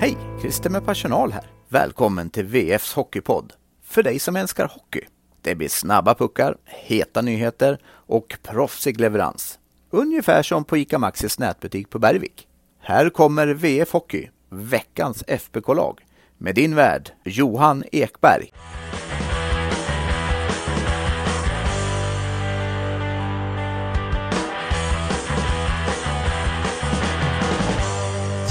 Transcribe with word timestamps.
Hej! 0.00 0.16
Christer 0.40 0.70
med 0.70 0.86
personal 0.86 1.32
här. 1.32 1.50
Välkommen 1.68 2.30
till 2.30 2.44
VFs 2.44 2.94
Hockeypodd. 2.94 3.52
För 3.84 4.02
dig 4.02 4.18
som 4.18 4.36
älskar 4.36 4.68
hockey. 4.68 5.00
Det 5.42 5.54
blir 5.54 5.68
snabba 5.68 6.14
puckar, 6.14 6.56
heta 6.64 7.22
nyheter 7.22 7.78
och 7.86 8.38
proffsig 8.42 9.00
leverans. 9.00 9.58
Ungefär 9.90 10.42
som 10.42 10.64
på 10.64 10.76
ICA 10.76 10.98
Maxis 10.98 11.38
nätbutik 11.38 11.90
på 11.90 11.98
Bergvik. 11.98 12.46
Här 12.80 13.10
kommer 13.10 13.46
VF 13.46 13.92
Hockey, 13.92 14.28
veckans 14.48 15.24
FBK-lag, 15.26 16.00
med 16.38 16.54
din 16.54 16.74
värd 16.74 17.10
Johan 17.24 17.84
Ekberg. 17.92 18.52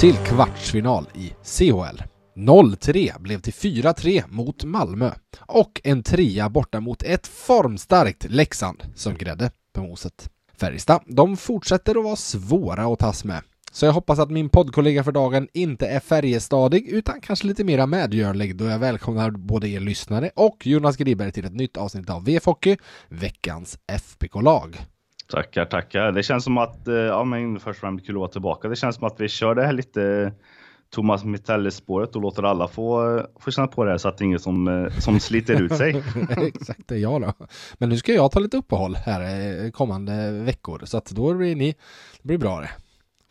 Till 0.00 0.16
kvartsfinal 0.16 1.08
i 1.14 1.32
CHL. 1.44 2.02
0-3 2.36 3.20
blev 3.20 3.40
till 3.40 3.52
4-3 3.52 4.24
mot 4.28 4.64
Malmö 4.64 5.10
och 5.40 5.80
en 5.84 6.02
trea 6.02 6.48
borta 6.48 6.80
mot 6.80 7.02
ett 7.02 7.26
formstarkt 7.26 8.26
Leksand 8.28 8.82
som 8.94 9.14
grädde 9.14 9.50
på 9.72 9.82
moset. 9.82 10.30
Färjestad, 10.60 11.02
de 11.06 11.36
fortsätter 11.36 11.98
att 11.98 12.04
vara 12.04 12.16
svåra 12.16 12.92
att 12.92 12.98
tas 12.98 13.24
med. 13.24 13.42
Så 13.72 13.86
jag 13.86 13.92
hoppas 13.92 14.18
att 14.18 14.30
min 14.30 14.48
poddkollega 14.48 15.04
för 15.04 15.12
dagen 15.12 15.48
inte 15.52 15.86
är 15.86 16.00
färjestadig 16.00 16.88
utan 16.88 17.20
kanske 17.20 17.46
lite 17.46 17.64
mera 17.64 17.86
medgörlig 17.86 18.56
då 18.56 18.64
jag 18.64 18.78
välkomnar 18.78 19.30
både 19.30 19.68
er 19.68 19.80
lyssnare 19.80 20.30
och 20.36 20.66
Jonas 20.66 20.96
Griberg 20.96 21.32
till 21.32 21.44
ett 21.44 21.54
nytt 21.54 21.76
avsnitt 21.76 22.10
av 22.10 22.24
VF 22.24 22.46
Hockey, 22.46 22.76
veckans 23.08 23.78
FBK-lag. 23.86 24.78
Tackar, 25.30 25.64
tackar. 25.64 26.12
Det 26.12 26.22
känns 26.22 26.44
som 26.44 26.58
att, 26.58 26.88
eh, 26.88 26.94
ja 26.94 27.24
men 27.24 27.60
först 27.60 27.68
och 27.68 27.80
främst 27.80 28.06
kul 28.06 28.14
att 28.14 28.20
vara 28.20 28.30
tillbaka. 28.30 28.68
Det 28.68 28.76
känns 28.76 28.96
som 28.96 29.06
att 29.06 29.20
vi 29.20 29.28
kör 29.28 29.54
det 29.54 29.66
här 29.66 29.72
lite 29.72 30.32
Thomas 30.90 31.24
Mitelle-spåret 31.24 32.16
och 32.16 32.22
låter 32.22 32.42
alla 32.42 32.68
få, 32.68 33.20
få 33.40 33.50
känna 33.50 33.66
på 33.66 33.84
det 33.84 33.90
här 33.90 33.98
så 33.98 34.08
att 34.08 34.18
det 34.18 34.24
är 34.24 34.26
ingen 34.26 34.40
som, 34.40 34.68
eh, 34.68 34.98
som 34.98 35.20
sliter 35.20 35.62
ut 35.62 35.76
sig. 35.76 36.02
Exakt, 36.46 36.80
det 36.88 36.94
är 36.94 36.98
jag 36.98 37.20
då. 37.20 37.32
Men 37.78 37.88
nu 37.88 37.96
ska 37.96 38.12
jag 38.12 38.30
ta 38.30 38.40
lite 38.40 38.56
uppehåll 38.56 38.94
här 38.94 39.20
eh, 39.64 39.70
kommande 39.70 40.30
veckor 40.30 40.82
så 40.84 40.96
att 40.96 41.10
då 41.10 41.34
blir 41.34 41.56
ni, 41.56 41.74
det 42.22 42.26
blir 42.28 42.38
bra 42.38 42.60
det. 42.60 42.70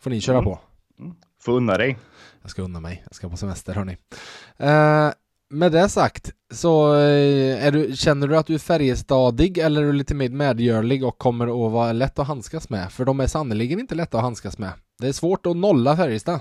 Får 0.00 0.10
ni 0.10 0.20
köra 0.20 0.38
mm. 0.38 0.44
på. 0.44 0.58
Mm. 0.98 1.14
Får 1.42 1.52
unna 1.52 1.76
dig. 1.76 1.98
Jag 2.42 2.50
ska 2.50 2.62
unna 2.62 2.80
mig, 2.80 3.02
jag 3.04 3.14
ska 3.14 3.28
på 3.28 3.36
semester 3.36 3.74
hörni. 3.74 3.92
Uh, 3.92 5.12
med 5.50 5.72
det 5.72 5.88
sagt, 5.88 6.32
så 6.50 6.94
eh, 6.94 7.66
är 7.66 7.72
du, 7.72 7.96
känner 7.96 8.28
du 8.28 8.36
att 8.36 8.46
du 8.46 8.54
är 8.54 8.58
färjestadig 8.58 9.58
eller 9.58 9.82
är 9.82 9.86
du 9.86 9.92
lite 9.92 10.14
mer 10.14 10.28
medgörlig 10.28 11.04
och 11.04 11.18
kommer 11.18 11.66
att 11.66 11.72
vara 11.72 11.92
lätt 11.92 12.18
att 12.18 12.26
handskas 12.26 12.70
med? 12.70 12.92
För 12.92 13.04
de 13.04 13.20
är 13.20 13.26
sannerligen 13.26 13.80
inte 13.80 13.94
lätta 13.94 14.16
att 14.16 14.22
handskas 14.22 14.58
med. 14.58 14.72
Det 15.00 15.08
är 15.08 15.12
svårt 15.12 15.46
att 15.46 15.56
nolla 15.56 15.96
Färjestad. 15.96 16.40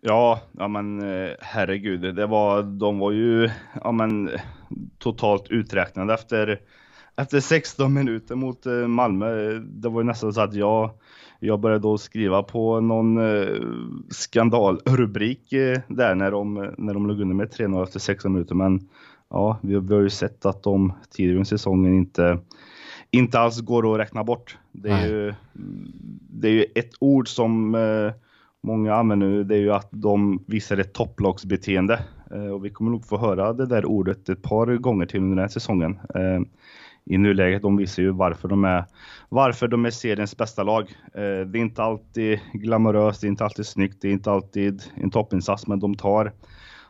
Ja, 0.00 0.40
ja 0.52 0.68
men 0.68 1.02
eh, 1.02 1.30
herregud, 1.40 2.14
det 2.14 2.26
var, 2.26 2.62
de 2.62 2.98
var 2.98 3.12
ju 3.12 3.50
ja, 3.84 3.92
men, 3.92 4.30
totalt 4.98 5.46
uträknade 5.50 6.14
efter, 6.14 6.60
efter 7.16 7.40
16 7.40 7.94
minuter 7.94 8.34
mot 8.34 8.66
eh, 8.66 8.72
Malmö. 8.72 9.60
Det 9.64 9.88
var 9.88 10.00
ju 10.00 10.06
nästan 10.06 10.32
så 10.32 10.40
att 10.40 10.54
jag, 10.54 10.90
jag 11.40 11.60
började 11.60 11.82
då 11.82 11.98
skriva 11.98 12.42
på 12.42 12.80
någon 12.80 13.18
eh, 13.18 13.56
skandalrubrik 14.10 15.52
eh, 15.52 15.80
där 15.88 16.14
när 16.14 16.30
de, 16.30 16.74
när 16.78 16.94
de 16.94 17.06
låg 17.06 17.20
under 17.20 17.34
med 17.34 17.48
3-0 17.48 17.82
efter 17.82 17.98
16 17.98 18.32
minuter. 18.32 18.54
Men 18.54 18.88
ja, 19.30 19.58
vi, 19.62 19.78
vi 19.78 19.94
har 19.94 20.00
ju 20.00 20.10
sett 20.10 20.46
att 20.46 20.62
de 20.62 20.92
tidigare 21.10 21.42
i 21.42 21.44
säsongen 21.44 21.94
inte, 21.94 22.38
inte 23.10 23.38
alls 23.38 23.60
går 23.60 23.94
att 23.94 24.00
räkna 24.00 24.24
bort. 24.24 24.58
Det 24.72 24.90
är, 24.90 25.08
ju, 25.08 25.34
det 26.30 26.48
är 26.48 26.52
ju 26.52 26.64
ett 26.74 26.92
ord 27.00 27.28
som 27.28 27.74
eh, 27.74 28.12
många 28.62 28.94
använder 28.94 29.26
nu, 29.26 29.44
det 29.44 29.54
är 29.54 29.60
ju 29.60 29.72
att 29.72 29.88
de 29.90 30.44
visar 30.46 30.76
ett 30.78 30.92
topplagsbeteende. 30.92 32.00
Eh, 32.30 32.46
och 32.46 32.64
vi 32.64 32.70
kommer 32.70 32.90
nog 32.90 33.04
få 33.04 33.18
höra 33.18 33.52
det 33.52 33.66
där 33.66 33.84
ordet 33.84 34.28
ett 34.28 34.42
par 34.42 34.76
gånger 34.76 35.06
till 35.06 35.20
under 35.20 35.36
den 35.36 35.42
här 35.42 35.48
säsongen. 35.48 35.98
Eh, 37.10 37.14
I 37.14 37.18
nuläget, 37.18 37.62
de 37.62 37.76
visar 37.76 38.02
ju 38.02 38.10
varför 38.10 38.48
de 38.48 38.64
är, 38.64 38.84
varför 39.28 39.68
de 39.68 39.86
är 39.86 39.90
seriens 39.90 40.36
bästa 40.36 40.62
lag. 40.62 40.82
Eh, 41.14 41.46
det 41.46 41.58
är 41.58 41.62
inte 41.62 41.82
alltid 41.82 42.40
glamoröst, 42.52 43.20
det 43.20 43.26
är 43.26 43.28
inte 43.28 43.44
alltid 43.44 43.66
snyggt, 43.66 44.02
det 44.02 44.08
är 44.08 44.12
inte 44.12 44.30
alltid 44.30 44.82
en 44.94 45.10
toppinsats, 45.10 45.66
men 45.66 45.80
de 45.80 45.94
tar, 45.94 46.32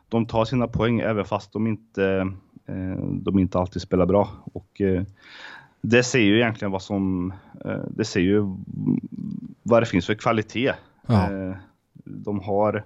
de 0.08 0.26
tar 0.26 0.44
sina 0.44 0.68
poäng 0.68 1.00
även 1.00 1.24
fast 1.24 1.52
de 1.52 1.66
inte, 1.66 2.32
de 3.12 3.38
inte 3.38 3.58
alltid 3.58 3.82
spelar 3.82 4.06
bra. 4.06 4.28
Och 4.52 4.80
det 5.80 6.02
ser 6.02 6.18
ju 6.18 6.36
egentligen 6.36 6.72
vad 6.72 6.82
som, 6.82 7.32
det 7.88 8.04
ser 8.04 8.20
ju 8.20 8.56
vad 9.62 9.82
det 9.82 9.86
finns 9.86 10.06
för 10.06 10.14
kvalitet 10.14 10.74
Ja. 11.06 11.32
Eh, 11.32 11.56
de, 12.04 12.40
har, 12.40 12.84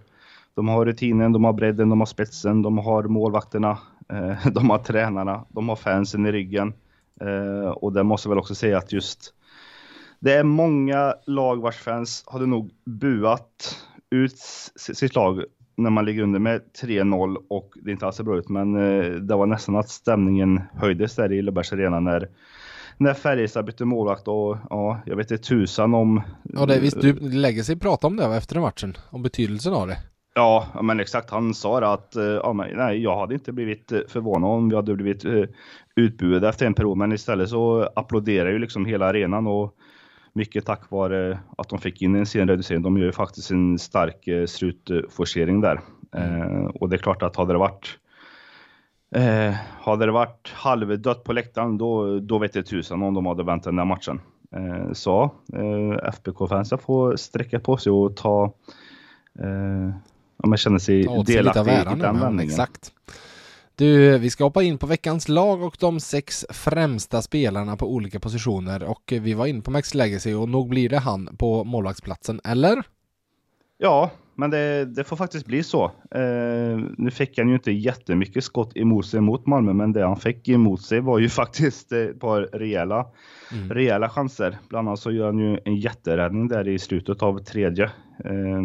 de 0.54 0.68
har 0.68 0.84
rutinen, 0.84 1.32
de 1.32 1.44
har 1.44 1.52
bredden, 1.52 1.88
de 1.88 2.00
har 2.00 2.06
spetsen, 2.06 2.62
de 2.62 2.78
har 2.78 3.02
målvakterna, 3.02 3.78
eh, 4.08 4.46
de 4.52 4.70
har 4.70 4.78
tränarna, 4.78 5.44
de 5.48 5.68
har 5.68 5.76
fansen 5.76 6.26
i 6.26 6.32
ryggen. 6.32 6.72
Eh, 7.20 7.70
och 7.70 7.92
det 7.92 8.02
måste 8.02 8.28
väl 8.28 8.38
också 8.38 8.54
säga 8.54 8.78
att 8.78 8.92
just 8.92 9.34
det 10.20 10.32
är 10.32 10.44
många 10.44 11.14
lag 11.26 11.62
vars 11.62 11.76
fans 11.76 12.24
hade 12.26 12.46
nog 12.46 12.70
buat 12.84 13.76
ut 14.10 14.38
sitt 14.76 15.14
lag 15.14 15.44
när 15.76 15.90
man 15.90 16.04
ligger 16.04 16.22
under 16.22 16.38
med 16.38 16.60
3-0 16.82 17.36
och 17.48 17.74
det 17.82 17.90
inte 17.90 18.06
alls 18.06 18.16
ser 18.16 18.24
bra 18.24 18.38
ut. 18.38 18.48
Men 18.48 18.74
eh, 18.74 19.10
det 19.10 19.34
var 19.34 19.46
nästan 19.46 19.76
att 19.76 19.88
stämningen 19.88 20.60
höjdes 20.74 21.14
där 21.14 21.32
i 21.32 21.42
Löfbergs 21.42 21.72
Arena 21.72 22.00
när 22.00 22.28
när 23.00 23.14
Färjestad 23.14 23.64
bytte 23.64 23.84
målvakt 23.84 24.28
och 24.28 24.56
ja, 24.70 25.00
jag 25.06 25.16
vet 25.16 25.30
inte 25.30 25.44
tusan 25.44 25.94
om... 25.94 26.22
Ja, 26.42 26.66
det, 26.66 26.80
visst, 26.80 27.00
du 27.00 27.12
lägger 27.20 27.62
sig 27.62 27.78
prata 27.78 28.06
om 28.06 28.16
det 28.16 28.24
efter 28.24 28.60
matchen, 28.60 28.96
om 29.10 29.22
betydelsen 29.22 29.72
av 29.74 29.86
det. 29.86 29.98
Ja, 30.38 30.66
men 30.82 31.00
exakt. 31.00 31.30
Han 31.30 31.54
sa 31.54 31.80
det 31.80 31.88
att 31.88 32.16
ja, 32.42 32.52
men, 32.52 32.76
nej, 32.76 33.02
jag 33.02 33.16
hade 33.16 33.34
inte 33.34 33.52
blivit 33.52 33.92
eh, 33.92 34.00
förvånad 34.08 34.50
om 34.50 34.68
vi 34.68 34.76
hade 34.76 34.94
blivit 34.94 35.24
uh, 35.24 35.44
utbuade 35.96 36.48
efter 36.48 36.66
en 36.66 36.74
period, 36.74 36.96
men 36.96 37.12
istället 37.12 37.48
så 37.48 37.88
applåderar 37.96 38.50
ju 38.50 38.58
liksom 38.58 38.86
hela 38.86 39.06
arenan 39.06 39.46
och 39.46 39.74
mycket 40.32 40.66
tack 40.66 40.90
vare 40.90 41.38
att 41.56 41.68
de 41.68 41.78
fick 41.78 42.02
in 42.02 42.14
en 42.14 42.26
sen 42.26 42.48
reducering. 42.48 42.82
De 42.82 42.98
gör 42.98 43.06
ju 43.06 43.12
faktiskt 43.12 43.50
en 43.50 43.78
stark 43.78 44.48
slutforcering 44.48 45.60
där. 45.60 45.80
Mm. 46.12 46.40
Uh, 46.40 46.66
och 46.66 46.88
det 46.88 46.96
är 46.96 46.98
klart 46.98 47.22
att 47.22 47.36
hade 47.36 47.52
det 47.52 47.58
varit 47.58 47.98
Eh, 49.14 49.54
hade 49.80 50.06
det 50.06 50.12
varit 50.12 50.52
halvdött 50.54 51.24
på 51.24 51.32
läktaren, 51.32 51.78
då, 51.78 52.18
då 52.18 52.38
vet 52.38 52.54
jag 52.54 52.66
tusan 52.66 53.02
om 53.02 53.14
de 53.14 53.26
hade 53.26 53.44
vänt 53.44 53.64
den 53.64 53.76
där 53.76 53.84
matchen. 53.84 54.20
Eh, 54.56 54.92
så 54.92 55.22
eh, 55.52 56.08
FBK-fansen 56.12 56.78
får 56.78 57.16
sträcka 57.16 57.60
på 57.60 57.76
sig 57.76 57.92
och 57.92 58.16
ta, 58.16 58.52
om 60.42 60.50
man 60.50 60.58
känner 60.58 60.78
sig 60.78 61.02
delaktig 61.26 61.72
i 61.72 61.84
den 61.84 62.20
vändningen. 62.20 62.40
Exakt. 62.40 62.92
Du, 63.78 64.18
vi 64.18 64.30
ska 64.30 64.44
hoppa 64.44 64.62
in 64.62 64.78
på 64.78 64.86
veckans 64.86 65.28
lag 65.28 65.62
och 65.62 65.76
de 65.80 66.00
sex 66.00 66.46
främsta 66.48 67.22
spelarna 67.22 67.76
på 67.76 67.92
olika 67.92 68.20
positioner 68.20 68.82
och 68.82 69.12
vi 69.20 69.34
var 69.34 69.46
inne 69.46 69.62
på 69.62 69.70
Max 69.70 69.94
Legacy 69.94 70.34
och 70.34 70.48
nog 70.48 70.68
blir 70.68 70.88
det 70.88 70.98
han 70.98 71.36
på 71.38 71.64
målvaktsplatsen, 71.64 72.40
eller? 72.44 72.82
Ja, 73.78 74.10
men 74.34 74.50
det, 74.50 74.84
det, 74.84 75.04
får 75.04 75.16
faktiskt 75.16 75.46
bli 75.46 75.62
så. 75.62 75.84
Eh, 76.10 76.80
nu 76.98 77.10
fick 77.10 77.38
han 77.38 77.48
ju 77.48 77.54
inte 77.54 77.72
jättemycket 77.72 78.44
skott 78.44 78.76
emot 78.76 79.06
sig 79.06 79.20
mot 79.20 79.46
Malmö, 79.46 79.72
men 79.72 79.92
det 79.92 80.06
han 80.06 80.16
fick 80.16 80.48
emot 80.48 80.82
sig 80.82 81.00
var 81.00 81.18
ju 81.18 81.28
faktiskt 81.42 81.92
ett 81.92 82.20
par 82.20 82.42
rejäla, 82.42 83.06
mm. 83.52 83.70
rejäla 83.70 84.08
chanser. 84.08 84.58
Bland 84.68 84.88
annat 84.88 85.00
så 85.00 85.10
gör 85.10 85.26
han 85.26 85.38
ju 85.38 85.58
en 85.64 85.76
jätteräddning 85.76 86.48
där 86.48 86.68
i 86.68 86.78
slutet 86.78 87.22
av 87.22 87.38
tredje. 87.38 87.84
Eh, 88.24 88.62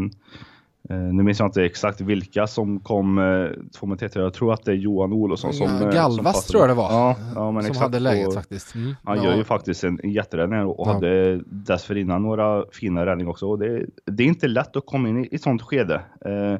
nu 0.89 1.23
minns 1.23 1.39
jag 1.39 1.47
inte 1.47 1.65
exakt 1.65 2.01
vilka 2.01 2.47
som 2.47 2.79
kom 2.79 3.17
eh, 3.17 3.49
två 3.79 3.87
mot 3.87 4.01
ett. 4.01 4.15
Jag 4.15 4.33
tror 4.33 4.53
att 4.53 4.63
det 4.65 4.71
är 4.71 4.75
Johan 4.75 5.13
Olofsson 5.13 5.53
som... 5.53 5.81
Ja, 5.81 5.91
Galvas 5.91 6.45
som 6.45 6.51
tror 6.51 6.61
jag 6.61 6.69
det 6.69 6.73
var. 6.73 6.91
Ja, 6.91 7.15
ja 7.35 7.51
men 7.51 7.63
som 7.63 7.71
exakt. 7.71 7.83
hade 7.83 7.99
läget 7.99 8.27
och, 8.27 8.33
faktiskt. 8.33 8.75
Mm. 8.75 8.95
Han 9.03 9.17
ja. 9.17 9.23
gör 9.23 9.35
ju 9.35 9.43
faktiskt 9.43 9.83
en, 9.83 9.99
jätteräddning 10.03 10.59
och 10.59 10.87
ja. 10.87 10.93
hade 10.93 11.41
dessförinnan 11.45 12.21
några 12.21 12.65
fina 12.71 13.05
räddningar 13.05 13.31
också. 13.31 13.47
Och 13.49 13.59
det, 13.59 13.85
det 14.05 14.23
är 14.23 14.27
inte 14.27 14.47
lätt 14.47 14.75
att 14.75 14.85
komma 14.85 15.09
in 15.09 15.23
i, 15.23 15.27
i 15.31 15.35
ett 15.35 15.41
sånt 15.41 15.61
skede. 15.61 16.01
Eh, 16.25 16.59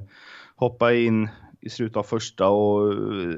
hoppa 0.56 0.94
in 0.94 1.30
i 1.62 1.70
slutet 1.70 1.98
av 1.98 2.04
första 2.04 2.48
och 2.48 2.94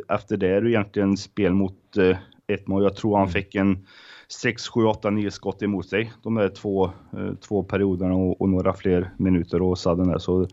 efter 0.10 0.38
det 0.38 0.50
är 0.50 0.62
det 0.62 0.70
egentligen 0.70 1.18
spel 1.18 1.54
mot 1.54 1.98
eh, 1.98 2.18
ett 2.48 2.68
mål. 2.68 2.84
Jag 2.84 2.96
tror 2.96 3.18
han 3.18 3.28
mm. 3.28 3.34
fick 3.34 3.56
en 3.56 3.86
6, 4.30 4.68
7, 4.68 4.86
8, 4.86 5.10
9 5.10 5.32
skott 5.32 5.64
emot 5.64 5.90
sig. 5.90 6.14
De 6.24 6.36
där 6.36 6.50
två, 6.50 6.86
eh, 6.86 7.34
två 7.48 7.64
perioderna 7.64 8.14
och, 8.14 8.42
och, 8.42 8.50
några 8.50 8.74
fler 8.74 9.12
minuter 9.18 9.62
och 9.62 9.80
sadden 9.80 10.08
där. 10.08 10.18
Så 10.18 10.48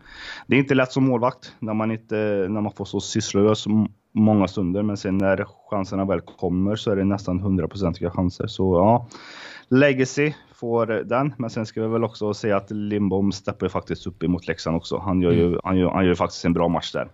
det 0.47 0.55
är 0.55 0.59
inte 0.59 0.75
lätt 0.75 0.91
som 0.91 1.03
målvakt 1.03 1.55
när 1.59 1.73
man, 1.73 1.91
inte, 1.91 2.15
när 2.49 2.61
man 2.61 2.71
får 2.71 2.85
så 2.85 2.99
sysslolös 2.99 3.65
många 4.11 4.47
stunder. 4.47 4.83
Men 4.83 4.97
sen 4.97 5.17
när 5.17 5.45
chanserna 5.69 6.05
väl 6.05 6.21
kommer 6.21 6.75
så 6.75 6.91
är 6.91 6.95
det 6.95 7.03
nästan 7.03 7.39
hundraprocentiga 7.39 8.11
chanser. 8.11 8.47
Så 8.47 8.75
ja, 8.75 9.07
Legacy 9.67 10.33
får 10.55 10.85
den. 10.85 11.33
Men 11.37 11.49
sen 11.49 11.65
ska 11.65 11.81
vi 11.81 11.87
väl 11.87 12.03
också 12.03 12.33
säga 12.33 12.57
att 12.57 12.71
Lindbom 12.71 13.31
steppar 13.31 13.67
faktiskt 13.67 14.07
upp 14.07 14.23
emot 14.23 14.47
Leksand 14.47 14.77
också. 14.77 14.97
Han 14.97 15.21
gör 15.21 15.31
ju, 15.31 15.47
mm. 15.47 15.59
han 15.63 15.77
gör, 15.77 15.91
han 15.91 16.05
gör 16.05 16.15
faktiskt 16.15 16.45
en 16.45 16.53
bra 16.53 16.67
match 16.67 16.91
där. 16.91 17.07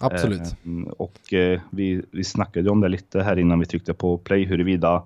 Absolut. 0.00 0.40
Eh, 0.40 0.92
och 0.98 1.32
eh, 1.32 1.60
vi, 1.70 2.02
vi 2.10 2.24
snackade 2.24 2.70
om 2.70 2.80
det 2.80 2.88
lite 2.88 3.22
här 3.22 3.38
innan 3.38 3.60
vi 3.60 3.66
tryckte 3.66 3.94
på 3.94 4.18
play 4.18 4.44
huruvida 4.44 5.02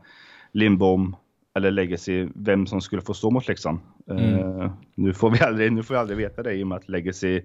Lindbom 0.52 1.16
eller 1.54 1.70
Legacy, 1.70 2.28
vem 2.34 2.66
som 2.66 2.80
skulle 2.80 3.02
få 3.02 3.14
stå 3.14 3.30
mot 3.30 3.48
Leksand. 3.48 3.78
Mm. 4.10 4.34
Uh, 4.34 4.72
nu, 4.94 5.14
får 5.14 5.30
vi 5.30 5.40
aldrig, 5.40 5.72
nu 5.72 5.82
får 5.82 5.94
vi 5.94 6.00
aldrig 6.00 6.18
veta 6.18 6.42
det 6.42 6.54
i 6.54 6.62
och 6.62 6.66
med 6.66 6.78
att 6.78 6.88
Legacy 6.88 7.42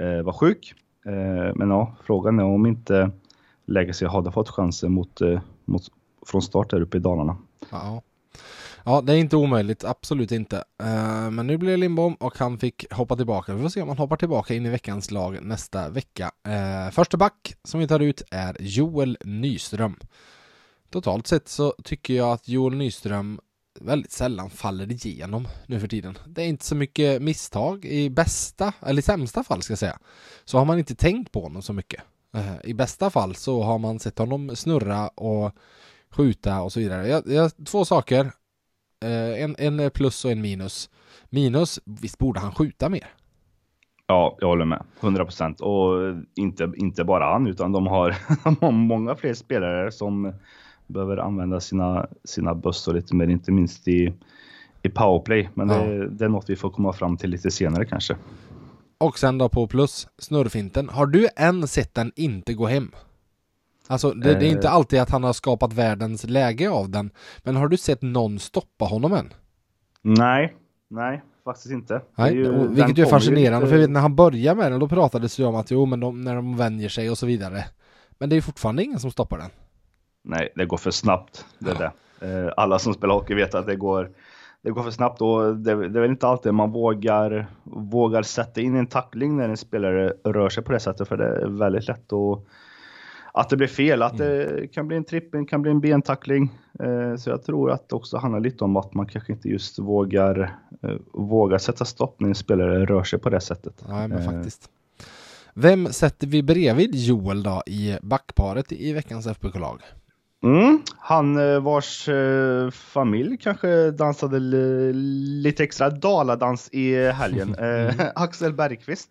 uh, 0.00 0.22
var 0.22 0.32
sjuk. 0.32 0.74
Eh, 1.06 1.54
men 1.54 1.70
ja, 1.70 1.96
frågan 2.04 2.38
är 2.38 2.44
om 2.44 2.66
inte 2.66 3.10
Legacy 3.66 4.06
hade 4.06 4.32
fått 4.32 4.48
chansen 4.48 4.92
mot, 4.92 5.20
mot, 5.64 5.82
från 6.26 6.42
start 6.42 6.70
där 6.70 6.80
uppe 6.80 6.96
i 6.96 7.00
Dalarna. 7.00 7.36
Ja. 7.70 8.02
Ja, 8.84 9.00
det 9.00 9.12
är 9.12 9.16
inte 9.16 9.36
omöjligt, 9.36 9.84
absolut 9.84 10.32
inte. 10.32 10.56
Uh, 10.56 11.30
men 11.30 11.46
nu 11.46 11.56
blir 11.56 11.70
det 11.70 11.76
Lindbom 11.76 12.14
och 12.14 12.38
han 12.38 12.58
fick 12.58 12.92
hoppa 12.92 13.16
tillbaka. 13.16 13.54
Vi 13.54 13.62
får 13.62 13.68
se 13.68 13.82
om 13.82 13.88
han 13.88 13.98
hoppar 13.98 14.16
tillbaka 14.16 14.54
in 14.54 14.66
i 14.66 14.70
veckans 14.70 15.10
lag 15.10 15.38
nästa 15.42 15.88
vecka. 15.88 16.30
Uh, 16.48 16.90
första 16.90 17.16
back 17.16 17.54
som 17.64 17.80
vi 17.80 17.88
tar 17.88 18.00
ut 18.00 18.22
är 18.30 18.56
Joel 18.60 19.18
Nyström. 19.24 19.96
Totalt 20.92 21.26
sett 21.26 21.48
så 21.48 21.74
tycker 21.84 22.14
jag 22.14 22.32
att 22.32 22.48
Joel 22.48 22.76
Nyström 22.76 23.40
väldigt 23.80 24.12
sällan 24.12 24.50
faller 24.50 25.06
igenom 25.06 25.48
nu 25.66 25.80
för 25.80 25.88
tiden. 25.88 26.18
Det 26.26 26.42
är 26.42 26.46
inte 26.46 26.64
så 26.64 26.74
mycket 26.74 27.22
misstag 27.22 27.84
i 27.84 28.10
bästa, 28.10 28.72
eller 28.80 28.98
i 28.98 29.02
sämsta 29.02 29.44
fall 29.44 29.62
ska 29.62 29.72
jag 29.72 29.78
säga. 29.78 29.98
Så 30.44 30.58
har 30.58 30.64
man 30.64 30.78
inte 30.78 30.94
tänkt 30.94 31.32
på 31.32 31.42
honom 31.42 31.62
så 31.62 31.72
mycket. 31.72 32.02
Eh, 32.34 32.54
I 32.64 32.74
bästa 32.74 33.10
fall 33.10 33.34
så 33.34 33.62
har 33.62 33.78
man 33.78 33.98
sett 33.98 34.18
honom 34.18 34.56
snurra 34.56 35.08
och 35.08 35.52
skjuta 36.10 36.62
och 36.62 36.72
så 36.72 36.80
vidare. 36.80 37.08
Jag, 37.08 37.26
jag, 37.26 37.50
två 37.66 37.84
saker. 37.84 38.32
Eh, 39.04 39.42
en, 39.42 39.56
en 39.58 39.90
plus 39.90 40.24
och 40.24 40.30
en 40.32 40.40
minus. 40.40 40.90
Minus, 41.30 41.80
visst 41.84 42.18
borde 42.18 42.40
han 42.40 42.54
skjuta 42.54 42.88
mer? 42.88 43.08
Ja, 44.06 44.36
jag 44.40 44.48
håller 44.48 44.64
med. 44.64 44.84
100 45.00 45.24
procent. 45.24 45.60
Och 45.60 45.94
inte, 46.34 46.72
inte 46.76 47.04
bara 47.04 47.32
han, 47.32 47.46
utan 47.46 47.72
de 47.72 47.86
har, 47.86 48.16
de 48.44 48.56
har 48.60 48.72
många 48.72 49.14
fler 49.16 49.34
spelare 49.34 49.92
som 49.92 50.32
behöver 50.92 51.16
använda 51.16 51.60
sina, 51.60 52.06
sina 52.24 52.54
bössor 52.54 52.94
lite 52.94 53.14
mer, 53.14 53.28
inte 53.28 53.52
minst 53.52 53.88
i, 53.88 54.14
i 54.82 54.88
powerplay. 54.88 55.48
Men 55.54 55.68
ja. 55.68 55.78
det, 55.78 56.08
det, 56.08 56.24
är 56.24 56.28
något 56.28 56.50
vi 56.50 56.56
får 56.56 56.70
komma 56.70 56.92
fram 56.92 57.16
till 57.16 57.30
lite 57.30 57.50
senare 57.50 57.84
kanske. 57.84 58.16
Och 58.98 59.18
sen 59.18 59.38
då 59.38 59.48
på 59.48 59.66
plus, 59.66 60.08
snurrfinten. 60.18 60.88
Har 60.88 61.06
du 61.06 61.28
än 61.36 61.66
sett 61.66 61.94
den 61.94 62.12
inte 62.16 62.54
gå 62.54 62.66
hem? 62.66 62.90
Alltså 63.88 64.10
det, 64.10 64.34
det, 64.34 64.46
är 64.46 64.50
inte 64.50 64.66
eh. 64.66 64.74
alltid 64.74 65.00
att 65.00 65.10
han 65.10 65.24
har 65.24 65.32
skapat 65.32 65.72
världens 65.72 66.24
läge 66.24 66.70
av 66.70 66.90
den. 66.90 67.10
Men 67.42 67.56
har 67.56 67.68
du 67.68 67.76
sett 67.76 68.02
någon 68.02 68.38
stoppa 68.38 68.84
honom 68.84 69.12
än? 69.12 69.32
Nej, 70.02 70.56
nej, 70.90 71.22
faktiskt 71.44 71.70
inte. 71.70 72.02
Nej, 72.16 72.34
ju, 72.34 72.68
vilket 72.68 72.98
är 72.98 73.04
fascinerande, 73.04 73.66
lite... 73.66 73.78
för 73.78 73.88
när 73.88 74.00
han 74.00 74.16
började 74.16 74.60
med 74.60 74.72
den 74.72 74.80
då 74.80 74.88
pratades 74.88 75.36
det 75.36 75.44
om 75.44 75.54
att 75.54 75.70
jo, 75.70 75.86
men 75.86 76.00
de, 76.00 76.20
när 76.20 76.34
de 76.34 76.56
vänjer 76.56 76.88
sig 76.88 77.10
och 77.10 77.18
så 77.18 77.26
vidare. 77.26 77.64
Men 78.18 78.28
det 78.28 78.36
är 78.36 78.40
fortfarande 78.40 78.84
ingen 78.84 79.00
som 79.00 79.10
stoppar 79.10 79.38
den. 79.38 79.50
Nej, 80.22 80.52
det 80.56 80.64
går 80.64 80.76
för 80.76 80.90
snabbt. 80.90 81.46
Det 81.58 81.70
ja. 81.70 81.78
det. 81.78 81.92
Eh, 82.26 82.52
alla 82.56 82.78
som 82.78 82.94
spelar 82.94 83.14
hockey 83.14 83.34
vet 83.34 83.54
att 83.54 83.66
det 83.66 83.76
går, 83.76 84.10
det 84.62 84.70
går 84.70 84.82
för 84.82 84.90
snabbt 84.90 85.20
och 85.20 85.56
det, 85.56 85.88
det 85.88 85.98
är 85.98 86.02
väl 86.02 86.10
inte 86.10 86.26
alltid 86.26 86.54
man 86.54 86.70
vågar, 86.70 87.46
vågar 87.64 88.22
sätta 88.22 88.60
in 88.60 88.76
en 88.76 88.86
tackling 88.86 89.36
när 89.36 89.48
en 89.48 89.56
spelare 89.56 90.12
rör 90.24 90.48
sig 90.48 90.64
på 90.64 90.72
det 90.72 90.80
sättet, 90.80 91.08
för 91.08 91.16
det 91.16 91.24
är 91.24 91.46
väldigt 91.46 91.88
lätt 91.88 92.12
att 92.12 92.44
att 93.34 93.48
det 93.48 93.56
blir 93.56 93.68
fel, 93.68 94.02
att 94.02 94.18
det 94.18 94.44
mm. 94.44 94.68
kan 94.68 94.88
bli 94.88 94.96
en 94.96 95.04
tripping, 95.04 95.46
kan 95.46 95.62
bli 95.62 95.70
en 95.70 95.80
bentackling. 95.80 96.50
Eh, 96.80 97.16
så 97.16 97.30
jag 97.30 97.42
tror 97.44 97.70
att 97.70 97.88
det 97.88 97.96
också 97.96 98.16
handlar 98.16 98.40
lite 98.40 98.64
om 98.64 98.76
att 98.76 98.94
man 98.94 99.06
kanske 99.06 99.32
inte 99.32 99.48
just 99.48 99.78
vågar, 99.78 100.58
eh, 100.82 100.96
vågar 101.12 101.58
sätta 101.58 101.84
stopp 101.84 102.20
när 102.20 102.28
en 102.28 102.34
spelare 102.34 102.86
rör 102.86 103.04
sig 103.04 103.18
på 103.18 103.30
det 103.30 103.40
sättet. 103.40 103.84
Nej, 103.88 104.08
men 104.08 104.24
faktiskt. 104.24 104.70
Vem 105.54 105.86
sätter 105.86 106.26
vi 106.26 106.42
bredvid 106.42 106.94
Joel 106.94 107.42
då 107.42 107.62
i 107.66 107.96
backparet 108.02 108.72
i 108.72 108.92
veckans 108.92 109.26
FBK-lag? 109.26 109.82
Mm, 110.42 110.82
han 110.98 111.62
vars 111.64 112.08
familj 112.72 113.36
kanske 113.36 113.90
dansade 113.90 114.38
lite 115.42 115.64
extra 115.64 115.90
daladans 115.90 116.68
i 116.72 117.10
helgen. 117.10 117.54
mm. 117.58 117.94
Axel 118.14 118.52
Bergqvist 118.52 119.10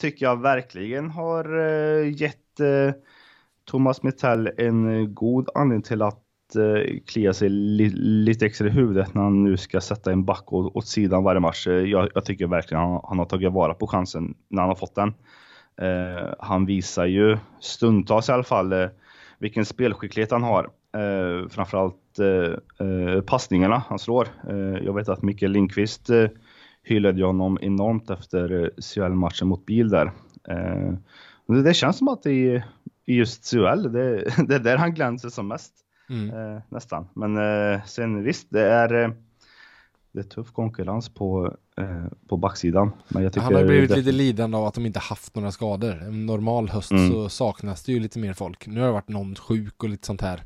tycker 0.00 0.26
jag 0.26 0.42
verkligen 0.42 1.10
har 1.10 1.44
gett 2.04 2.60
Thomas 3.70 4.02
Metall 4.02 4.50
en 4.56 5.14
god 5.14 5.48
anledning 5.54 5.82
till 5.82 6.02
att 6.02 6.56
eh, 6.56 6.98
klia 7.06 7.32
sig 7.32 7.48
li 7.48 7.88
lite 7.94 8.46
extra 8.46 8.66
i 8.66 8.70
huvudet 8.70 9.14
när 9.14 9.22
han 9.22 9.44
nu 9.44 9.56
ska 9.56 9.80
sätta 9.80 10.12
en 10.12 10.24
back 10.24 10.52
åt, 10.52 10.86
sidan 10.86 11.24
varje 11.24 11.40
match. 11.40 11.66
Jag, 11.66 12.08
jag 12.14 12.24
tycker 12.24 12.46
verkligen 12.46 12.82
han, 12.82 13.00
han, 13.04 13.18
har 13.18 13.26
tagit 13.26 13.52
vara 13.52 13.74
på 13.74 13.86
chansen 13.86 14.34
när 14.48 14.62
han 14.62 14.68
har 14.68 14.76
fått 14.76 14.94
den. 14.94 15.14
Eh, 15.80 16.34
han 16.38 16.66
visar 16.66 17.06
ju 17.06 17.38
stundtals 17.60 18.28
i 18.28 18.32
alla 18.32 18.42
fall 18.42 18.72
eh, 18.72 18.88
vilken 19.38 19.64
spelskicklighet 19.64 20.30
han 20.30 20.42
har. 20.42 20.70
Eh, 20.94 21.48
framförallt 21.48 22.18
eh, 22.18 22.86
eh 22.86 23.20
passningarna 23.20 23.82
han 23.88 23.98
slår. 23.98 24.28
Eh, 24.48 24.84
jag 24.84 24.94
vet 24.94 25.08
att 25.08 25.22
Mikael 25.22 25.52
Lindqvist 25.52 26.10
eh, 26.10 26.26
hyllade 26.82 27.24
honom 27.24 27.58
enormt 27.60 28.10
efter 28.10 28.70
CHL-matchen 28.80 29.48
mot 29.48 29.66
Bil 29.66 29.88
där. 29.88 30.12
Eh, 30.48 30.92
det, 31.64 31.74
känns 31.74 31.98
som 31.98 32.08
att 32.08 32.22
det 32.22 32.32
i 32.32 32.62
just 33.16 33.50
CHL. 33.50 33.92
Det, 33.92 34.24
det 34.48 34.54
är 34.54 34.58
där 34.58 34.76
han 34.76 34.94
glänser 34.94 35.28
som 35.28 35.48
mest. 35.48 35.72
Mm. 36.10 36.30
Eh, 36.30 36.62
nästan. 36.68 37.08
Men 37.14 37.36
eh, 37.36 37.84
sen 37.84 38.22
visst, 38.22 38.46
det 38.50 38.62
är, 38.62 38.94
eh, 38.94 39.10
det 40.12 40.18
är 40.18 40.24
tuff 40.24 40.52
konkurrens 40.52 41.08
på, 41.08 41.54
eh, 41.76 42.06
på 42.28 42.36
backsidan. 42.36 42.90
Men 43.08 43.22
jag 43.22 43.32
tycker 43.32 43.44
han 43.44 43.54
har 43.54 43.64
blivit 43.64 43.90
det... 43.90 43.96
lite 43.96 44.12
lidande 44.12 44.56
av 44.56 44.66
att 44.66 44.74
de 44.74 44.86
inte 44.86 44.98
haft 44.98 45.34
några 45.34 45.52
skador. 45.52 46.02
En 46.02 46.26
normal 46.26 46.68
höst 46.68 46.90
mm. 46.90 47.10
så 47.10 47.28
saknas 47.28 47.82
det 47.84 47.92
ju 47.92 48.00
lite 48.00 48.18
mer 48.18 48.32
folk. 48.32 48.66
Nu 48.66 48.80
har 48.80 48.86
det 48.86 48.92
varit 48.92 49.08
någon 49.08 49.34
sjuk 49.34 49.82
och 49.82 49.88
lite 49.88 50.06
sånt 50.06 50.20
här. 50.20 50.42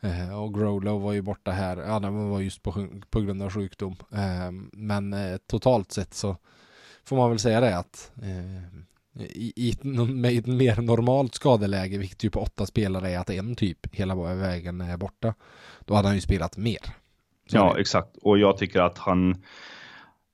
Eh, 0.00 0.42
och 0.42 0.54
Growlow 0.54 1.00
var 1.00 1.12
ju 1.12 1.22
borta 1.22 1.50
här. 1.50 1.76
Ja, 1.76 2.00
det 2.00 2.10
var 2.10 2.40
just 2.40 2.62
på, 2.62 2.86
på 3.10 3.20
grund 3.20 3.42
av 3.42 3.50
sjukdom. 3.50 3.96
Eh, 4.12 4.50
men 4.72 5.14
totalt 5.46 5.92
sett 5.92 6.14
så 6.14 6.36
får 7.04 7.16
man 7.16 7.30
väl 7.30 7.38
säga 7.38 7.60
det 7.60 7.78
att 7.78 8.12
i, 9.18 9.52
i, 9.56 9.78
med 9.82 10.38
ett 10.38 10.46
mer 10.46 10.82
normalt 10.82 11.34
skadeläge, 11.34 11.98
vilket 11.98 12.24
ju 12.24 12.30
på 12.30 12.40
åtta 12.40 12.66
spelare 12.66 13.10
är 13.10 13.18
att 13.18 13.30
en 13.30 13.56
typ 13.56 13.94
hela 13.94 14.14
vägen 14.34 14.80
är 14.80 14.96
borta, 14.96 15.34
då 15.80 15.94
hade 15.94 16.08
han 16.08 16.14
ju 16.14 16.20
spelat 16.20 16.56
mer. 16.56 16.99
Så 17.50 17.56
ja, 17.56 17.78
exakt. 17.78 18.16
Och 18.22 18.38
jag 18.38 18.56
tycker 18.56 18.80
att 18.80 18.98
han 18.98 19.36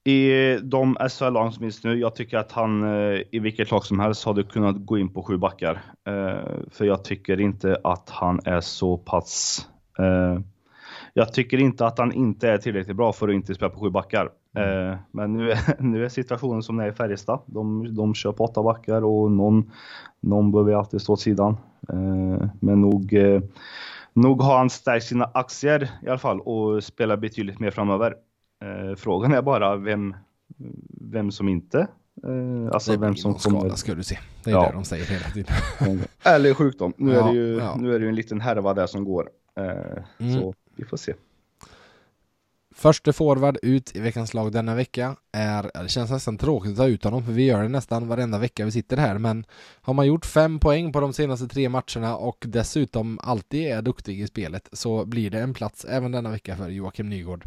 i 0.06 0.58
de 0.62 0.96
SHL-lag 1.10 1.52
som 1.52 1.60
finns 1.60 1.84
nu, 1.84 1.98
jag 1.98 2.14
tycker 2.14 2.38
att 2.38 2.52
han 2.52 2.82
eh, 2.82 3.20
i 3.30 3.38
vilket 3.38 3.70
lag 3.70 3.84
som 3.84 4.00
helst 4.00 4.24
hade 4.24 4.42
kunnat 4.42 4.76
gå 4.86 4.98
in 4.98 5.08
på 5.08 5.22
sju 5.22 5.36
backar. 5.36 5.82
Eh, 6.06 6.50
för 6.70 6.84
jag 6.84 7.04
tycker 7.04 7.40
inte 7.40 7.80
att 7.84 8.10
han 8.10 8.40
är 8.44 8.60
så 8.60 8.96
pass... 8.96 9.66
Eh, 9.98 10.40
jag 11.14 11.32
tycker 11.32 11.58
inte 11.58 11.86
att 11.86 11.98
han 11.98 12.12
inte 12.12 12.48
är 12.48 12.58
tillräckligt 12.58 12.96
bra 12.96 13.12
för 13.12 13.28
att 13.28 13.34
inte 13.34 13.54
spela 13.54 13.70
på 13.70 13.80
sju 13.80 13.90
backar. 13.90 14.30
Mm. 14.56 14.98
Men 15.10 15.32
nu 15.32 15.50
är, 15.50 15.58
nu 15.82 16.04
är 16.04 16.08
situationen 16.08 16.62
som 16.62 16.76
den 16.76 16.86
är 16.86 16.90
i 16.90 16.94
Färjestad. 16.94 17.40
De, 17.46 17.94
de 17.94 18.14
kör 18.14 18.32
på 18.32 18.44
åtta 18.44 18.62
backar 18.62 19.04
och 19.04 19.30
någon, 19.30 19.70
någon 20.20 20.52
behöver 20.52 20.72
alltid 20.72 21.00
stå 21.00 21.12
åt 21.12 21.20
sidan. 21.20 21.56
Men 22.60 22.80
nog, 22.80 23.14
nog 24.16 24.42
har 24.42 24.58
han 24.58 24.70
stärkt 24.70 25.06
sina 25.06 25.30
aktier 25.34 25.90
i 26.02 26.08
alla 26.08 26.18
fall 26.18 26.40
och 26.40 26.84
spelar 26.84 27.16
betydligt 27.16 27.60
mer 27.60 27.70
framöver. 27.70 28.14
Frågan 28.96 29.32
är 29.32 29.42
bara 29.42 29.76
vem, 29.76 30.14
vem 31.00 31.30
som 31.30 31.48
inte 31.48 31.86
alltså 32.72 32.92
det 32.92 32.98
vem 32.98 33.16
som 33.16 33.34
kommer... 33.34 33.60
skada 33.60 33.76
ska 33.76 33.94
du 33.94 34.02
se. 34.02 34.18
Det 34.44 34.50
är 34.50 34.54
ja. 34.54 34.66
det 34.66 34.72
de 34.72 34.84
säger 34.84 35.04
hela 35.04 35.24
tiden. 35.24 35.54
Eller 36.22 36.54
sjukdom. 36.54 36.92
Nu, 36.96 37.12
ja, 37.12 37.28
är 37.28 37.32
det 37.32 37.38
ju, 37.38 37.56
ja. 37.56 37.76
nu 37.76 37.94
är 37.94 37.98
det 37.98 38.02
ju 38.02 38.08
en 38.08 38.14
liten 38.14 38.40
härva 38.40 38.74
där 38.74 38.86
som 38.86 39.04
går. 39.04 39.28
Mm. 40.20 40.40
Så 40.40 40.54
vi 40.76 40.84
får 40.84 40.96
se. 40.96 41.14
Förste 42.78 43.12
forward 43.12 43.58
ut 43.62 43.96
i 43.96 44.00
veckans 44.00 44.34
lag 44.34 44.52
denna 44.52 44.74
vecka 44.74 45.16
är, 45.32 45.82
det 45.82 45.88
känns 45.88 46.10
nästan 46.10 46.38
tråkigt 46.38 46.70
att 46.70 46.76
ta 46.76 46.86
ut 46.86 47.04
honom 47.04 47.24
för 47.24 47.32
vi 47.32 47.44
gör 47.44 47.62
det 47.62 47.68
nästan 47.68 48.08
varenda 48.08 48.38
vecka 48.38 48.64
vi 48.64 48.70
sitter 48.70 48.96
här 48.96 49.18
men 49.18 49.44
har 49.80 49.94
man 49.94 50.06
gjort 50.06 50.26
fem 50.26 50.58
poäng 50.58 50.92
på 50.92 51.00
de 51.00 51.12
senaste 51.12 51.48
tre 51.48 51.68
matcherna 51.68 52.16
och 52.16 52.44
dessutom 52.46 53.18
alltid 53.22 53.66
är 53.66 53.82
duktig 53.82 54.20
i 54.20 54.26
spelet 54.26 54.68
så 54.72 55.04
blir 55.04 55.30
det 55.30 55.40
en 55.40 55.54
plats 55.54 55.84
även 55.84 56.12
denna 56.12 56.30
vecka 56.30 56.56
för 56.56 56.68
Joakim 56.68 57.08
Nygård. 57.08 57.44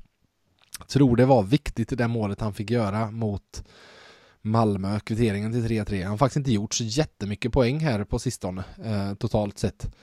Tror 0.88 1.16
det 1.16 1.26
var 1.26 1.44
viktigt 1.44 1.98
det 1.98 2.08
målet 2.08 2.42
han 2.42 2.54
fick 2.54 2.70
göra 2.70 3.12
mot 3.12 3.64
Malmö, 4.42 5.00
kvitteringen 5.00 5.52
till 5.52 5.68
3-3. 5.68 6.02
Han 6.02 6.12
har 6.12 6.18
faktiskt 6.18 6.38
inte 6.38 6.52
gjort 6.52 6.74
så 6.74 6.84
jättemycket 6.84 7.54
poäng 7.54 7.80
här 7.80 8.04
på 8.04 8.20
sistone 8.20 8.64
eh, 8.86 9.14
totalt 9.14 9.58
sett. 9.58 9.96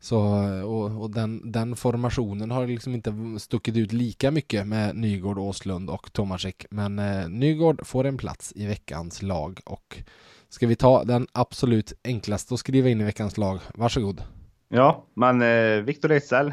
Så, 0.00 0.18
och, 0.64 1.02
och 1.02 1.10
den, 1.10 1.52
den, 1.52 1.76
formationen 1.76 2.50
har 2.50 2.66
liksom 2.66 2.94
inte 2.94 3.14
stuckit 3.38 3.76
ut 3.76 3.92
lika 3.92 4.30
mycket 4.30 4.66
med 4.66 4.96
Nygård, 4.96 5.38
Åslund 5.38 5.90
och 5.90 6.12
Tomasek. 6.12 6.66
Men 6.70 6.98
eh, 6.98 7.28
Nygård 7.28 7.86
får 7.86 8.04
en 8.04 8.16
plats 8.16 8.52
i 8.56 8.66
veckans 8.66 9.22
lag 9.22 9.60
och 9.64 9.98
ska 10.48 10.66
vi 10.66 10.76
ta 10.76 11.04
den 11.04 11.26
absolut 11.32 11.92
enklaste 12.04 12.54
att 12.54 12.60
skriva 12.60 12.88
in 12.88 13.00
i 13.00 13.04
veckans 13.04 13.38
lag? 13.38 13.58
Varsågod. 13.74 14.22
Ja, 14.68 15.04
men 15.14 15.42
eh, 15.42 15.82
Viktor 15.82 16.12
Ejdsell. 16.12 16.52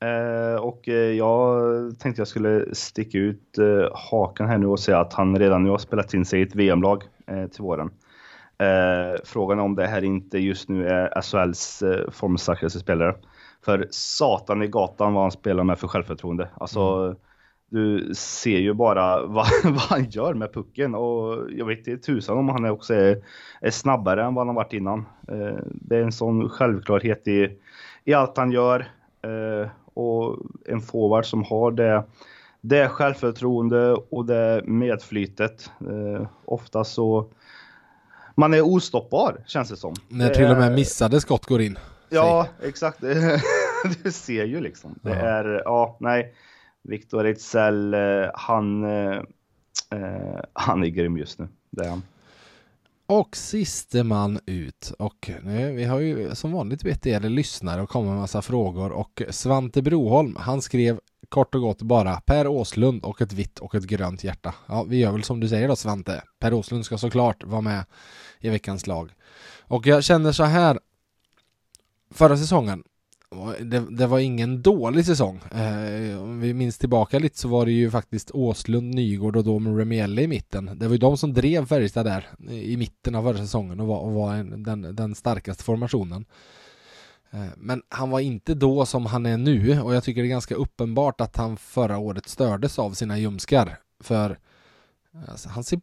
Eh, 0.00 0.62
och 0.62 0.88
eh, 0.88 0.94
jag 0.94 1.98
tänkte 1.98 2.20
jag 2.20 2.28
skulle 2.28 2.74
sticka 2.74 3.18
ut 3.18 3.58
eh, 3.58 3.96
hakan 4.10 4.48
här 4.48 4.58
nu 4.58 4.66
och 4.66 4.80
säga 4.80 5.00
att 5.00 5.12
han 5.12 5.38
redan 5.38 5.62
nu 5.62 5.70
har 5.70 5.78
spelat 5.78 6.14
in 6.14 6.24
sig 6.24 6.40
i 6.40 6.42
ett 6.42 6.54
VM-lag 6.54 7.02
eh, 7.26 7.46
till 7.46 7.62
våren. 7.62 7.90
Eh, 8.58 9.20
frågan 9.24 9.60
om 9.60 9.74
det 9.74 9.86
här 9.86 10.04
inte 10.04 10.38
just 10.38 10.68
nu 10.68 10.88
är 10.88 11.22
SHLs 11.22 11.82
eh, 11.82 12.10
formstarkaste 12.10 12.78
spelare. 12.78 13.14
För 13.64 13.88
satan 13.90 14.62
i 14.62 14.66
gatan 14.66 15.14
vad 15.14 15.22
han 15.22 15.30
spelar 15.30 15.64
med 15.64 15.78
för 15.78 15.88
självförtroende. 15.88 16.48
Alltså, 16.54 16.80
mm. 16.80 17.16
du 17.68 18.14
ser 18.14 18.58
ju 18.58 18.74
bara 18.74 19.26
vad, 19.26 19.46
vad 19.64 19.80
han 19.80 20.04
gör 20.04 20.34
med 20.34 20.52
pucken 20.52 20.94
och 20.94 21.50
jag 21.50 21.66
vet 21.66 21.86
inte 21.86 22.06
tusan 22.06 22.38
om 22.38 22.48
han 22.48 22.64
också 22.64 22.94
är, 22.94 23.22
är 23.60 23.70
snabbare 23.70 24.24
än 24.24 24.34
vad 24.34 24.46
han 24.46 24.54
varit 24.54 24.72
innan. 24.72 25.06
Eh, 25.28 25.58
det 25.64 25.96
är 25.96 26.02
en 26.02 26.12
sån 26.12 26.48
självklarhet 26.48 27.28
i, 27.28 27.58
i 28.04 28.14
allt 28.14 28.36
han 28.36 28.52
gör 28.52 28.80
eh, 29.22 29.68
och 29.94 30.38
en 30.66 30.80
forward 30.80 31.26
som 31.26 31.44
har 31.44 31.70
det, 31.70 32.04
det 32.60 32.88
självförtroende 32.88 33.92
och 33.92 34.26
det 34.26 34.62
medflytet. 34.64 35.70
Eh, 35.80 36.26
ofta 36.44 36.84
så 36.84 37.28
man 38.34 38.54
är 38.54 38.60
ostoppbar 38.60 39.44
känns 39.46 39.68
det 39.68 39.76
som. 39.76 39.94
När 40.08 40.30
till 40.30 40.50
och 40.50 40.56
med 40.56 40.72
missade 40.72 41.20
skott 41.20 41.46
går 41.46 41.60
in. 41.60 41.78
Ja, 42.08 42.48
exakt. 42.62 43.00
du 44.02 44.12
ser 44.12 44.44
ju 44.44 44.60
liksom. 44.60 44.98
Det 45.02 45.10
ja. 45.10 45.16
är, 45.16 45.62
ja, 45.64 45.96
nej. 46.00 46.34
Viktor 46.82 47.26
Ejdsell, 47.26 47.94
eh, 47.94 48.00
han, 48.34 48.84
eh, 48.84 49.16
eh, 49.90 50.40
han 50.52 50.84
är 50.84 50.88
grym 50.88 51.18
just 51.18 51.38
nu. 51.38 51.48
Det 51.70 51.84
är 51.84 51.88
han. 51.88 52.02
Och 53.06 53.36
siste 53.36 54.02
man 54.02 54.40
ut. 54.46 54.92
Och 54.98 55.30
nu, 55.42 55.72
vi 55.72 55.84
har 55.84 56.00
ju 56.00 56.34
som 56.34 56.52
vanligt 56.52 56.82
bett 56.82 57.06
er 57.06 57.20
lyssnare 57.20 57.82
och 57.82 57.88
komma 57.88 58.10
med 58.10 58.20
massa 58.20 58.42
frågor 58.42 58.92
och 58.92 59.22
Svante 59.30 59.82
Broholm, 59.82 60.36
han 60.36 60.62
skrev 60.62 61.00
kort 61.28 61.54
och 61.54 61.60
gott 61.60 61.82
bara 61.82 62.20
Per 62.20 62.46
Åslund 62.46 63.04
och 63.04 63.22
ett 63.22 63.32
vitt 63.32 63.58
och 63.58 63.74
ett 63.74 63.84
grönt 63.84 64.24
hjärta. 64.24 64.54
Ja, 64.66 64.82
vi 64.82 64.96
gör 64.96 65.12
väl 65.12 65.22
som 65.22 65.40
du 65.40 65.48
säger 65.48 65.68
då 65.68 65.76
Svante. 65.76 66.22
Per 66.38 66.54
Åslund 66.54 66.84
ska 66.84 66.98
såklart 66.98 67.44
vara 67.44 67.60
med 67.60 67.84
i 68.40 68.48
veckans 68.48 68.86
lag. 68.86 69.12
Och 69.60 69.86
jag 69.86 70.04
känner 70.04 70.32
så 70.32 70.44
här. 70.44 70.78
Förra 72.10 72.36
säsongen 72.36 72.84
det, 73.60 73.80
det, 73.90 74.06
var 74.06 74.18
ingen 74.18 74.62
dålig 74.62 75.06
säsong. 75.06 75.40
Eh, 75.54 76.22
om 76.22 76.40
vi 76.40 76.54
minns 76.54 76.78
tillbaka 76.78 77.18
lite 77.18 77.38
så 77.38 77.48
var 77.48 77.66
det 77.66 77.72
ju 77.72 77.90
faktiskt 77.90 78.30
Åslund, 78.30 78.94
Nygård 78.94 79.36
och 79.36 79.44
då 79.44 79.58
med 79.58 79.78
Remielle 79.78 80.22
i 80.22 80.28
mitten. 80.28 80.70
Det 80.74 80.86
var 80.86 80.92
ju 80.92 80.98
de 80.98 81.18
som 81.18 81.32
drev 81.32 81.66
Färjestad 81.66 82.06
där 82.06 82.28
i 82.50 82.76
mitten 82.76 83.14
av 83.14 83.22
förra 83.22 83.38
säsongen 83.38 83.80
och 83.80 83.86
var, 83.86 83.98
och 83.98 84.12
var 84.12 84.34
en, 84.34 84.62
den, 84.62 84.96
den 84.96 85.14
starkaste 85.14 85.64
formationen. 85.64 86.24
Eh, 87.34 87.52
men 87.56 87.82
han 87.88 88.10
var 88.10 88.20
inte 88.20 88.54
då 88.54 88.86
som 88.86 89.06
han 89.06 89.26
är 89.26 89.36
nu 89.36 89.80
och 89.80 89.94
jag 89.94 90.04
tycker 90.04 90.22
det 90.22 90.28
är 90.28 90.30
ganska 90.30 90.54
uppenbart 90.54 91.20
att 91.20 91.36
han 91.36 91.56
förra 91.56 91.98
året 91.98 92.28
stördes 92.28 92.78
av 92.78 92.90
sina 92.90 93.18
ljumskar. 93.18 93.78
För 94.00 94.38
alltså, 95.28 95.48
han 95.48 95.64
ser 95.64 95.80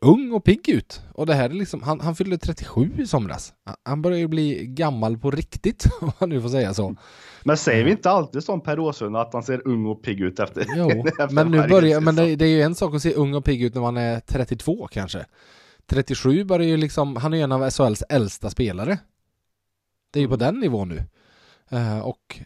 ung 0.00 0.32
och 0.32 0.44
pigg 0.44 0.68
ut. 0.68 1.02
Och 1.12 1.26
det 1.26 1.34
här 1.34 1.50
är 1.50 1.54
liksom, 1.54 1.82
han, 1.82 2.00
han 2.00 2.16
fyllde 2.16 2.38
37 2.38 2.90
i 2.98 3.06
somras. 3.06 3.52
Han 3.82 4.02
börjar 4.02 4.18
ju 4.18 4.28
bli 4.28 4.66
gammal 4.66 5.18
på 5.18 5.30
riktigt, 5.30 5.86
om 6.00 6.12
man 6.20 6.28
nu 6.28 6.42
får 6.42 6.48
säga 6.48 6.74
så. 6.74 6.96
Men 7.44 7.56
säger 7.56 7.84
vi 7.84 7.90
inte 7.90 8.10
alltid 8.10 8.44
som 8.44 8.60
Per 8.60 8.78
Åslund 8.78 9.16
att 9.16 9.32
han 9.32 9.42
ser 9.42 9.68
ung 9.68 9.86
och 9.86 10.02
pigg 10.02 10.20
ut 10.20 10.40
efter? 10.40 10.66
Jo, 10.76 10.90
efter 11.06 11.28
men 11.30 11.50
nu 11.50 11.68
börjar, 11.68 12.00
men 12.00 12.16
det, 12.16 12.36
det, 12.36 12.44
är 12.44 12.56
ju 12.56 12.62
en 12.62 12.74
sak 12.74 12.94
att 12.94 13.02
se 13.02 13.14
ung 13.14 13.34
och 13.34 13.44
pigg 13.44 13.62
ut 13.62 13.74
när 13.74 13.82
man 13.82 13.96
är 13.96 14.20
32 14.20 14.88
kanske. 14.92 15.26
37 15.86 16.44
börjar 16.44 16.68
ju 16.68 16.76
liksom, 16.76 17.16
han 17.16 17.32
är 17.32 17.36
ju 17.36 17.42
en 17.42 17.52
av 17.52 17.70
SHLs 17.70 18.02
äldsta 18.08 18.50
spelare. 18.50 18.98
Det 20.14 20.18
är 20.18 20.22
ju 20.22 20.28
på 20.28 20.36
den 20.36 20.60
nivån 20.60 20.88
nu. 20.88 21.04
Uh, 21.72 21.98
och 21.98 22.40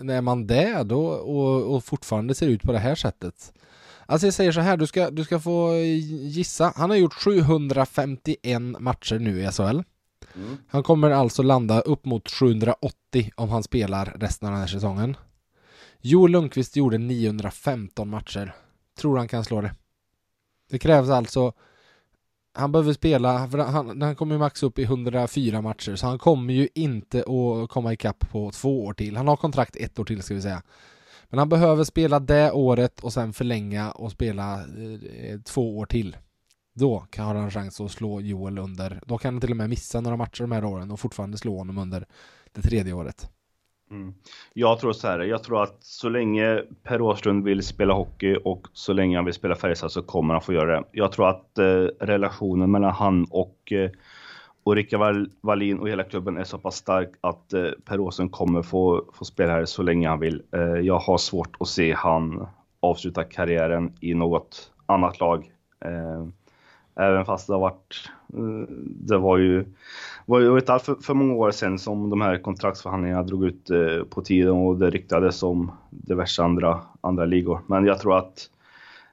när 0.00 0.20
man 0.20 0.46
det 0.46 0.82
då 0.82 1.06
och, 1.06 1.74
och 1.74 1.84
fortfarande 1.84 2.34
ser 2.34 2.48
ut 2.48 2.62
på 2.62 2.72
det 2.72 2.78
här 2.78 2.94
sättet 2.94 3.52
Alltså 4.06 4.26
jag 4.26 4.34
säger 4.34 4.52
så 4.52 4.60
här, 4.60 4.76
du 4.76 4.86
ska, 4.86 5.10
du 5.10 5.24
ska 5.24 5.40
få 5.40 5.76
gissa. 5.76 6.72
Han 6.76 6.90
har 6.90 6.96
gjort 6.96 7.14
751 7.14 8.62
matcher 8.78 9.18
nu 9.18 9.42
i 9.42 9.50
SHL. 9.52 9.62
Mm. 10.34 10.56
Han 10.68 10.82
kommer 10.82 11.10
alltså 11.10 11.42
landa 11.42 11.80
upp 11.80 12.04
mot 12.04 12.30
780 12.30 13.30
om 13.34 13.48
han 13.48 13.62
spelar 13.62 14.16
resten 14.20 14.48
av 14.48 14.52
den 14.52 14.60
här 14.60 14.68
säsongen. 14.68 15.16
Joel 16.00 16.32
Lundqvist 16.32 16.76
gjorde 16.76 16.98
915 16.98 18.08
matcher. 18.08 18.54
Tror 18.98 19.18
han 19.18 19.28
kan 19.28 19.44
slå 19.44 19.60
det. 19.60 19.74
Det 20.70 20.78
krävs 20.78 21.08
alltså 21.08 21.52
han 22.54 22.72
behöver 22.72 22.92
spela, 22.92 23.48
för 23.48 23.58
han, 23.58 24.02
han 24.02 24.16
kommer 24.16 24.34
ju 24.34 24.38
max 24.38 24.62
upp 24.62 24.78
i 24.78 24.82
104 24.82 25.62
matcher, 25.62 25.96
så 25.96 26.06
han 26.06 26.18
kommer 26.18 26.54
ju 26.54 26.68
inte 26.74 27.18
att 27.18 27.70
komma 27.70 27.92
ikapp 27.92 28.30
på 28.30 28.50
två 28.50 28.84
år 28.84 28.92
till. 28.92 29.16
Han 29.16 29.28
har 29.28 29.36
kontrakt 29.36 29.76
ett 29.76 29.98
år 29.98 30.04
till 30.04 30.22
ska 30.22 30.34
vi 30.34 30.42
säga. 30.42 30.62
Men 31.28 31.38
han 31.38 31.48
behöver 31.48 31.84
spela 31.84 32.20
det 32.20 32.52
året 32.52 33.00
och 33.00 33.12
sen 33.12 33.32
förlänga 33.32 33.90
och 33.90 34.10
spela 34.10 34.60
eh, 34.60 35.40
två 35.44 35.78
år 35.78 35.86
till. 35.86 36.16
Då 36.74 37.00
kan 37.00 37.26
han 37.26 37.36
ha 37.36 37.44
en 37.44 37.50
chans 37.50 37.80
att 37.80 37.90
slå 37.90 38.20
Joel 38.20 38.58
under, 38.58 39.00
då 39.06 39.18
kan 39.18 39.34
han 39.34 39.40
till 39.40 39.50
och 39.50 39.56
med 39.56 39.70
missa 39.70 40.00
några 40.00 40.16
matcher 40.16 40.42
de 40.42 40.52
här 40.52 40.64
åren 40.64 40.90
och 40.90 41.00
fortfarande 41.00 41.38
slå 41.38 41.58
honom 41.58 41.78
under 41.78 42.06
det 42.52 42.62
tredje 42.62 42.92
året. 42.92 43.30
Mm. 43.92 44.14
Jag 44.52 44.80
tror 44.80 44.92
så 44.92 45.08
här, 45.08 45.20
jag 45.20 45.42
tror 45.42 45.62
att 45.62 45.76
så 45.80 46.08
länge 46.08 46.62
Per 46.82 47.00
Åslund 47.00 47.44
vill 47.44 47.62
spela 47.62 47.94
hockey 47.94 48.36
och 48.44 48.68
så 48.72 48.92
länge 48.92 49.16
han 49.16 49.24
vill 49.24 49.34
spela 49.34 49.54
Färjestad 49.54 49.92
så 49.92 50.02
kommer 50.02 50.34
han 50.34 50.42
få 50.42 50.52
göra 50.52 50.80
det. 50.80 50.84
Jag 50.92 51.12
tror 51.12 51.28
att 51.28 51.58
eh, 51.58 51.86
relationen 52.00 52.70
mellan 52.70 52.92
han 52.92 53.26
och 53.30 53.72
eh, 53.72 53.90
Ulrika 54.64 54.96
Rickard 54.96 55.30
Wallin 55.40 55.78
och 55.78 55.88
hela 55.88 56.04
klubben 56.04 56.36
är 56.36 56.44
så 56.44 56.58
pass 56.58 56.76
stark 56.76 57.10
att 57.20 57.52
eh, 57.52 57.70
Per 57.84 58.00
Åström 58.00 58.28
kommer 58.28 58.62
få, 58.62 59.04
få 59.12 59.24
spela 59.24 59.52
här 59.52 59.64
så 59.64 59.82
länge 59.82 60.08
han 60.08 60.20
vill. 60.20 60.42
Eh, 60.52 60.60
jag 60.60 60.98
har 60.98 61.18
svårt 61.18 61.56
att 61.60 61.68
se 61.68 61.92
han 61.92 62.46
avsluta 62.80 63.24
karriären 63.24 63.92
i 64.00 64.14
något 64.14 64.70
annat 64.86 65.20
lag. 65.20 65.52
Eh, 65.84 66.26
även 66.96 67.24
fast 67.24 67.46
det 67.46 67.52
har 67.52 67.60
varit, 67.60 68.10
eh, 68.34 68.74
det 68.84 69.18
var 69.18 69.38
ju, 69.38 69.64
var 70.26 70.40
ju 70.40 70.56
inte 70.56 70.72
allt 70.72 70.82
för, 70.82 70.94
för 70.94 71.14
många 71.14 71.34
år 71.34 71.50
sedan 71.50 71.78
som 71.78 72.10
de 72.10 72.20
här 72.20 72.38
kontraktsförhandlingarna 72.38 73.22
drog 73.22 73.44
ut 73.44 73.70
eh, 73.70 74.04
på 74.10 74.22
tiden 74.22 74.52
och 74.52 74.76
det 74.76 74.90
ryktades 74.90 75.42
om 75.42 75.72
diverse 75.90 76.42
andra, 76.42 76.80
andra 77.00 77.24
ligor. 77.24 77.60
Men 77.66 77.84
jag 77.84 78.00
tror 78.00 78.18
att 78.18 78.48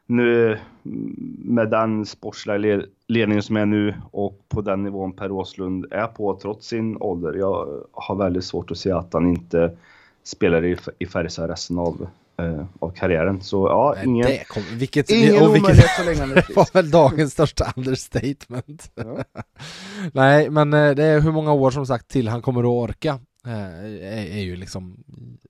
nu 0.05 0.51
mm, 0.51 1.37
med 1.45 1.69
den 1.69 2.05
sportsliga 2.05 2.81
ledningen 3.07 3.43
som 3.43 3.57
är 3.57 3.65
nu 3.65 3.93
och 4.11 4.39
på 4.49 4.61
den 4.61 4.83
nivån 4.83 5.13
Per 5.13 5.31
Åslund 5.31 5.85
är 5.91 6.07
på 6.07 6.39
trots 6.41 6.67
sin 6.67 6.97
ålder. 6.99 7.33
Jag 7.33 7.83
har 7.91 8.15
väldigt 8.15 8.43
svårt 8.43 8.71
att 8.71 8.77
se 8.77 8.91
att 8.91 9.13
han 9.13 9.27
inte 9.27 9.77
spelar 10.23 10.65
i, 10.65 10.77
i 10.99 11.05
Färjestad 11.05 11.49
resten 11.49 11.79
av, 11.79 12.07
eh, 12.39 12.65
av 12.79 12.89
karriären. 12.89 13.41
Så 13.41 13.67
ja, 13.67 13.93
Nej, 13.95 14.05
ingen, 14.05 14.27
det 14.27 14.43
kom, 14.47 14.63
vilket, 14.73 15.09
ingen 15.09 15.43
och 15.43 15.55
vilket, 15.55 15.89
så 15.97 16.03
länge 16.03 16.19
han 16.19 16.31
är 16.31 16.35
Det 16.35 16.55
var 16.55 16.73
väl 16.73 16.91
dagens 16.91 17.33
största 17.33 17.73
understatement. 17.75 18.91
Ja. 18.95 19.23
Nej, 20.13 20.49
men 20.49 20.73
eh, 20.73 20.91
det 20.91 21.03
är 21.03 21.19
hur 21.19 21.31
många 21.31 21.53
år 21.53 21.71
som 21.71 21.85
sagt 21.85 22.07
till 22.07 22.27
han 22.27 22.41
kommer 22.41 22.61
att 22.61 22.89
orka. 22.89 23.19
Eh, 23.45 23.53
är, 23.53 24.37
är 24.37 24.41
ju 24.41 24.55
liksom, 24.55 25.03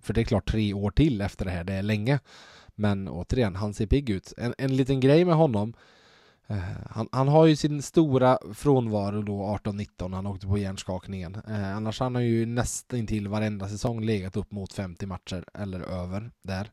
för 0.03 0.13
det 0.13 0.22
är 0.22 0.25
klart 0.25 0.51
tre 0.51 0.74
år 0.74 0.91
till 0.91 1.22
efter 1.22 1.46
det 1.46 1.51
här, 1.51 1.63
det 1.63 1.74
är 1.74 1.84
länge. 1.84 2.19
Men 2.75 3.08
återigen, 3.08 3.55
han 3.55 3.74
ser 3.74 3.86
pigg 3.88 4.10
ut. 4.10 4.34
En, 4.38 4.53
en 4.58 4.75
liten 4.75 5.00
grej 5.00 5.25
med 5.25 5.36
honom. 5.36 5.74
Eh, 6.50 6.58
han, 6.89 7.10
han, 7.12 7.27
har 7.27 7.46
ju 7.46 7.56
sin 7.56 7.82
stora 7.82 8.39
frånvaro 8.53 9.22
då 9.22 9.60
18-19 9.63 10.15
han 10.15 10.27
åkte 10.27 10.48
på 10.48 10.58
hjärnskakningen. 10.58 11.36
Eh, 11.48 11.75
annars 11.75 12.00
han 12.00 12.15
har 12.15 12.22
ju 12.22 12.46
nästan 12.46 13.08
till 13.08 13.27
varenda 13.27 13.70
säsong 13.70 14.06
legat 14.06 14.38
upp 14.38 14.51
mot 14.51 14.74
50 14.74 15.06
matcher 15.06 15.46
eller 15.53 15.79
över 15.79 16.32
där 16.44 16.72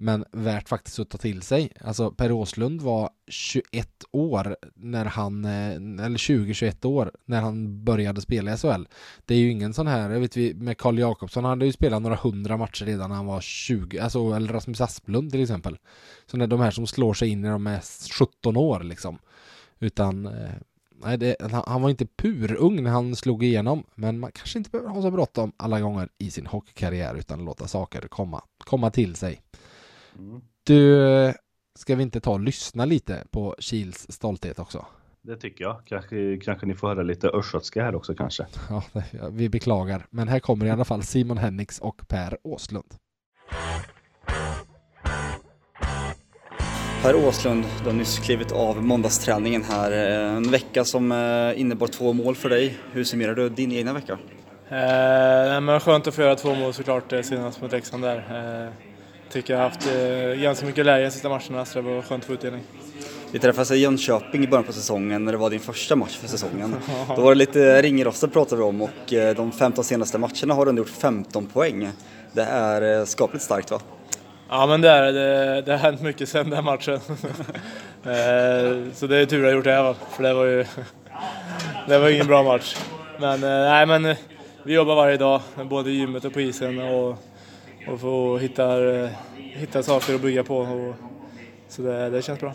men 0.00 0.24
värt 0.32 0.68
faktiskt 0.68 0.98
att 0.98 1.10
ta 1.10 1.18
till 1.18 1.42
sig. 1.42 1.72
Alltså 1.80 2.10
Per 2.10 2.32
Åslund 2.32 2.82
var 2.82 3.10
21 3.26 4.04
år 4.10 4.56
när 4.74 5.04
han, 5.04 5.44
eh, 5.44 6.04
eller 6.04 6.18
20-21 6.18 6.84
år 6.84 7.12
när 7.24 7.40
han 7.40 7.84
började 7.84 8.20
spela 8.20 8.52
i 8.52 8.56
SHL. 8.56 8.84
Det 9.24 9.34
är 9.34 9.38
ju 9.38 9.50
ingen 9.50 9.74
sån 9.74 9.86
här, 9.86 10.10
jag 10.10 10.20
vet 10.20 10.36
vi 10.36 10.54
med 10.54 10.78
Karl 10.78 10.98
Jakobsson, 10.98 11.44
han 11.44 11.50
hade 11.50 11.66
ju 11.66 11.72
spelat 11.72 12.02
några 12.02 12.16
hundra 12.16 12.56
matcher 12.56 12.84
redan 12.84 13.10
när 13.10 13.16
han 13.16 13.26
var 13.26 13.40
20, 13.40 13.98
alltså 13.98 14.32
eller 14.32 14.52
Rasmus 14.52 14.80
Asplund 14.80 15.30
till 15.30 15.42
exempel. 15.42 15.78
Så 16.26 16.36
när 16.36 16.46
de 16.46 16.60
här 16.60 16.70
som 16.70 16.86
slår 16.86 17.14
sig 17.14 17.28
in 17.28 17.40
när 17.40 17.50
de 17.50 17.66
är 17.66 17.80
17 18.18 18.56
år 18.56 18.80
liksom. 18.80 19.18
Utan 19.78 20.26
eh, 20.26 20.52
Nej, 21.00 21.18
det, 21.18 21.36
han 21.66 21.82
var 21.82 21.90
inte 21.90 22.06
purung 22.06 22.82
när 22.82 22.90
han 22.90 23.16
slog 23.16 23.44
igenom, 23.44 23.84
men 23.94 24.18
man 24.18 24.32
kanske 24.32 24.58
inte 24.58 24.70
behöver 24.70 24.90
ha 24.90 25.02
så 25.02 25.10
bråttom 25.10 25.52
alla 25.56 25.80
gånger 25.80 26.08
i 26.18 26.30
sin 26.30 26.46
hockeykarriär 26.46 27.14
utan 27.14 27.44
låta 27.44 27.68
saker 27.68 28.00
komma, 28.00 28.42
komma 28.58 28.90
till 28.90 29.16
sig. 29.16 29.40
Du, 30.64 31.32
ska 31.78 31.96
vi 31.96 32.02
inte 32.02 32.20
ta 32.20 32.32
och 32.32 32.40
lyssna 32.40 32.84
lite 32.84 33.24
på 33.30 33.56
Kils 33.58 34.12
stolthet 34.12 34.58
också? 34.58 34.86
Det 35.22 35.36
tycker 35.36 35.64
jag. 35.64 35.80
Kanske, 35.84 36.36
kanske 36.36 36.66
ni 36.66 36.74
får 36.74 36.88
höra 36.88 37.02
lite 37.02 37.28
östgötska 37.28 37.84
här 37.84 37.94
också 37.94 38.14
kanske. 38.14 38.46
Ja, 39.12 39.28
vi 39.30 39.48
beklagar. 39.48 40.06
Men 40.10 40.28
här 40.28 40.40
kommer 40.40 40.66
i 40.66 40.70
alla 40.70 40.84
fall 40.84 41.02
Simon 41.02 41.38
Hennix 41.38 41.78
och 41.78 42.08
Per 42.08 42.38
Åslund. 42.44 42.94
Per 47.02 47.14
Åslund, 47.14 47.64
du 47.78 47.84
har 47.84 47.92
nyss 47.92 48.18
klivit 48.18 48.52
av 48.52 48.82
måndagsträningen 48.82 49.62
här. 49.62 49.92
En 49.92 50.50
vecka 50.50 50.84
som 50.84 51.12
eh, 51.12 51.60
innebar 51.60 51.86
två 51.86 52.12
mål 52.12 52.34
för 52.34 52.48
dig. 52.48 52.78
Hur 52.92 53.04
summerar 53.04 53.34
du 53.34 53.48
din 53.48 53.72
egna 53.72 53.92
vecka? 53.92 54.18
Eh, 54.68 55.60
men 55.60 55.80
skönt 55.80 56.06
att 56.06 56.14
få 56.14 56.22
göra 56.22 56.34
två 56.34 56.54
mål 56.54 56.72
såklart 56.72 57.12
eh, 57.12 57.22
senast 57.22 57.62
mot 57.62 57.72
Leksand 57.72 58.04
där. 58.04 58.16
Eh, 58.66 58.87
tycker 59.30 59.54
jag 59.54 59.60
har 59.60 59.68
haft 59.68 59.86
eh, 59.86 60.42
ganska 60.42 60.66
mycket 60.66 60.86
läge 60.86 61.04
de 61.04 61.10
sista 61.10 61.28
matcherna 61.28 61.64
så 61.64 61.82
det 61.82 61.94
var 61.94 62.02
skönt 62.02 62.22
att 62.22 62.26
få 62.26 62.32
utdelning. 62.32 62.62
Vi 63.32 63.38
träffades 63.38 63.70
i 63.70 63.76
Jönköping 63.76 64.44
i 64.44 64.48
början 64.48 64.64
på 64.64 64.72
säsongen 64.72 65.24
när 65.24 65.32
det 65.32 65.38
var 65.38 65.50
din 65.50 65.60
första 65.60 65.96
match 65.96 66.16
för 66.16 66.28
säsongen. 66.28 66.74
Då 67.16 67.22
var 67.22 67.30
det 67.30 67.38
lite 67.38 67.82
ringrostar 67.82 68.28
pratade 68.28 68.62
vi 68.62 68.68
om 68.68 68.82
och 68.82 69.12
eh, 69.12 69.34
de 69.36 69.52
15 69.52 69.84
senaste 69.84 70.18
matcherna 70.18 70.54
har 70.54 70.64
du 70.64 70.68
ändå 70.68 70.80
gjort 70.80 70.88
15 70.88 71.46
poäng. 71.46 71.90
Det 72.32 72.42
är 72.42 72.98
eh, 73.00 73.04
skapligt 73.04 73.44
starkt 73.44 73.70
va? 73.70 73.80
Ja 74.48 74.66
men 74.66 74.80
det 74.80 74.90
är 74.90 75.12
det. 75.12 75.62
Det 75.62 75.72
har 75.72 75.78
hänt 75.78 76.02
mycket 76.02 76.28
sen 76.28 76.50
den 76.50 76.64
matchen. 76.64 77.00
Eh, 77.98 78.76
så 78.94 79.06
det 79.06 79.16
är 79.16 79.26
tur 79.26 79.38
att 79.38 79.48
jag 79.48 79.52
gjort 79.52 79.64
det 79.64 79.72
här 79.72 79.94
för 80.10 80.22
det 80.22 80.34
var 80.34 80.44
ju 80.44 80.64
det 81.88 81.98
var 81.98 82.08
ingen 82.08 82.26
bra 82.26 82.42
match. 82.42 82.76
Men 83.20 83.40
nej 83.40 83.86
men 83.86 84.14
vi 84.62 84.74
jobbar 84.74 84.94
varje 84.94 85.16
dag, 85.16 85.40
både 85.64 85.90
i 85.90 85.94
gymmet 85.94 86.24
och 86.24 86.32
på 86.32 86.40
isen 86.40 86.78
och, 86.78 87.16
och 87.92 88.00
får 88.00 88.38
hitta, 88.38 88.78
hitta 89.36 89.82
saker 89.82 90.14
att 90.14 90.22
bygga 90.22 90.44
på. 90.44 90.58
Och, 90.58 90.94
så 91.68 91.82
det, 91.82 92.10
det 92.10 92.22
känns 92.22 92.40
bra. 92.40 92.54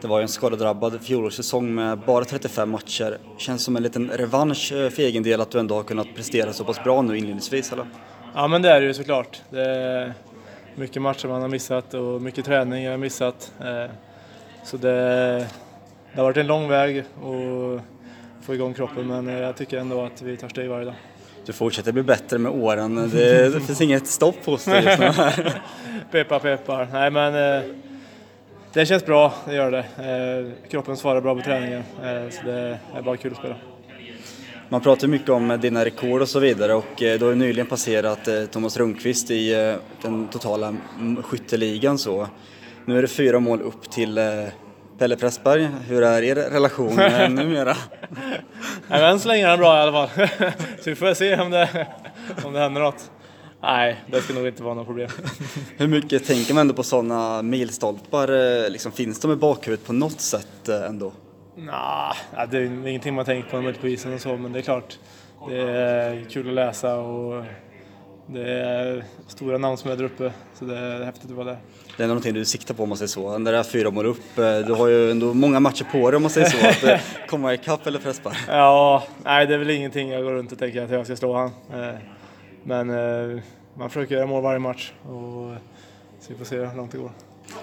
Det 0.00 0.08
var 0.08 0.18
ju 0.18 0.22
en 0.22 0.28
skadedrabbad 0.28 1.00
fjolårssäsong 1.00 1.74
med 1.74 1.98
bara 1.98 2.24
35 2.24 2.70
matcher. 2.70 3.18
Känns 3.38 3.64
som 3.64 3.76
en 3.76 3.82
liten 3.82 4.10
revansch 4.10 4.68
för 4.68 5.00
egen 5.00 5.22
del 5.22 5.40
att 5.40 5.50
du 5.50 5.58
ändå 5.58 5.74
har 5.74 5.82
kunnat 5.82 6.06
prestera 6.16 6.52
så 6.52 6.64
pass 6.64 6.84
bra 6.84 7.02
nu 7.02 7.18
inledningsvis 7.18 7.72
eller? 7.72 7.86
Ja 8.34 8.48
men 8.48 8.62
det 8.62 8.70
är 8.70 8.80
det 8.80 8.86
ju 8.86 8.94
såklart. 8.94 9.42
Det 9.50 9.64
är 9.64 10.14
mycket 10.74 11.02
matcher 11.02 11.28
man 11.28 11.42
har 11.42 11.48
missat 11.48 11.94
och 11.94 12.22
mycket 12.22 12.44
träning 12.44 12.84
jag 12.84 12.90
har 12.90 12.98
missat. 12.98 13.52
Så 14.64 14.76
det, 14.76 14.88
det 16.12 16.16
har 16.16 16.22
varit 16.22 16.36
en 16.36 16.46
lång 16.46 16.68
väg 16.68 16.98
att 16.98 17.82
få 18.46 18.54
igång 18.54 18.74
kroppen 18.74 19.06
men 19.06 19.26
jag 19.28 19.56
tycker 19.56 19.78
ändå 19.78 20.00
att 20.04 20.22
vi 20.22 20.36
tar 20.36 20.48
steg 20.48 20.68
varje 20.68 20.84
dag. 20.84 20.94
Du 21.46 21.52
fortsätter 21.52 21.92
bli 21.92 22.02
bättre 22.02 22.38
med 22.38 22.52
åren. 22.52 23.10
Det, 23.10 23.48
det 23.48 23.60
finns 23.60 23.80
inget 23.80 24.06
stopp 24.06 24.44
hos 24.44 24.64
dig 24.64 24.84
just 24.84 24.98
nu. 24.98 25.12
peppar 26.10 26.38
peppar. 26.38 26.88
Nej 26.92 27.10
men 27.10 27.34
eh, 27.34 27.62
det 28.72 28.86
känns 28.86 29.06
bra, 29.06 29.34
det 29.46 29.54
gör 29.54 29.70
det. 29.70 29.78
Eh, 29.78 30.70
kroppen 30.70 30.96
svarar 30.96 31.20
bra 31.20 31.34
på 31.34 31.42
träningen 31.42 31.82
eh, 32.02 32.30
så 32.30 32.46
det 32.46 32.78
är 32.94 33.02
bara 33.02 33.16
kul 33.16 33.32
att 33.32 33.38
spela. 33.38 33.54
Man 34.68 34.80
pratar 34.80 35.08
mycket 35.08 35.28
om 35.28 35.58
dina 35.62 35.84
rekord 35.84 36.22
och 36.22 36.28
så 36.28 36.38
vidare 36.40 36.74
och 36.74 36.94
du 36.96 37.18
har 37.20 37.28
ju 37.28 37.34
nyligen 37.34 37.66
passerat 37.66 38.28
Thomas 38.50 38.76
Rundqvist 38.76 39.30
i 39.30 39.76
den 40.02 40.28
totala 40.28 40.76
skytteligan 41.22 41.98
så. 41.98 42.28
Nu 42.84 42.98
är 42.98 43.02
det 43.02 43.08
fyra 43.08 43.40
mål 43.40 43.62
upp 43.62 43.90
till 43.90 44.18
Pelle 45.02 45.16
Pressberg. 45.16 45.68
Hur 45.88 46.02
är 46.02 46.22
er 46.22 46.34
relation 46.34 46.96
numera? 47.34 47.76
Nej, 48.88 49.10
än 49.10 49.20
så 49.20 49.28
länge 49.28 49.44
är 49.44 49.50
den 49.50 49.58
bra 49.58 49.78
i 49.78 49.80
alla 49.80 49.92
fall. 49.92 50.28
Så 50.80 50.90
vi 50.90 50.94
får 50.94 51.14
se 51.14 51.40
om 51.40 51.50
det, 51.50 51.86
om 52.44 52.52
det 52.52 52.58
händer 52.60 52.80
något. 52.80 53.10
Nej, 53.62 54.00
det 54.06 54.20
ska 54.20 54.34
nog 54.34 54.46
inte 54.46 54.62
vara 54.62 54.74
något 54.74 54.86
problem. 54.86 55.08
Hur 55.76 55.86
mycket 55.86 56.26
tänker 56.26 56.54
man 56.54 56.60
ändå 56.60 56.74
på 56.74 56.82
sådana 56.82 57.42
milstolpar? 57.42 58.70
Liksom, 58.70 58.92
finns 58.92 59.20
de 59.20 59.32
i 59.32 59.36
bakhuvudet 59.36 59.86
på 59.86 59.92
något 59.92 60.20
sätt 60.20 60.68
eh, 60.68 60.82
ändå? 60.82 61.12
Nah, 61.56 62.16
det 62.50 62.58
är 62.58 62.86
ingenting 62.88 63.14
man 63.14 63.24
tänker 63.24 63.50
på 63.50 63.56
när 63.56 63.62
man 63.62 63.74
är 63.74 63.78
på 63.78 63.88
isen 63.88 64.14
och 64.14 64.20
så, 64.20 64.36
men 64.36 64.52
det 64.52 64.58
är 64.58 64.62
klart. 64.62 64.98
Det 65.48 65.60
är 65.60 66.24
kul 66.30 66.48
att 66.48 66.54
läsa 66.54 66.96
och 66.96 67.44
det 68.26 68.52
är 68.52 69.04
stora 69.28 69.58
namn 69.58 69.76
som 69.76 69.90
är 69.90 69.96
där 69.96 70.04
uppe, 70.04 70.32
så 70.54 70.64
det 70.64 70.78
är 70.78 71.04
häftigt 71.04 71.30
att 71.30 71.36
vara 71.36 71.46
där. 71.46 71.58
Det 71.96 72.02
är 72.02 72.06
någonting 72.08 72.34
du 72.34 72.44
siktar 72.44 72.74
på 72.74 72.82
om 72.82 72.88
man 72.88 72.98
säger 72.98 73.08
så. 73.08 73.38
När 73.38 73.52
det 73.52 73.58
är 73.58 73.62
fyra 73.62 73.90
mål 73.90 74.06
upp, 74.06 74.38
eh, 74.38 74.58
du 74.58 74.72
har 74.72 74.88
ju 74.88 75.10
ändå 75.10 75.34
många 75.34 75.60
matcher 75.60 75.86
på 75.92 76.10
dig 76.10 76.16
om 76.16 76.22
man 76.22 76.30
säger 76.30 76.46
så, 76.46 76.66
att 76.66 76.84
eh, 76.84 77.00
komma 77.28 77.54
ikapp 77.54 77.86
eller 77.86 77.98
Pressberg. 77.98 78.34
Ja, 78.48 79.02
nej 79.24 79.46
det 79.46 79.54
är 79.54 79.58
väl 79.58 79.70
ingenting 79.70 80.10
jag 80.10 80.22
går 80.22 80.32
runt 80.32 80.52
och 80.52 80.58
tänker 80.58 80.82
att 80.82 80.90
jag 80.90 81.06
ska 81.06 81.16
slå 81.16 81.34
han. 81.34 81.50
Eh, 81.80 81.94
men 82.64 82.86
man 83.74 83.90
försöker 83.90 84.14
göra 84.14 84.26
mål 84.26 84.42
varje 84.42 84.58
match 84.58 84.92
och 85.02 85.54
så 86.20 86.28
vi 86.28 86.34
får 86.34 86.44
se 86.44 86.56
hur 86.56 86.76
långt 86.76 86.92
det 86.92 86.98
går. 86.98 87.10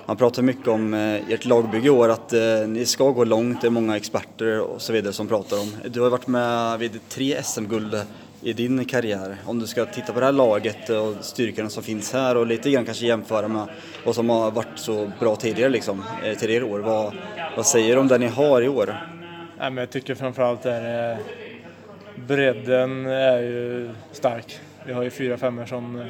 Man 0.06 0.18
pratar 0.18 0.42
mycket 0.42 0.68
om 0.68 0.94
ert 0.94 1.46
lagbygge 1.46 1.88
i 1.88 1.90
år, 1.90 2.10
att 2.10 2.34
ni 2.68 2.86
ska 2.86 3.10
gå 3.12 3.24
långt, 3.24 3.62
det 3.62 3.68
är 3.68 3.72
många 3.72 3.98
experter 3.98 4.62
och 4.62 4.82
så 4.82 4.94
vidare 4.94 5.14
som 5.14 5.28
pratar 5.28 5.60
om. 5.60 5.76
Du 5.86 6.02
har 6.02 6.10
varit 6.10 6.28
med 6.28 6.80
vid 6.80 7.00
tre 7.10 7.44
SM-guld 7.44 7.96
i 8.42 8.54
din 8.54 8.86
karriär? 8.86 9.36
Om 9.46 9.60
du 9.60 9.68
ska 9.68 9.86
titta 9.86 10.14
på 10.14 10.20
det 10.20 10.26
här 10.26 10.34
laget 10.34 10.90
och 10.90 11.16
styrkorna 11.22 11.70
som 11.70 11.84
finns 11.84 12.14
här 12.14 12.38
och 12.38 12.48
lite 12.48 12.72
grann 12.72 12.86
kanske 12.86 13.06
jämföra 13.06 13.48
med 13.48 13.68
vad 14.06 14.16
som 14.16 14.30
har 14.30 14.52
varit 14.52 14.68
så 14.76 15.12
bra 15.20 15.36
tidigare 15.36 15.70
liksom, 15.70 16.04
till 16.24 16.36
tidigare 16.36 16.64
år. 16.64 16.80
Vad, 16.80 17.14
vad 17.56 17.66
säger 17.66 17.96
du 17.96 18.02
om 18.02 18.08
det 18.08 18.18
ni 18.18 18.28
har 18.28 18.62
i 18.62 18.68
år? 18.68 18.86
Nej, 19.58 19.72
men 19.72 19.78
jag 19.78 19.90
tycker 19.90 20.16
framförallt 20.16 20.66
är 20.66 21.12
eh, 21.12 21.18
bredden 22.28 23.06
är 23.06 23.40
ju 23.40 23.90
stark. 24.12 24.60
Vi 24.86 24.94
har 24.94 25.04
ju 25.04 25.10
fyra 25.10 25.38
femmor 25.38 25.66
som, 25.66 26.00
eh, 26.00 26.08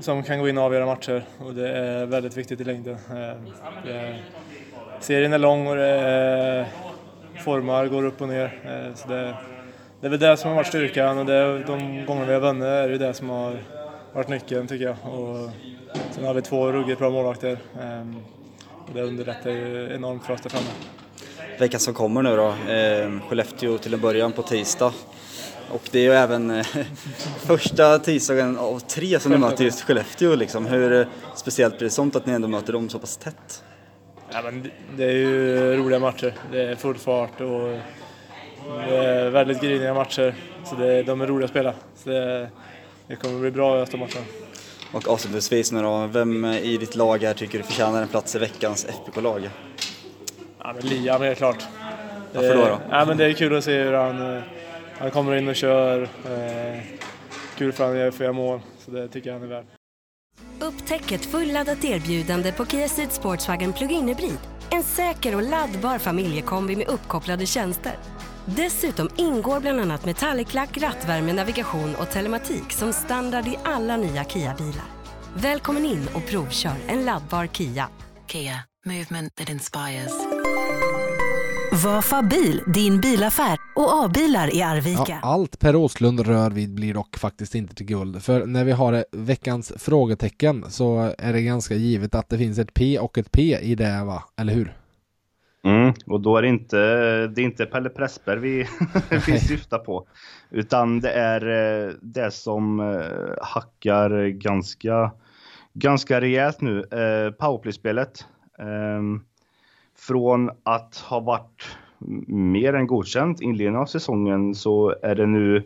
som 0.00 0.22
kan 0.22 0.40
gå 0.40 0.48
in 0.48 0.58
och 0.58 0.64
avgöra 0.64 0.86
matcher 0.86 1.24
och 1.38 1.54
det 1.54 1.68
är 1.68 2.06
väldigt 2.06 2.36
viktigt 2.36 2.60
i 2.60 2.64
längden. 2.64 2.96
Är, 3.86 4.22
serien 5.00 5.32
är 5.32 5.38
lång 5.38 5.66
och 5.66 5.76
det 5.76 5.86
är, 5.86 6.66
formar 7.44 7.86
går 7.86 8.04
upp 8.04 8.20
och 8.20 8.28
ner. 8.28 8.92
Så 8.94 9.08
det, 9.08 9.34
det 10.00 10.06
är 10.06 10.10
väl 10.10 10.20
det 10.20 10.36
som 10.36 10.48
har 10.48 10.56
varit 10.56 10.66
styrkan 10.66 11.18
och 11.18 11.26
det, 11.26 11.64
de 11.64 12.04
gånger 12.06 12.26
vi 12.26 12.32
har 12.32 12.40
vunnit 12.40 12.64
är 12.64 12.88
det 12.88 12.98
det 12.98 13.14
som 13.14 13.28
har 13.28 13.58
varit 14.12 14.28
nyckeln 14.28 14.66
tycker 14.66 14.84
jag. 14.84 15.14
Och 15.14 15.50
sen 16.10 16.24
har 16.24 16.34
vi 16.34 16.42
två 16.42 16.72
ruggigt 16.72 16.98
bra 16.98 17.10
målvakter. 17.10 17.58
Ehm, 17.80 18.16
och 18.88 18.94
det 18.94 19.02
underlättar 19.02 19.50
ju 19.50 19.94
enormt 19.94 20.24
för 20.24 20.34
oss 20.34 20.40
där 20.40 20.50
framme. 20.50 20.70
Veckan 21.58 21.80
som 21.80 21.94
kommer 21.94 22.22
nu 22.22 22.36
då, 22.36 22.48
eh, 22.72 23.28
Skellefteå 23.28 23.78
till 23.78 23.94
en 23.94 24.00
början 24.00 24.32
på 24.32 24.42
tisdag. 24.42 24.92
Och 25.70 25.88
det 25.90 25.98
är 25.98 26.02
ju 26.02 26.12
även 26.12 26.50
eh, 26.50 26.66
första 27.38 27.98
tisdagen 27.98 28.58
av 28.58 28.78
tre 28.78 29.20
som 29.20 29.32
ni 29.32 29.38
möter 29.38 29.64
just 29.64 29.80
Skellefteå 29.80 30.34
liksom. 30.34 30.66
Hur 30.66 31.00
eh, 31.00 31.06
speciellt 31.34 31.78
blir 31.78 31.88
det 31.88 31.94
sånt 31.94 32.16
att 32.16 32.26
ni 32.26 32.32
ändå 32.32 32.48
möter 32.48 32.72
dem 32.72 32.88
så 32.88 32.98
pass 32.98 33.16
tätt? 33.16 33.64
Ja, 34.32 34.42
men 34.42 34.70
det 34.96 35.04
är 35.04 35.12
ju 35.12 35.76
roliga 35.76 35.98
matcher. 35.98 36.34
Det 36.52 36.62
är 36.62 36.74
full 36.74 36.98
fart 36.98 37.40
och 37.40 37.78
det 38.76 38.96
är 38.96 39.30
väldigt 39.30 39.60
griniga 39.60 39.94
matcher, 39.94 40.34
så 40.64 40.74
det, 40.74 41.02
de 41.02 41.20
är 41.20 41.26
roliga 41.26 41.44
att 41.44 41.50
spela. 41.50 41.74
Så 41.94 42.10
det, 42.10 42.50
det 43.06 43.16
kommer 43.16 43.40
bli 43.40 43.50
bra 43.50 43.78
i 43.78 43.80
Östermatchen. 43.80 44.22
Och 44.92 45.08
avslutningsvis 45.08 45.72
nu 45.72 45.82
då, 45.82 46.06
vem 46.06 46.44
i 46.44 46.76
ditt 46.76 46.94
lag 46.94 47.22
här 47.22 47.34
tycker 47.34 47.58
du 47.58 47.64
förtjänar 47.64 48.02
en 48.02 48.08
plats 48.08 48.34
i 48.34 48.38
veckans 48.38 48.84
FBK-lag? 48.84 49.50
Ja, 50.58 50.72
men 50.72 50.86
Liam 50.86 51.22
helt 51.22 51.38
klart. 51.38 51.64
Varför 52.34 52.56
då? 52.56 52.64
då? 52.64 52.80
Ja, 52.90 53.04
men 53.04 53.16
det 53.16 53.24
är 53.24 53.32
kul 53.32 53.56
att 53.56 53.64
se 53.64 53.82
hur 53.82 53.92
han, 53.92 54.36
eh, 54.36 54.42
han 54.98 55.10
kommer 55.10 55.36
in 55.36 55.48
och 55.48 55.56
kör. 55.56 56.02
Eh, 56.02 56.78
kul 57.56 57.72
för 57.72 58.08
att 58.08 58.14
få 58.14 58.22
göra 58.22 58.32
mål, 58.32 58.60
så 58.78 58.90
det 58.90 59.08
tycker 59.08 59.30
jag 59.30 59.34
han 59.34 59.42
är 59.42 59.54
värd. 59.54 59.64
Upptäck 60.60 61.12
ett 61.12 61.24
fulladdat 61.24 61.84
erbjudande 61.84 62.52
på 62.52 62.66
Kia 62.66 62.88
Ceed 62.88 63.12
Sportswagen 63.12 63.72
Plug-in 63.72 64.08
Hybrid. 64.08 64.38
En 64.70 64.82
säker 64.82 65.34
och 65.34 65.42
laddbar 65.42 65.98
familjekombi 65.98 66.76
med 66.76 66.88
uppkopplade 66.88 67.46
tjänster. 67.46 67.92
Dessutom 68.44 69.08
ingår 69.16 69.60
bland 69.60 69.80
annat 69.80 70.04
metalliclack, 70.04 70.78
rattvärme, 70.78 71.32
navigation 71.32 71.94
och 71.94 72.10
telematik 72.10 72.72
som 72.72 72.92
standard 72.92 73.46
i 73.46 73.56
alla 73.64 73.96
nya 73.96 74.24
Kia-bilar. 74.24 74.84
Välkommen 75.34 75.84
in 75.84 76.08
och 76.14 76.26
provkör 76.26 76.74
en 76.86 77.04
laddbar 77.04 77.46
Kia. 77.46 77.88
Kia, 78.26 78.64
movement 78.86 79.34
that 79.34 79.48
inspires. 79.48 80.12
Vafa 81.84 82.22
bil, 82.22 82.62
din 82.74 83.00
bilaffär 83.00 83.58
och 83.76 84.04
A-bilar 84.04 84.54
i 84.54 84.62
Arvika. 84.62 85.04
Ja, 85.08 85.18
allt 85.22 85.58
Per 85.58 85.76
Åslund 85.76 86.20
rör 86.20 86.50
vid 86.50 86.74
blir 86.74 86.94
dock 86.94 87.18
faktiskt 87.18 87.54
inte 87.54 87.74
till 87.74 87.86
guld. 87.86 88.22
För 88.22 88.46
när 88.46 88.64
vi 88.64 88.72
har 88.72 89.04
veckans 89.12 89.72
frågetecken 89.76 90.64
så 90.68 91.14
är 91.18 91.32
det 91.32 91.42
ganska 91.42 91.74
givet 91.74 92.14
att 92.14 92.28
det 92.28 92.38
finns 92.38 92.58
ett 92.58 92.74
P 92.74 92.98
och 92.98 93.18
ett 93.18 93.32
P 93.32 93.58
i 93.62 93.74
det 93.74 94.04
va? 94.04 94.24
Eller 94.36 94.52
hur? 94.52 94.79
Mm, 95.62 95.92
och 96.06 96.20
då 96.20 96.36
är 96.36 96.42
det 96.42 96.48
inte, 96.48 96.76
det 97.26 97.40
är 97.40 97.44
inte 97.44 97.66
Pelle 97.66 97.88
Pressberg 97.88 98.38
vi, 98.38 98.66
vi 99.26 99.38
syftar 99.38 99.78
på. 99.78 100.06
Utan 100.50 101.00
det 101.00 101.12
är 101.12 101.46
eh, 101.88 101.94
det 102.02 102.30
som 102.30 102.80
eh, 102.80 103.42
hackar 103.42 104.26
ganska, 104.28 105.12
ganska 105.72 106.20
rejält 106.20 106.60
nu. 106.60 106.78
Eh, 106.78 107.30
Powerplay-spelet. 107.30 108.26
Eh, 108.58 109.02
från 109.96 110.50
att 110.62 110.96
ha 110.96 111.20
varit 111.20 111.76
mer 112.28 112.74
än 112.74 112.86
godkänt 112.86 113.40
inledningen 113.40 113.80
av 113.80 113.86
säsongen 113.86 114.54
så 114.54 114.94
är 115.02 115.14
det 115.14 115.26
nu, 115.26 115.62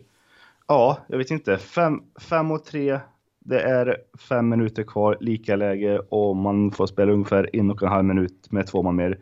ja, 0.69 0.99
jag 1.07 1.19
vet 1.19 1.31
inte, 1.31 1.59
5 1.59 2.47
mot 2.47 2.65
3. 2.65 3.01
Det 3.39 3.61
är 3.61 3.97
fem 4.29 4.49
minuter 4.49 4.83
kvar, 4.83 5.17
lika 5.21 5.57
läge 5.57 5.99
och 5.99 6.37
man 6.37 6.71
får 6.71 6.87
spela 6.87 7.13
ungefär 7.13 7.51
en 7.57 7.71
och 7.71 7.83
en 7.83 7.89
halv 7.89 8.05
minut 8.05 8.47
med 8.51 8.67
två 8.67 8.83
man 8.83 8.97
mer. 8.97 9.19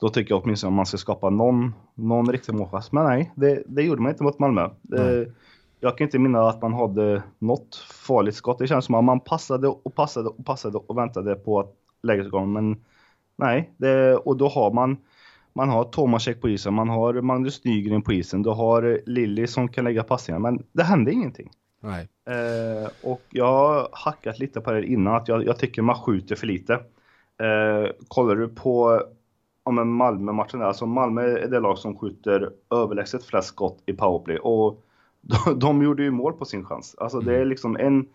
Då 0.00 0.08
tycker 0.08 0.34
jag 0.34 0.44
åtminstone 0.44 0.68
att 0.68 0.76
man 0.76 0.86
ska 0.86 0.98
skapa 0.98 1.30
någon, 1.30 1.74
någon 1.94 2.32
riktig 2.32 2.54
målchans. 2.54 2.92
Men 2.92 3.04
nej, 3.04 3.32
det, 3.34 3.62
det 3.66 3.82
gjorde 3.82 4.02
man 4.02 4.12
inte 4.12 4.24
mot 4.24 4.38
Malmö. 4.38 4.70
Det, 4.82 5.26
jag 5.80 5.98
kan 5.98 6.04
inte 6.04 6.18
minna 6.18 6.48
att 6.48 6.62
man 6.62 6.74
hade 6.74 7.22
något 7.38 7.76
farligt 7.76 8.34
skott. 8.34 8.58
Det 8.58 8.66
känns 8.66 8.84
som 8.84 8.94
att 8.94 9.04
man 9.04 9.20
passade 9.20 9.68
och 9.68 9.94
passade 9.94 10.28
och 10.28 10.46
passade 10.46 10.78
och 10.78 10.98
väntade 10.98 11.34
på 11.34 11.60
att 11.60 11.74
läget 12.02 12.30
gång. 12.30 12.52
Men 12.52 12.76
nej, 13.36 13.70
det, 13.76 14.16
och 14.16 14.36
då 14.36 14.48
har 14.48 14.72
man 14.72 14.96
man 15.52 15.68
har 15.68 15.84
Tomasek 15.84 16.40
på 16.40 16.48
isen, 16.48 16.74
man 16.74 16.88
har 16.88 17.20
Magnus 17.20 17.64
Nygren 17.64 18.02
på 18.02 18.12
isen, 18.12 18.42
du 18.42 18.50
har 18.50 19.00
Lilly 19.06 19.46
som 19.46 19.68
kan 19.68 19.84
lägga 19.84 20.02
passningar, 20.02 20.38
men 20.38 20.62
det 20.72 20.82
hände 20.82 21.12
ingenting. 21.12 21.50
Nej. 21.80 22.08
Eh, 22.26 22.90
och 23.02 23.22
jag 23.30 23.46
har 23.46 23.88
hackat 23.92 24.38
lite 24.38 24.60
på 24.60 24.72
det 24.72 24.86
innan, 24.86 25.14
att 25.14 25.28
jag, 25.28 25.46
jag 25.46 25.58
tycker 25.58 25.82
man 25.82 25.96
skjuter 25.96 26.36
för 26.36 26.46
lite. 26.46 26.72
Eh, 26.72 27.90
kollar 28.08 28.36
du 28.36 28.48
på 28.48 29.02
ja, 29.70 29.74
men 29.74 29.88
Malmö-matchen 29.88 30.60
där. 30.60 30.66
Alltså 30.66 30.86
Malmö 30.86 31.22
är 31.22 31.48
det 31.48 31.60
lag 31.60 31.78
som 31.78 31.98
skjuter 31.98 32.50
överlägset 32.70 33.24
flest 33.24 33.48
skott 33.48 33.82
i 33.86 33.92
powerplay. 33.92 34.38
Och 34.38 34.82
de, 35.20 35.58
de 35.58 35.82
gjorde 35.82 36.02
ju 36.02 36.10
mål 36.10 36.32
på 36.32 36.44
sin 36.44 36.64
chans. 36.64 36.94
Alltså 36.98 37.20
det 37.20 37.32
är 37.32 37.36
mm. 37.36 37.48
liksom 37.48 37.76
en, 37.76 38.06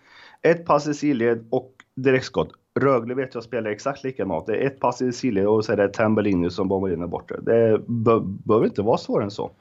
ett 0.42 0.66
pass 0.66 0.88
i 0.88 0.94
sidled 0.94 1.48
och 1.50 1.74
direktskott. 1.96 2.50
Rögle 2.80 3.14
vet 3.14 3.34
jag 3.34 3.44
spelar 3.44 3.72
exakt 3.72 4.04
likadant. 4.04 4.46
Det 4.46 4.56
är 4.56 4.68
ett 4.68 4.80
pass 4.80 5.02
i 5.02 5.12
Sille 5.12 5.46
och 5.46 5.66
så 5.66 5.72
är 5.72 5.78
det 5.78 5.94
Tambellini 5.94 6.50
som 6.50 6.68
bombar 6.68 6.90
in 6.90 7.00
där 7.00 7.08
borta. 7.08 7.36
Det 7.42 7.82
behöver 7.88 8.66
inte 8.66 8.82
vara 8.82 8.98
svårare 8.98 9.24
än 9.24 9.32
så. 9.32 9.52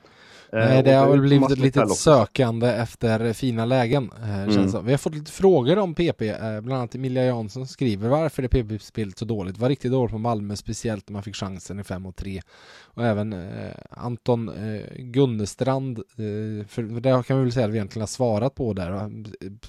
Nej, 0.55 0.83
det 0.83 0.93
har 0.93 1.11
väl 1.11 1.21
blivit 1.21 1.51
ett 1.51 1.59
litet 1.59 1.90
sökande 1.90 2.67
efter 2.67 3.33
fina 3.33 3.64
lägen. 3.64 4.11
Mm. 4.23 4.85
Vi 4.85 4.90
har 4.90 4.99
fått 4.99 5.14
lite 5.14 5.33
frågor 5.33 5.79
om 5.79 5.95
PP, 5.95 6.21
bland 6.62 6.73
annat 6.73 6.95
Emilia 6.95 7.25
Jansson 7.25 7.67
skriver 7.67 8.09
varför 8.09 8.43
är 8.43 8.49
PP-spelet 8.49 9.19
så 9.19 9.25
dåligt. 9.25 9.59
Var 9.59 9.69
riktigt 9.69 9.93
dåligt 9.93 10.12
på 10.12 10.19
Malmö, 10.19 10.57
speciellt 10.57 11.09
när 11.09 11.12
man 11.12 11.23
fick 11.23 11.37
chansen 11.37 11.81
i 11.81 11.85
5 11.85 12.07
och 12.07 12.17
3. 12.17 12.40
Och 12.83 13.05
även 13.05 13.33
eh, 13.33 13.71
Anton 13.90 14.49
eh, 14.49 14.81
Gunnestrand, 14.99 15.99
eh, 15.99 16.67
för 16.67 17.01
det 17.01 17.23
kan 17.27 17.37
vi 17.38 17.43
väl 17.43 17.53
säga 17.53 17.67
att 17.67 17.73
vi 17.73 17.77
egentligen 17.77 18.03
har 18.03 18.07
svarat 18.07 18.55
på 18.55 18.73
där, 18.73 19.11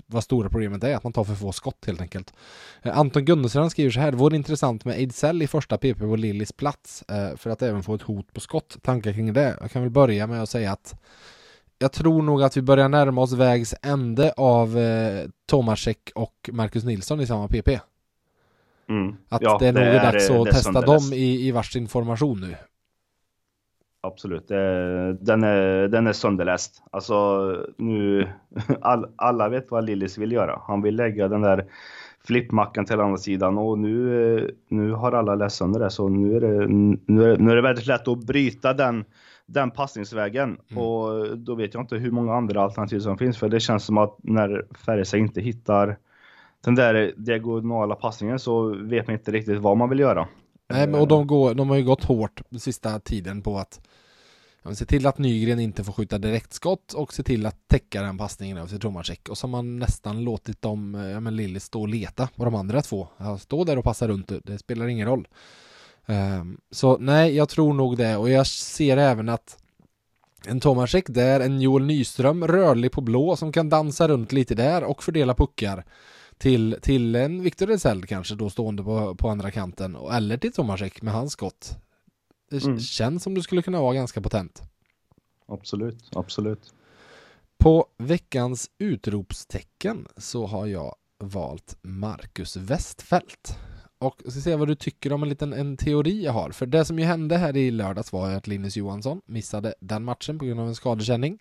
vad 0.06 0.24
stora 0.24 0.50
problemet 0.50 0.84
är, 0.84 0.96
att 0.96 1.04
man 1.04 1.14
tar 1.14 1.24
för 1.24 1.36
få 1.36 1.52
skott 1.52 1.86
helt 1.88 2.02
enkelt. 2.02 2.34
Eh, 2.82 2.98
Anton 2.98 3.26
Gunnestrand 3.26 3.72
skriver 3.72 3.92
så 3.92 4.00
här, 4.00 4.12
det 4.12 4.18
vore 4.18 4.36
intressant 4.36 4.86
med 4.86 4.96
Ejdsell 4.96 5.42
i 5.42 5.48
första 5.48 5.78
PP 5.78 6.00
på 6.00 6.16
Lillis 6.16 6.52
plats, 6.52 7.04
eh, 7.10 7.36
för 7.36 7.50
att 7.50 7.62
även 7.62 7.84
få 7.84 7.96
ett 7.96 8.02
hot 8.02 8.34
på 8.34 8.40
skott. 8.40 8.78
Tankar 8.82 9.14
kring 9.14 9.34
det? 9.34 9.58
Jag 9.62 9.72
kan 9.72 9.82
väl 9.82 9.92
börja 9.92 10.28
med 10.28 10.44
att 10.44 10.50
säga 10.50 10.72
att 10.76 11.02
jag 11.80 11.92
tror 11.92 12.22
nog 12.22 12.44
att 12.44 12.58
vi 12.58 12.62
börjar 12.62 12.90
närma 12.90 13.22
oss 13.22 13.34
vägs 13.34 13.76
ände 13.82 14.34
av 14.38 14.78
eh, 14.78 15.30
Tomasek 15.46 16.12
och 16.16 16.50
Marcus 16.54 16.84
Nilsson 16.84 17.22
i 17.22 17.28
samma 17.28 17.48
PP. 17.48 17.70
Mm. 18.90 19.16
Att 19.30 19.42
ja, 19.42 19.58
det 19.60 19.68
är 19.68 19.74
nog 19.74 19.84
det 19.84 19.90
är 19.90 20.12
dags 20.12 20.30
att 20.30 20.46
testa 20.46 20.82
dem 20.82 21.14
i, 21.14 21.48
i 21.48 21.52
varsin 21.52 21.88
formation 21.88 22.42
nu. 22.42 22.56
Absolut, 24.02 24.48
den 25.20 25.44
är, 25.44 25.88
den 25.88 26.08
är 26.08 26.14
sönderläst. 26.14 26.84
Alltså 26.92 27.40
nu, 27.78 28.30
all, 28.82 29.08
alla 29.16 29.50
vet 29.50 29.72
vad 29.72 29.86
Lillis 29.86 30.18
vill 30.18 30.32
göra. 30.32 30.62
Han 30.68 30.82
vill 30.82 30.96
lägga 30.96 31.28
den 31.28 31.42
där 31.42 31.66
flippmackan 32.28 32.86
till 32.86 33.00
andra 33.00 33.18
sidan 33.18 33.58
och 33.58 33.80
nu, 33.80 34.56
nu 34.68 34.92
har 34.92 35.12
alla 35.12 35.36
läst 35.36 35.58
sönder 35.58 35.80
det 35.80 35.90
så 35.90 36.10
nu 36.10 36.36
är 36.36 36.42
det, 36.42 36.68
nu 37.14 37.32
är, 37.32 37.38
nu 37.38 37.52
är 37.52 37.56
det 37.56 37.62
väldigt 37.62 37.88
lätt 37.88 38.08
att 38.08 38.26
bryta 38.26 38.74
den 38.74 39.06
den 39.46 39.72
passningsvägen. 39.72 40.58
Mm. 40.70 40.84
Och 40.84 41.38
då 41.38 41.56
vet 41.56 41.74
jag 41.74 41.84
inte 41.84 41.96
hur 41.96 42.12
många 42.12 42.34
andra 42.34 42.62
alternativ 42.62 43.00
som 43.00 43.18
finns. 43.18 43.38
För 43.38 43.50
det 43.50 43.60
känns 43.60 43.86
som 43.86 43.98
att 43.98 44.18
när 44.24 44.66
Färjestad 44.86 45.20
inte 45.20 45.42
hittar 45.42 45.98
den 46.62 46.76
där 46.76 47.14
diagonala 47.18 47.96
passningen 47.96 48.40
så 48.40 48.76
vet 48.76 49.08
man 49.08 49.14
inte 49.14 49.32
riktigt 49.32 49.60
vad 49.60 49.78
man 49.78 49.90
vill 49.90 50.00
göra. 50.00 50.28
Nej, 50.70 50.88
men 50.88 51.02
och 51.02 51.08
de, 51.08 51.28
går, 51.28 51.54
de 51.54 51.70
har 51.70 51.78
ju 51.78 51.84
gått 51.84 52.04
hårt 52.04 52.42
sista 52.60 53.00
tiden 53.00 53.42
på 53.42 53.58
att 53.58 53.88
se 54.74 54.86
till 54.86 55.08
att 55.08 55.18
Nygren 55.18 55.60
inte 55.60 55.84
får 55.84 55.94
skjuta 55.94 56.18
direktskott 56.18 56.94
och 56.94 57.14
se 57.14 57.24
till 57.24 57.46
att 57.46 57.68
täcka 57.68 58.02
den 58.02 58.18
passningen 58.18 58.58
över 58.58 58.68
till 58.70 58.80
Tomasek. 58.80 59.30
Och 59.30 59.38
så 59.38 59.48
har 59.48 59.52
man 59.52 59.80
nästan 59.80 60.24
låtit 60.24 60.62
dem, 60.62 60.94
ja 61.14 61.20
men 61.20 61.36
Lilly 61.36 61.60
stå 61.60 61.82
och 61.82 61.88
leta 61.88 62.30
på 62.36 62.46
de 62.46 62.56
andra 62.56 62.82
två. 62.82 63.08
Stå 63.40 63.64
där 63.64 63.78
och 63.78 63.84
passa 63.84 64.08
runt, 64.08 64.32
det 64.44 64.58
spelar 64.58 64.88
ingen 64.88 65.08
roll. 65.08 65.28
Um, 66.06 66.58
så 66.72 66.98
nej, 66.98 67.36
jag 67.36 67.50
tror 67.50 67.74
nog 67.74 67.98
det 67.98 68.18
och 68.18 68.30
jag 68.30 68.48
ser 68.48 68.98
även 68.98 69.30
att 69.30 69.58
en 70.48 70.60
Tomasek 70.60 71.06
där, 71.08 71.40
en 71.40 71.62
Joel 71.62 71.86
Nyström 71.86 72.48
rörlig 72.48 72.92
på 72.92 73.02
blå 73.02 73.36
som 73.36 73.52
kan 73.52 73.70
dansa 73.70 74.08
runt 74.08 74.32
lite 74.32 74.56
där 74.56 74.84
och 74.84 75.04
fördela 75.04 75.34
puckar 75.34 75.86
till, 76.38 76.78
till 76.82 77.16
en 77.16 77.44
Victor 77.44 77.70
Ejdsell 77.72 78.06
kanske 78.06 78.36
då 78.36 78.50
stående 78.50 78.84
på, 78.84 79.16
på 79.16 79.30
andra 79.30 79.52
kanten 79.52 79.96
eller 80.12 80.38
till 80.38 80.54
Tomasek 80.54 81.02
med 81.02 81.14
hans 81.14 81.32
skott. 81.32 81.78
Det 82.50 82.64
mm. 82.64 82.80
känns 82.80 83.24
som 83.24 83.36
det 83.36 83.42
skulle 83.42 83.62
kunna 83.62 83.82
vara 83.82 83.94
ganska 83.94 84.22
potent. 84.22 84.62
Absolut, 85.48 86.10
absolut. 86.16 86.74
På 87.58 87.86
veckans 87.98 88.70
utropstecken 88.78 90.08
så 90.18 90.46
har 90.46 90.66
jag 90.66 90.96
valt 91.20 91.78
Marcus 91.82 92.56
Westfält. 92.56 93.58
Och 93.98 94.22
jag 94.24 94.32
ska 94.32 94.42
se 94.42 94.56
vad 94.56 94.68
du 94.68 94.76
tycker 94.76 95.14
om 95.14 95.24
en 95.24 95.30
liten 95.30 95.54
en 95.54 95.78
teori 95.78 96.24
jag 96.24 96.32
har. 96.32 96.52
För 96.52 96.66
det 96.66 96.86
som 96.86 97.00
ju 97.00 97.06
hände 97.06 97.38
här 97.38 97.58
i 97.58 97.72
lördags 97.72 98.14
var 98.14 98.30
ju 98.30 98.36
att 98.36 98.48
Linus 98.48 98.78
Johansson 98.78 99.22
missade 99.26 99.74
den 99.80 100.04
matchen 100.04 100.40
på 100.40 100.46
grund 100.46 100.60
av 100.60 100.68
en 100.68 100.76
skadekänning. 100.76 101.40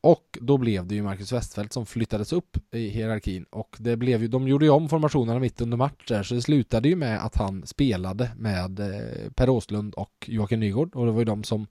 Och 0.00 0.38
då 0.40 0.58
blev 0.58 0.86
det 0.86 0.94
ju 0.94 1.02
Marcus 1.02 1.32
Westfeldt 1.32 1.72
som 1.72 1.86
flyttades 1.86 2.32
upp 2.32 2.74
i 2.74 2.88
hierarkin 2.88 3.44
och 3.50 3.76
det 3.78 3.96
blev 3.96 4.22
ju, 4.22 4.28
de 4.28 4.48
gjorde 4.48 4.64
ju 4.64 4.70
om 4.70 4.88
formationerna 4.88 5.38
mitt 5.38 5.60
under 5.60 5.76
matcher 5.76 6.22
så 6.22 6.34
det 6.34 6.42
slutade 6.42 6.88
ju 6.88 6.96
med 6.96 7.24
att 7.24 7.36
han 7.36 7.66
spelade 7.66 8.30
med 8.36 8.80
eh, 8.80 9.30
Per 9.34 9.48
Åslund 9.48 9.94
och 9.94 10.12
Joakim 10.26 10.60
Nygård 10.60 10.94
och 10.94 11.06
det 11.06 11.12
var 11.12 11.18
ju 11.18 11.24
de 11.24 11.44
som 11.44 11.66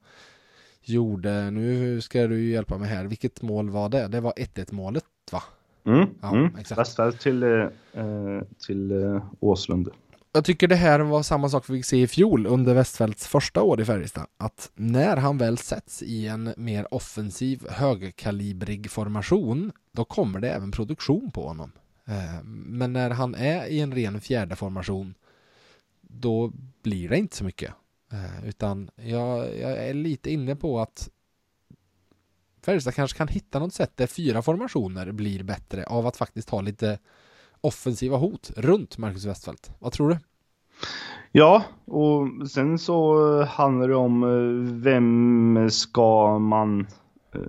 gjorde, 0.82 1.52
nu 1.52 2.02
ska 2.02 2.28
du 2.28 2.50
hjälpa 2.50 2.78
mig 2.78 2.90
här, 2.90 3.06
vilket 3.06 3.42
mål 3.42 3.70
var 3.70 3.90
det? 3.90 4.08
Det 4.08 4.22
var 4.22 4.32
1-1 4.32 4.74
målet 4.74 5.06
va? 5.32 5.44
Mm, 5.86 6.10
ja, 6.22 6.36
mm. 6.36 6.56
Exakt. 6.56 7.22
Till, 7.22 7.44
eh, 7.44 7.68
till 8.66 8.92
eh, 8.92 9.26
Åslund. 9.40 9.90
Jag 10.36 10.46
tycker 10.46 10.68
det 10.68 10.76
här 10.76 11.00
var 11.00 11.24
samma 11.24 11.50
sak 11.50 11.70
vi 11.70 11.78
fick 11.78 11.86
se 11.86 12.02
i 12.02 12.08
fjol 12.08 12.48
under 12.48 12.74
Westfälts 12.74 13.28
första 13.28 13.62
år 13.62 13.82
i 13.82 13.86
Färjestad. 13.86 14.26
Att 14.38 14.72
när 14.76 15.18
han 15.18 15.38
väl 15.38 15.58
sätts 15.58 16.04
i 16.04 16.28
en 16.28 16.54
mer 16.58 16.94
offensiv, 16.94 17.68
högkalibrig 17.70 18.92
formation, 18.92 19.72
då 19.92 20.06
kommer 20.06 20.40
det 20.40 20.50
även 20.50 20.72
produktion 20.72 21.32
på 21.32 21.48
honom. 21.48 21.72
Eh, 22.06 22.44
men 22.44 22.94
när 22.94 23.10
han 23.10 23.36
är 23.36 23.66
i 23.66 23.80
en 23.80 23.96
ren 23.96 24.22
fjärde 24.22 24.56
formation, 24.56 25.14
då 26.02 26.52
blir 26.84 27.10
det 27.10 27.18
inte 27.18 27.38
så 27.38 27.44
mycket. 27.44 27.74
Eh, 28.12 28.48
utan 28.48 28.90
jag, 28.96 29.60
jag 29.60 29.88
är 29.88 29.94
lite 29.94 30.32
inne 30.32 30.56
på 30.56 30.80
att 30.80 31.10
Färjestad 32.66 32.94
kanske 32.94 33.18
kan 33.18 33.28
hitta 33.28 33.60
något 33.60 33.74
sätt 33.74 33.92
där 33.96 34.08
fyra 34.08 34.42
formationer 34.42 35.12
blir 35.12 35.44
bättre 35.44 35.86
av 35.86 36.08
att 36.08 36.18
faktiskt 36.18 36.50
ha 36.50 36.62
lite 36.62 37.00
offensiva 37.62 38.18
hot 38.18 38.52
runt 38.58 38.98
Marcus 38.98 39.26
Westfält. 39.26 39.72
Vad 39.80 39.92
tror 39.92 40.10
du? 40.10 40.18
Ja, 41.32 41.64
och 41.86 42.50
sen 42.52 42.80
så 42.80 43.44
handlar 43.44 43.88
det 43.88 43.96
om 43.96 44.24
eh, 44.24 44.74
vem 44.82 45.70
ska 45.70 46.40
man 46.40 46.88
eh, 47.34 47.42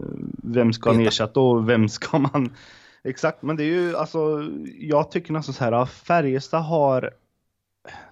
vem 0.43 0.73
ska 0.73 0.91
han 0.91 1.01
ersätta 1.01 1.41
och 1.41 1.69
vem 1.69 1.89
ska 1.89 2.19
man 2.19 2.55
Exakt, 3.05 3.43
men 3.43 3.57
det 3.57 3.63
är 3.63 3.67
ju 3.67 3.97
alltså 3.97 4.51
jag 4.79 5.11
tycker 5.11 5.33
nästan 5.33 5.55
så 5.55 5.65
här 5.65 5.87
Färjestad 5.87 6.63
har 6.63 7.11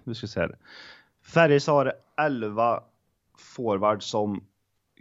hur 0.04 0.14
ska 0.14 0.24
jag 0.24 0.30
säga 0.30 0.46
det? 0.46 0.58
Färjestad 1.22 1.74
har 1.74 1.92
11 2.20 2.82
forwards 3.38 4.06
som 4.06 4.44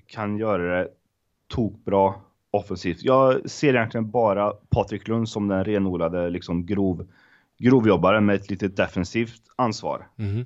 kan 0.07 0.37
göra 0.37 0.79
det 0.79 0.89
tokbra 1.53 2.13
offensivt. 2.51 3.03
Jag 3.03 3.49
ser 3.49 3.73
egentligen 3.75 4.11
bara 4.11 4.51
Patrik 4.69 5.07
Lund 5.07 5.29
som 5.29 5.47
den 5.47 5.65
renodlade 5.65 6.29
liksom 6.29 6.65
grov, 6.65 7.07
grovjobbare 7.57 8.21
med 8.21 8.35
ett 8.35 8.49
lite 8.49 8.67
defensivt 8.67 9.41
ansvar. 9.55 10.07
Mm. 10.17 10.45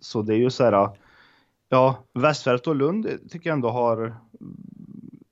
Så 0.00 0.22
det 0.22 0.34
är 0.34 0.38
ju 0.38 0.50
så 0.50 0.64
här, 0.64 0.88
ja, 1.68 2.04
Westfält 2.14 2.66
och 2.66 2.76
Lund 2.76 3.08
tycker 3.30 3.50
jag 3.50 3.54
ändå 3.54 3.68
har, 3.68 4.16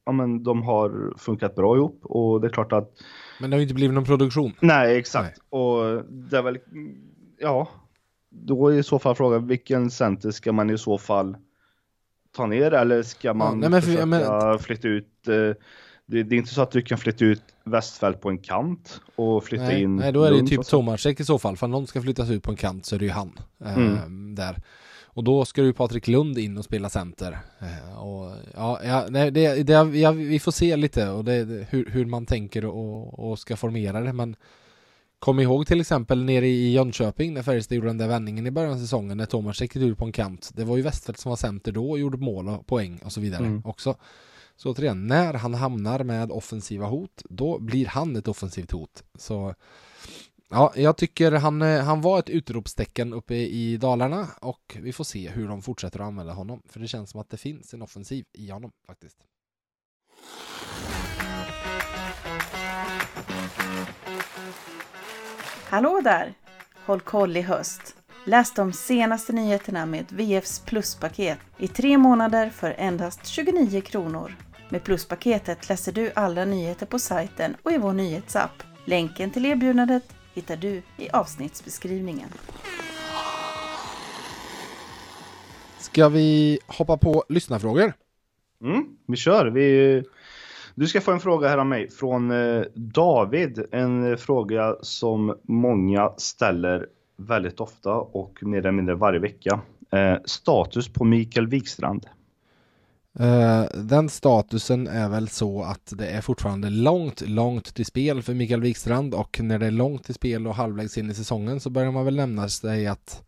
ja 0.04 0.12
men 0.12 0.42
de 0.42 0.62
har 0.62 1.14
funkat 1.18 1.54
bra 1.54 1.76
ihop 1.76 2.00
och 2.02 2.40
det 2.40 2.46
är 2.46 2.52
klart 2.52 2.72
att 2.72 2.92
Men 3.40 3.50
det 3.50 3.54
har 3.54 3.58
ju 3.58 3.64
inte 3.64 3.74
blivit 3.74 3.94
någon 3.94 4.04
produktion. 4.04 4.52
Nej, 4.60 4.98
exakt. 4.98 5.38
Nej. 5.50 5.60
Och 5.60 6.04
det 6.08 6.38
är 6.38 6.42
väl, 6.42 6.58
ja, 7.38 7.68
då 8.30 8.68
är 8.68 8.78
i 8.78 8.82
så 8.82 8.98
fall 8.98 9.14
frågan 9.14 9.46
vilken 9.46 9.90
center 9.90 10.30
ska 10.30 10.52
man 10.52 10.70
i 10.70 10.78
så 10.78 10.98
fall 10.98 11.36
ta 12.36 12.46
ner 12.46 12.74
eller 12.74 13.02
ska 13.02 13.34
man 13.34 13.62
ja, 13.62 13.68
nej, 13.68 13.82
försöka 13.82 14.06
men... 14.06 14.58
flytta 14.58 14.88
ut? 14.88 15.28
Eh, 15.28 15.34
det, 16.08 16.22
det, 16.22 16.34
är 16.34 16.38
inte 16.38 16.54
så 16.54 16.62
att 16.62 16.70
du 16.70 16.82
kan 16.82 16.98
flytta 16.98 17.24
ut 17.24 17.42
Västfält 17.64 18.20
på 18.20 18.30
en 18.30 18.38
kant 18.38 19.00
och 19.16 19.44
flytta 19.44 19.64
nej, 19.64 19.82
in 19.82 19.96
Nej, 19.96 20.12
då 20.12 20.24
är 20.24 20.30
det 20.30 20.36
ju 20.36 20.46
typ 20.46 20.66
Tomasek 20.66 21.20
i 21.20 21.24
så 21.24 21.38
fall. 21.38 21.56
För 21.56 21.64
om 21.64 21.70
någon 21.70 21.86
ska 21.86 22.02
flyttas 22.02 22.30
ut 22.30 22.42
på 22.42 22.50
en 22.50 22.56
kant 22.56 22.86
så 22.86 22.94
är 22.94 22.98
det 22.98 23.04
ju 23.04 23.10
han 23.10 23.38
eh, 23.64 23.76
mm. 23.76 24.34
där. 24.34 24.56
Och 25.04 25.24
då 25.24 25.44
ska 25.44 25.62
ju 25.62 25.72
Patrik 25.72 26.08
Lund 26.08 26.38
in 26.38 26.58
och 26.58 26.64
spela 26.64 26.88
center. 26.88 27.38
Eh, 27.58 28.02
och, 28.02 28.32
ja, 28.54 28.80
ja, 28.84 29.06
nej, 29.08 29.30
det, 29.30 29.62
det, 29.62 29.72
ja, 29.72 30.12
vi 30.12 30.38
får 30.38 30.52
se 30.52 30.76
lite 30.76 31.08
och 31.08 31.24
det, 31.24 31.66
hur, 31.70 31.90
hur 31.90 32.04
man 32.04 32.26
tänker 32.26 32.64
och, 32.64 33.30
och 33.30 33.38
ska 33.38 33.56
formera 33.56 34.00
det. 34.00 34.12
Men 34.12 34.36
Kom 35.18 35.40
ihåg 35.40 35.66
till 35.66 35.80
exempel 35.80 36.24
nere 36.24 36.46
i 36.46 36.72
Jönköping 36.72 37.34
när 37.34 37.42
Färjestad 37.42 37.76
gjorde 37.76 37.88
den 37.88 37.98
där 37.98 38.08
vändningen 38.08 38.46
i 38.46 38.50
början 38.50 38.72
av 38.72 38.78
säsongen 38.78 39.16
när 39.16 39.26
Thomas 39.26 39.60
gick 39.60 39.76
ut 39.76 39.98
på 39.98 40.04
en 40.04 40.12
kant. 40.12 40.50
Det 40.54 40.64
var 40.64 40.76
ju 40.76 40.82
Westfeldt 40.82 41.20
som 41.20 41.30
var 41.30 41.36
center 41.36 41.72
då 41.72 41.90
och 41.90 41.98
gjorde 41.98 42.18
mål 42.18 42.48
och 42.48 42.66
poäng 42.66 43.00
och 43.04 43.12
så 43.12 43.20
vidare 43.20 43.46
mm. 43.46 43.62
också. 43.64 43.96
Så 44.56 44.72
återigen, 44.72 45.06
när 45.06 45.34
han 45.34 45.54
hamnar 45.54 46.04
med 46.04 46.30
offensiva 46.30 46.86
hot, 46.86 47.22
då 47.24 47.58
blir 47.58 47.86
han 47.86 48.16
ett 48.16 48.28
offensivt 48.28 48.70
hot. 48.70 49.04
Så 49.14 49.54
ja, 50.50 50.72
jag 50.76 50.96
tycker 50.96 51.32
han, 51.32 51.60
han 51.60 52.00
var 52.00 52.18
ett 52.18 52.30
utropstecken 52.30 53.12
uppe 53.12 53.34
i 53.34 53.76
Dalarna 53.76 54.28
och 54.40 54.76
vi 54.80 54.92
får 54.92 55.04
se 55.04 55.28
hur 55.28 55.48
de 55.48 55.62
fortsätter 55.62 56.00
att 56.00 56.06
använda 56.06 56.32
honom. 56.32 56.62
För 56.68 56.80
det 56.80 56.88
känns 56.88 57.10
som 57.10 57.20
att 57.20 57.30
det 57.30 57.36
finns 57.36 57.74
en 57.74 57.82
offensiv 57.82 58.24
i 58.32 58.50
honom 58.50 58.72
faktiskt. 58.86 59.18
Hallå 65.68 66.00
där! 66.04 66.34
Håll 66.84 67.00
koll 67.00 67.36
i 67.36 67.40
höst. 67.40 67.96
Läs 68.24 68.54
de 68.54 68.72
senaste 68.72 69.32
nyheterna 69.32 69.86
med 69.86 70.04
VFs 70.12 70.60
pluspaket 70.60 71.38
i 71.58 71.68
tre 71.68 71.98
månader 71.98 72.50
för 72.50 72.74
endast 72.78 73.26
29 73.26 73.80
kronor. 73.80 74.36
Med 74.68 74.84
pluspaketet 74.84 75.68
läser 75.68 75.92
du 75.92 76.12
alla 76.14 76.44
nyheter 76.44 76.86
på 76.86 76.98
sajten 76.98 77.56
och 77.62 77.72
i 77.72 77.78
vår 77.78 77.92
nyhetsapp. 77.92 78.62
Länken 78.84 79.30
till 79.30 79.46
erbjudandet 79.46 80.02
hittar 80.34 80.56
du 80.56 80.82
i 80.96 81.10
avsnittsbeskrivningen. 81.12 82.28
Ska 85.78 86.08
vi 86.08 86.58
hoppa 86.66 86.96
på 86.96 87.24
lyssnarfrågor? 87.28 87.92
Mm, 88.62 88.84
vi 89.06 89.16
kör. 89.16 89.46
Vi, 89.46 90.02
du 90.76 90.86
ska 90.86 91.00
få 91.00 91.12
en 91.12 91.20
fråga 91.20 91.48
här 91.48 91.58
av 91.58 91.66
mig 91.66 91.90
från 91.90 92.30
eh, 92.30 92.62
David. 92.74 93.64
En 93.72 94.10
eh, 94.10 94.16
fråga 94.16 94.76
som 94.80 95.38
många 95.42 96.12
ställer 96.16 96.86
väldigt 97.16 97.60
ofta 97.60 97.92
och 97.92 98.38
mer 98.42 98.58
eller 98.58 98.72
mindre 98.72 98.94
varje 98.94 99.20
vecka. 99.20 99.60
Eh, 99.92 100.16
status 100.24 100.88
på 100.88 101.04
Mikael 101.04 101.46
Wikstrand. 101.46 102.06
Eh, 103.18 103.64
den 103.74 104.08
statusen 104.08 104.86
är 104.86 105.08
väl 105.08 105.28
så 105.28 105.62
att 105.62 105.92
det 105.98 106.06
är 106.06 106.20
fortfarande 106.20 106.70
långt, 106.70 107.28
långt 107.28 107.74
till 107.74 107.86
spel 107.86 108.22
för 108.22 108.34
Mikael 108.34 108.60
Wikstrand 108.60 109.14
och 109.14 109.40
när 109.42 109.58
det 109.58 109.66
är 109.66 109.70
långt 109.70 110.04
till 110.04 110.14
spel 110.14 110.46
och 110.46 110.54
halvvägs 110.54 110.98
in 110.98 111.10
i 111.10 111.14
säsongen 111.14 111.60
så 111.60 111.70
börjar 111.70 111.92
man 111.92 112.04
väl 112.04 112.16
nämna 112.16 112.48
sig 112.48 112.86
att 112.86 113.22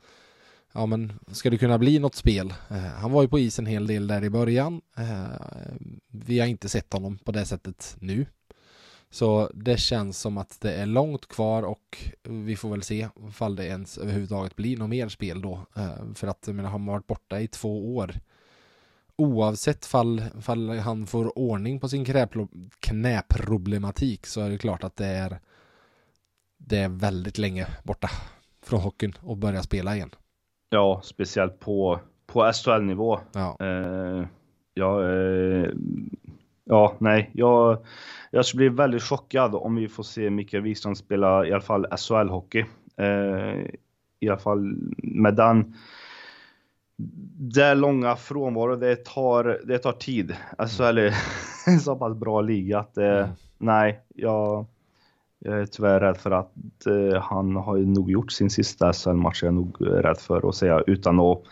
ja 0.73 0.87
men 0.87 1.13
ska 1.33 1.51
det 1.51 1.59
kunna 1.59 1.79
bli 1.79 1.99
något 1.99 2.15
spel? 2.15 2.55
Eh, 2.71 2.77
han 2.77 3.13
var 3.13 3.23
ju 3.23 3.29
på 3.29 3.39
is 3.39 3.59
en 3.59 3.67
hel 3.67 3.87
del 3.87 4.07
där 4.07 4.25
i 4.25 4.31
början. 4.31 4.81
Eh, 4.97 5.75
vi 6.09 6.41
har 6.41 6.47
inte 6.47 6.69
sett 6.69 6.93
honom 6.93 7.19
på 7.19 7.33
det 7.33 7.45
sättet 7.45 7.97
nu. 8.01 8.27
Så 9.11 9.51
det 9.55 9.81
känns 9.81 10.19
som 10.19 10.39
att 10.39 10.61
det 10.61 10.75
är 10.75 10.87
långt 10.87 11.29
kvar 11.29 11.63
och 11.63 12.11
vi 12.23 12.57
får 12.57 12.71
väl 12.71 12.83
se 12.83 13.09
ifall 13.29 13.57
det 13.57 13.67
ens 13.67 13.99
överhuvudtaget 13.99 14.57
blir 14.57 14.77
något 14.77 14.91
mer 14.91 15.09
spel 15.09 15.43
då. 15.43 15.67
Eh, 15.77 16.15
för 16.15 16.27
att 16.27 16.45
jag 16.47 16.57
menar, 16.57 16.71
har 16.71 16.79
varit 16.79 17.07
borta 17.07 17.41
i 17.41 17.49
två 17.49 17.97
år 17.97 18.15
oavsett 19.19 19.87
fall, 19.87 20.23
fall 20.41 20.79
han 20.79 21.07
får 21.07 21.39
ordning 21.39 21.81
på 21.81 21.89
sin 21.89 22.05
knäproblematik 22.81 24.27
så 24.27 24.41
är 24.41 24.51
det 24.51 24.59
klart 24.59 24.85
att 24.85 24.97
det 24.97 25.07
är 25.07 25.41
det 26.57 26.79
är 26.79 26.89
väldigt 26.89 27.39
länge 27.39 27.67
borta 27.83 28.11
från 28.63 28.81
hockeyn 28.81 29.15
och 29.21 29.37
börja 29.37 29.63
spela 29.63 29.97
igen. 29.97 30.11
Ja, 30.71 31.01
speciellt 31.05 31.61
på, 31.61 32.01
på 32.27 32.53
SHL-nivå. 32.53 33.21
Ja. 33.33 33.57
Eh, 33.61 34.27
ja, 34.75 35.11
eh, 35.11 35.71
ja, 36.65 36.95
nej, 36.99 37.31
jag, 37.35 37.87
jag 38.31 38.47
skulle 38.47 38.71
bli 38.71 38.83
väldigt 38.83 39.03
chockad 39.03 39.55
om 39.55 39.77
vi 39.77 39.89
får 39.89 40.03
se 40.03 40.31
Mikael 40.31 40.63
Wikstrand 40.63 40.99
spela 40.99 41.47
i 41.47 41.53
alla 41.53 41.61
fall 41.61 41.87
SHL-hockey. 41.87 42.65
Eh, 42.97 43.67
I 44.21 44.29
alla 44.29 44.39
fall 44.39 44.77
med 44.97 45.35
den 45.35 45.75
det 47.41 47.75
långa 47.75 48.17
frånvaro, 48.17 48.77
det 48.77 49.05
tar, 49.05 49.61
det 49.65 49.79
tar 49.79 49.93
tid. 49.93 50.37
SHL 50.69 50.99
är 50.99 51.15
en 51.67 51.81
så 51.81 51.97
pass 51.97 52.17
bra 52.17 52.41
liga 52.41 52.79
att 52.79 52.95
det, 52.95 53.19
mm. 53.19 53.31
nej, 53.59 54.01
jag, 54.15 54.67
jag 55.39 55.61
är 55.61 55.67
tyvärr 55.67 56.01
rädd 56.01 56.17
för 56.17 56.31
att 56.31 56.53
uh, 56.87 57.15
han 57.15 57.57
har 57.57 57.79
nog 57.79 58.11
gjort 58.11 58.33
sin 58.33 58.51
sista 58.51 58.93
SHL-match, 58.93 59.43
jag 59.43 59.49
är 59.49 59.53
nog 59.53 59.77
rädd 59.81 60.19
för 60.19 60.49
att 60.49 60.55
säga 60.55 60.83
utan 60.87 61.21
att 61.21 61.43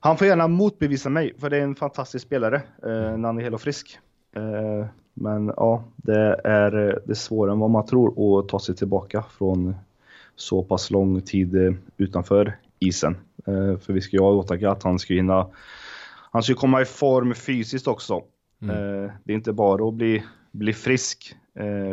han 0.00 0.16
får 0.16 0.26
gärna 0.26 0.48
motbevisa 0.48 1.08
mig, 1.10 1.34
för 1.38 1.50
det 1.50 1.56
är 1.56 1.62
en 1.62 1.74
fantastisk 1.74 2.26
spelare 2.26 2.56
uh, 2.56 3.16
när 3.16 3.26
han 3.28 3.38
är 3.38 3.42
hel 3.42 3.54
och 3.54 3.60
frisk. 3.60 3.98
Uh, 4.36 4.86
men 5.14 5.52
ja, 5.56 5.84
det 5.96 6.40
är, 6.44 6.70
det 7.06 7.12
är 7.12 7.14
svårare 7.14 7.52
än 7.52 7.58
vad 7.58 7.70
man 7.70 7.86
tror 7.86 8.38
att 8.40 8.48
ta 8.48 8.58
sig 8.58 8.76
tillbaka 8.76 9.24
från 9.38 9.74
så 10.36 10.62
pass 10.62 10.90
lång 10.90 11.20
tid 11.20 11.78
utanför 11.96 12.56
isen. 12.78 13.16
För 13.80 13.92
vi 13.92 14.00
ska 14.00 14.16
ju 14.16 14.22
ha 14.22 14.30
åtanke 14.30 14.70
att 14.70 14.82
han 14.82 14.98
ska 14.98 15.14
hinna, 15.14 15.46
han 16.30 16.42
ska 16.42 16.54
komma 16.54 16.82
i 16.82 16.84
form 16.84 17.34
fysiskt 17.34 17.86
också. 17.86 18.22
Mm. 18.62 19.10
Det 19.24 19.32
är 19.32 19.36
inte 19.36 19.52
bara 19.52 19.88
att 19.88 19.94
bli, 19.94 20.22
bli 20.52 20.72
frisk, 20.72 21.36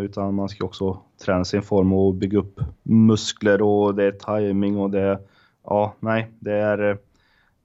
utan 0.02 0.34
man 0.34 0.50
ska 0.50 0.66
också 0.66 1.00
träna 1.26 1.46
sig 1.46 1.60
i 1.60 1.62
form 1.62 1.94
och 1.94 2.14
bygga 2.14 2.40
upp 2.40 2.60
muskler 2.84 3.62
och 3.62 3.96
det 3.96 4.04
är 4.04 4.12
timing 4.12 4.78
och 4.78 4.92
det, 4.92 5.20
ja, 5.64 5.96
nej, 6.00 6.32
det 6.40 6.54
är, 6.54 6.98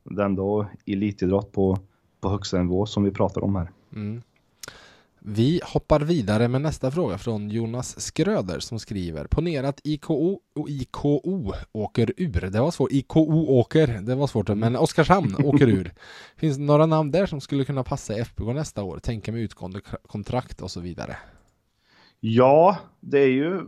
det 0.05 0.23
är 0.23 0.27
ändå 0.27 0.67
elitidrott 0.87 1.53
på, 1.53 1.79
på 2.21 2.29
högsta 2.29 2.59
nivå 2.59 2.87
som 2.87 3.03
vi 3.03 3.11
pratar 3.11 3.45
om 3.45 3.57
här. 3.57 3.71
Mm. 3.95 4.23
Vi 5.23 5.61
hoppar 5.65 6.01
vidare 6.01 6.49
med 6.49 6.63
nästa 6.63 6.91
fråga 6.91 7.19
från 7.19 7.51
Jonas 7.51 8.01
Skröder 8.01 8.61
som 8.61 8.79
skriver 8.79 9.25
Ponera 9.25 9.69
att 9.69 9.81
IKO 9.85 10.41
och 10.55 10.71
IKO 10.71 11.53
åker 11.73 12.13
ur. 12.17 12.41
Det 12.41 12.61
var 12.61 12.71
svårt. 12.71 12.93
IKO 12.93 13.21
åker, 13.49 13.87
det 13.87 14.15
var 14.15 14.27
svårt. 14.27 14.49
Men 14.49 14.77
Oskarshamn 14.77 15.37
åker 15.45 15.69
ur. 15.69 15.95
Finns 16.37 16.57
det 16.57 16.63
några 16.63 16.87
namn 16.87 17.11
där 17.11 17.27
som 17.27 17.41
skulle 17.41 17.65
kunna 17.65 17.85
passa 17.85 18.19
i 18.19 18.21
FBK 18.21 18.55
nästa 18.55 18.83
år? 18.83 18.99
Tänka 18.99 19.33
med 19.33 19.41
utgående 19.41 19.81
kontrakt 20.07 20.61
och 20.61 20.71
så 20.71 20.81
vidare. 20.81 21.17
Ja, 22.21 22.79
det 23.01 23.19
är 23.19 23.31
ju 23.31 23.61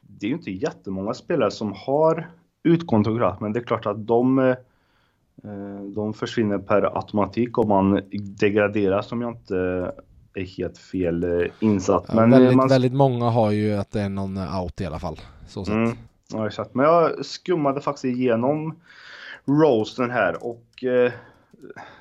det 0.00 0.26
är 0.26 0.28
ju 0.28 0.36
inte 0.36 0.50
jättemånga 0.50 1.14
spelare 1.14 1.50
som 1.50 1.72
har 1.76 2.30
utgående 2.62 3.08
kontrakt, 3.10 3.40
men 3.40 3.52
det 3.52 3.58
är 3.58 3.64
klart 3.64 3.86
att 3.86 4.06
de 4.06 4.38
eh, 4.38 4.54
de 5.94 6.14
försvinner 6.14 6.58
per 6.58 6.96
automatik 6.96 7.58
om 7.58 7.68
man 7.68 8.00
degraderar 8.38 9.02
som 9.02 9.22
jag 9.22 9.32
inte 9.32 9.56
är 10.34 10.58
helt 10.58 10.78
fel 10.78 11.24
eh, 11.24 11.46
insatt. 11.60 12.04
Ja, 12.08 12.14
men 12.14 12.30
väldigt, 12.30 12.56
man... 12.56 12.68
väldigt 12.68 12.92
många 12.92 13.30
har 13.30 13.50
ju 13.50 13.72
att 13.72 13.90
det 13.90 14.00
är 14.00 14.08
någon 14.08 14.38
out 14.38 14.80
i 14.80 14.86
alla 14.86 14.98
fall. 14.98 15.20
Så. 15.46 15.64
Mm, 15.72 15.96
ja, 16.32 16.46
exakt. 16.46 16.74
Men 16.74 16.86
jag 16.86 17.24
skummade 17.24 17.80
faktiskt 17.80 18.04
igenom 18.04 18.74
roasten 19.44 20.10
här 20.10 20.46
och 20.46 20.84
eh, 20.84 21.12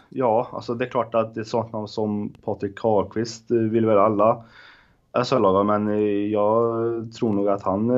ja, 0.09 0.49
alltså 0.53 0.73
det 0.73 0.85
är 0.85 0.89
klart 0.89 1.15
att 1.15 1.35
det 1.35 1.41
är 1.41 1.43
sånt 1.43 1.89
som 1.89 2.33
Patrik 2.45 2.79
Karlqvist 2.79 3.51
vill 3.51 3.85
väl 3.85 3.97
alla 3.97 4.43
SHL-lag, 5.23 5.65
men 5.65 5.87
eh, 5.87 6.31
jag 6.31 7.13
tror 7.13 7.33
nog 7.33 7.49
att 7.49 7.63
han 7.63 7.91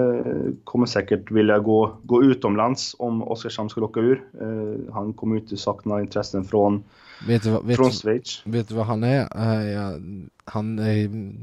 kommer 0.64 0.86
säkert 0.86 1.32
vilja 1.32 1.60
gå, 1.60 1.98
gå 2.04 2.24
utomlands 2.24 2.96
om 3.00 3.24
Oskarshamn 3.24 3.70
skulle 3.70 3.86
åka 3.86 4.00
ur. 4.00 4.24
Han 4.92 5.14
kommer 5.14 5.36
ju 5.36 5.42
inte 5.42 5.58
sakna 5.58 6.02
intressen 6.02 6.44
från 6.44 6.84
Vet 7.28 7.44
du, 7.44 7.60
vet, 7.64 7.76
Från 7.76 7.92
Schweiz. 7.92 8.42
Vet 8.46 8.70
du 8.70 8.76
vad 8.76 8.86
han 8.86 9.04
är? 9.04 9.28
Han, 10.46 10.76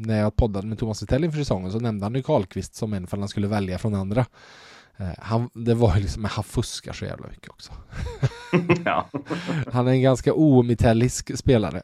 när 0.06 0.20
jag 0.20 0.36
poddade 0.36 0.66
med 0.66 0.78
Thomas 0.78 1.02
Witell 1.02 1.24
inför 1.24 1.38
säsongen 1.38 1.72
så 1.72 1.80
nämnde 1.80 2.04
han 2.06 2.14
ju 2.14 2.22
Karlqvist 2.22 2.74
som 2.74 2.92
en 2.92 3.06
för 3.06 3.16
han 3.16 3.28
skulle 3.28 3.46
välja 3.46 3.78
från 3.78 3.94
andra. 3.94 4.26
Han, 5.18 5.50
det 5.52 5.74
var 5.74 5.96
ju 5.96 6.02
liksom, 6.02 6.24
han 6.24 6.44
fuskar 6.44 6.92
så 6.92 7.04
jävla 7.04 7.28
mycket 7.28 7.48
också. 7.48 7.72
ja. 8.84 9.08
han 9.72 9.88
är 9.88 9.92
en 9.92 10.02
ganska 10.02 10.34
omitellisk 10.34 11.38
spelare, 11.38 11.82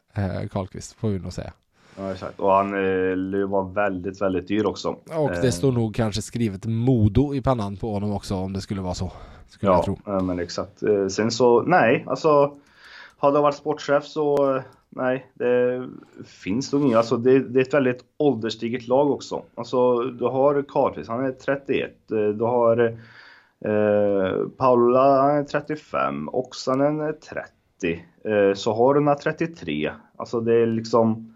Karlqvist, 0.51 0.93
får 0.93 1.09
vi 1.09 1.19
nog 1.19 1.33
säga. 1.33 1.53
Ja, 2.01 2.11
exakt. 2.11 2.39
Och 2.39 2.51
han 2.51 2.67
eh, 2.73 3.47
var 3.47 3.73
väldigt, 3.73 4.21
väldigt 4.21 4.47
dyr 4.47 4.65
också. 4.65 4.89
Och 4.89 5.31
det 5.41 5.51
står 5.51 5.71
nog 5.71 5.95
kanske 5.95 6.21
skrivet 6.21 6.65
Modo 6.65 7.35
i 7.35 7.41
pannan 7.41 7.77
på 7.77 7.93
honom 7.93 8.13
också 8.13 8.35
om 8.35 8.53
det 8.53 8.61
skulle 8.61 8.81
vara 8.81 8.93
så. 8.93 9.11
Skulle 9.49 9.71
ja, 9.71 9.75
jag 9.75 9.85
tro. 9.85 10.21
men 10.21 10.39
exakt. 10.39 10.83
sen 11.09 11.31
så, 11.31 11.61
nej, 11.61 12.05
alltså 12.07 12.57
hade 13.17 13.37
jag 13.37 13.41
varit 13.41 13.55
sportchef 13.55 14.05
så 14.05 14.61
nej, 14.95 15.31
det 15.33 15.87
finns 16.25 16.73
nog 16.73 16.85
inga. 16.85 16.97
Alltså 16.97 17.17
det, 17.17 17.39
det, 17.39 17.59
är 17.59 17.61
ett 17.61 17.73
väldigt 17.73 18.05
ålderstiget 18.17 18.87
lag 18.87 19.11
också. 19.11 19.43
Alltså 19.55 20.03
du 20.03 20.25
har 20.25 20.63
Karlqvist, 20.67 21.09
han 21.09 21.25
är 21.25 21.31
31. 21.31 21.91
Du 22.07 22.43
har 22.43 22.97
eh, 23.65 24.47
Paula, 24.57 25.21
han 25.21 25.37
är 25.37 25.43
35. 25.43 26.29
Oksanen 26.33 26.99
är 26.99 27.13
30. 27.13 28.05
Eh, 28.25 28.53
så 28.53 28.73
har 28.73 28.93
du 28.93 29.15
33. 29.15 29.91
Alltså 30.17 30.39
det 30.39 30.53
är 30.53 30.65
liksom 30.65 31.30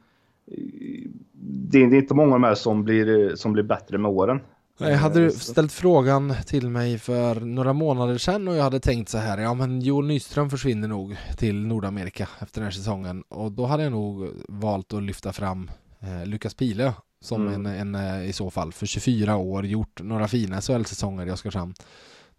det 1.34 1.82
är, 1.82 1.90
det 1.90 1.96
är 1.96 2.00
inte 2.00 2.14
många 2.14 2.34
av 2.36 2.42
de 2.42 2.48
här 2.48 2.56
som 2.56 2.84
blir, 2.84 3.36
som 3.36 3.54
blir 3.54 3.64
bättre 3.64 3.98
med 3.98 4.12
åren. 4.12 4.40
Nej, 4.80 4.94
hade 4.94 5.20
du 5.20 5.32
ställt 5.32 5.72
frågan 5.72 6.34
till 6.46 6.70
mig 6.70 7.00
för 7.00 7.40
några 7.40 7.74
månader 7.74 8.18
sedan 8.18 8.48
och 8.48 8.56
jag 8.56 8.64
hade 8.64 8.80
tänkt 8.80 9.10
så 9.10 9.18
här, 9.18 9.38
ja 9.38 9.54
men 9.54 9.82
Joel 9.82 10.08
Nyström 10.08 10.50
försvinner 10.50 10.88
nog 10.88 11.18
till 11.38 11.66
Nordamerika 11.66 12.28
efter 12.40 12.62
den 12.62 12.64
här 12.64 12.72
säsongen 12.72 13.22
och 13.22 13.52
då 13.52 13.66
hade 13.66 13.84
jag 13.84 13.92
nog 13.92 14.30
valt 14.48 14.94
att 14.94 15.04
lyfta 15.04 15.34
fram 15.34 15.72
eh, 16.00 16.26
Lukas 16.26 16.54
Pile 16.54 16.94
som 17.22 17.48
mm. 17.48 17.66
en, 17.66 17.96
en, 17.96 17.96
eh, 17.96 18.30
i 18.30 18.34
så 18.34 18.50
fall 18.50 18.74
för 18.74 18.86
24 18.86 19.38
år 19.38 19.66
gjort 19.66 20.02
några 20.02 20.28
fina 20.28 20.62
SHL-säsonger 20.62 21.28
i 21.28 21.32
Oskarshamn. 21.32 21.74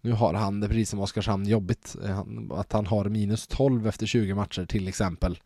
Nu 0.01 0.11
har 0.11 0.33
han 0.33 0.59
det 0.59 0.67
precis 0.67 0.89
som 0.89 0.99
Oskarshamn 0.99 1.47
jobbigt, 1.47 1.95
eh, 2.05 2.23
att 2.51 2.73
han 2.73 2.85
har 2.85 3.05
minus 3.05 3.47
12 3.47 3.87
efter 3.87 4.05
20 4.05 4.33
matcher 4.33 4.65
till 4.65 4.87
exempel 4.87 5.39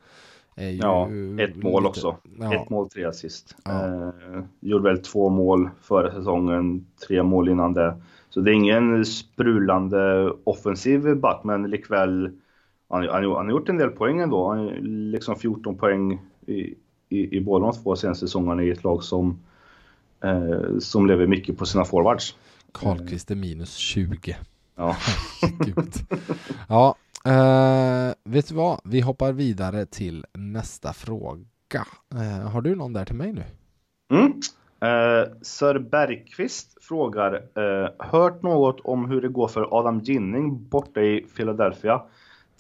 ja, 0.56 1.10
ett 1.40 1.56
mål 1.56 1.84
lite, 1.84 1.90
också. 1.90 2.18
Ja. 2.40 2.54
Ett 2.54 2.70
mål, 2.70 2.90
tre 2.90 3.06
assist. 3.06 3.56
Ja. 3.64 3.86
Eh, 3.86 4.44
gjorde 4.60 4.90
väl 4.90 5.04
två 5.04 5.30
mål 5.30 5.70
förra 5.82 6.12
säsongen, 6.12 6.86
tre 7.08 7.24
mål 7.24 7.50
innan 7.50 7.74
det. 7.74 8.02
Så 8.30 8.42
det 8.42 8.52
är 8.52 8.54
ingen 8.54 9.06
sprulande 9.06 10.32
offensiv 10.44 11.18
back, 11.18 11.44
men 11.44 11.70
likväl 11.70 12.32
han, 12.92 13.08
han, 13.08 13.24
han 13.24 13.46
har 13.46 13.50
gjort 13.50 13.70
en 13.70 13.78
del 13.78 13.90
poäng 13.90 14.20
ändå. 14.20 14.50
Han 14.50 14.68
liksom 15.12 15.36
14 15.36 15.78
poäng 15.78 16.20
i, 16.46 16.76
i, 17.10 17.38
i 17.38 17.42
båda 17.42 17.66
de 17.66 17.74
två 17.74 17.96
senaste 17.96 18.28
säsongerna 18.28 18.64
i 18.64 18.70
ett 18.70 18.84
lag 18.84 19.04
som, 19.04 19.40
eh, 20.24 20.80
som 20.80 21.08
lever 21.08 21.28
mycket 21.28 21.58
på 21.58 21.66
sina 21.66 21.86
forwards. 21.86 22.36
Karlqvist 22.72 23.32
är 23.32 23.36
minus 23.36 23.76
20. 23.76 24.36
Ja. 24.76 24.96
ja, 26.68 26.96
Uh, 27.28 28.14
vet 28.24 28.48
du 28.48 28.56
vad? 28.56 28.80
Vi 28.84 29.02
hoppar 29.02 29.32
vidare 29.32 29.86
till 29.86 30.26
nästa 30.34 30.94
fråga. 30.94 31.86
Uh, 32.16 32.48
har 32.48 32.62
du 32.62 32.76
någon 32.76 32.94
där 32.94 33.06
till 33.06 33.16
mig 33.16 33.34
nu? 33.34 33.44
Mm. 34.14 34.32
Uh, 34.84 35.34
Sir 35.42 35.80
Bergqvist 35.80 36.78
frågar, 36.84 37.34
uh, 37.34 37.90
hört 38.00 38.42
något 38.42 38.80
om 38.80 39.10
hur 39.10 39.22
det 39.22 39.28
går 39.28 39.48
för 39.48 39.78
Adam 39.80 40.00
Ginning 40.00 40.70
borta 40.70 41.02
i 41.02 41.26
Philadelphia? 41.36 42.02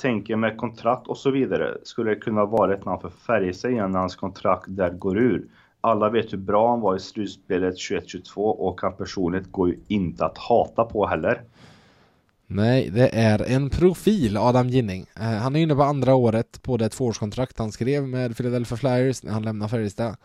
Tänker 0.02 0.36
med 0.36 0.58
kontrakt 0.58 1.08
och 1.08 1.18
så 1.18 1.32
vidare. 1.32 1.78
Skulle 1.84 2.10
det 2.10 2.16
kunna 2.16 2.46
vara 2.46 2.74
ett 2.74 2.86
namn 2.86 3.02
för 3.02 3.10
Färjestad 3.10 3.72
igen 3.72 3.92
när 3.92 4.00
hans 4.00 4.16
kontrakt 4.16 4.66
där 4.68 4.90
går 4.90 5.18
ur? 5.18 5.46
Alla 5.82 6.10
vet 6.10 6.34
hur 6.34 6.38
bra 6.38 6.70
han 6.70 6.82
var 6.82 6.96
i 6.96 7.00
slutspelet 7.00 7.76
21-22 7.76 8.36
och 8.36 8.82
han 8.82 8.94
personligt 8.94 9.52
går 9.52 9.70
ju 9.70 9.80
inte 9.88 10.26
att 10.26 10.38
hata 10.38 10.84
på 10.86 11.08
heller. 11.08 11.42
Nej, 12.54 12.90
det 12.90 13.10
är 13.14 13.42
en 13.42 13.70
profil, 13.70 14.38
Adam 14.38 14.70
Ginning. 14.70 15.06
Eh, 15.16 15.24
han 15.24 15.56
är 15.56 15.60
inne 15.60 15.76
på 15.76 15.84
andra 15.84 16.16
året 16.16 16.62
på 16.62 16.78
det 16.78 16.90
tvåårskontrakt 16.90 17.60
han 17.60 17.72
skrev 17.72 18.08
med 18.08 18.38
Philadelphia 18.38 18.78
Flyers 18.78 19.24
när 19.24 19.32
han 19.32 19.44
lämnade 19.44 19.70
Färjestad. 19.70 20.16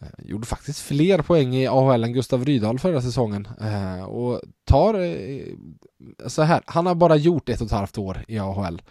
Eh, 0.00 0.08
gjorde 0.18 0.46
faktiskt 0.46 0.80
fler 0.80 1.22
poäng 1.22 1.54
i 1.54 1.66
AHL 1.66 2.04
än 2.04 2.12
Gustav 2.12 2.44
Rydahl 2.44 2.78
förra 2.78 3.02
säsongen. 3.02 3.48
Eh, 3.60 4.04
och 4.04 4.40
tar 4.64 4.94
eh, 4.94 5.44
så 6.26 6.42
här, 6.42 6.62
han 6.66 6.86
har 6.86 6.94
bara 6.94 7.16
gjort 7.16 7.48
ett 7.48 7.60
och 7.60 7.66
ett 7.66 7.72
halvt 7.72 7.98
år 7.98 8.24
i 8.28 8.38
AHL. 8.38 8.82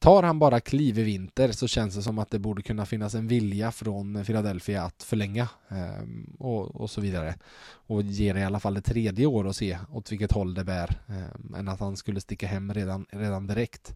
Tar 0.00 0.22
han 0.22 0.38
bara 0.38 0.60
kliv 0.60 0.98
i 0.98 1.02
vinter 1.02 1.52
så 1.52 1.68
känns 1.68 1.94
det 1.94 2.02
som 2.02 2.18
att 2.18 2.30
det 2.30 2.38
borde 2.38 2.62
kunna 2.62 2.86
finnas 2.86 3.14
en 3.14 3.28
vilja 3.28 3.72
från 3.72 4.24
Philadelphia 4.24 4.82
att 4.82 5.02
förlänga 5.02 5.48
eh, 5.68 6.04
och, 6.38 6.80
och, 6.80 6.90
så 6.90 7.00
vidare. 7.00 7.34
Och 7.72 8.02
ge 8.02 8.32
det 8.32 8.40
i 8.40 8.44
alla 8.44 8.60
fall 8.60 8.76
ett 8.76 8.84
tredje 8.84 9.26
år 9.26 9.46
och 9.46 9.56
se 9.56 9.78
åt 9.92 10.12
vilket 10.12 10.32
håll 10.32 10.54
det 10.54 10.64
bär. 10.64 10.90
Eh, 11.08 11.58
än 11.58 11.68
att 11.68 11.80
han 11.80 11.96
skulle 11.96 12.20
sticka 12.20 12.46
hem 12.46 12.74
redan, 12.74 13.06
redan 13.10 13.46
direkt. 13.46 13.94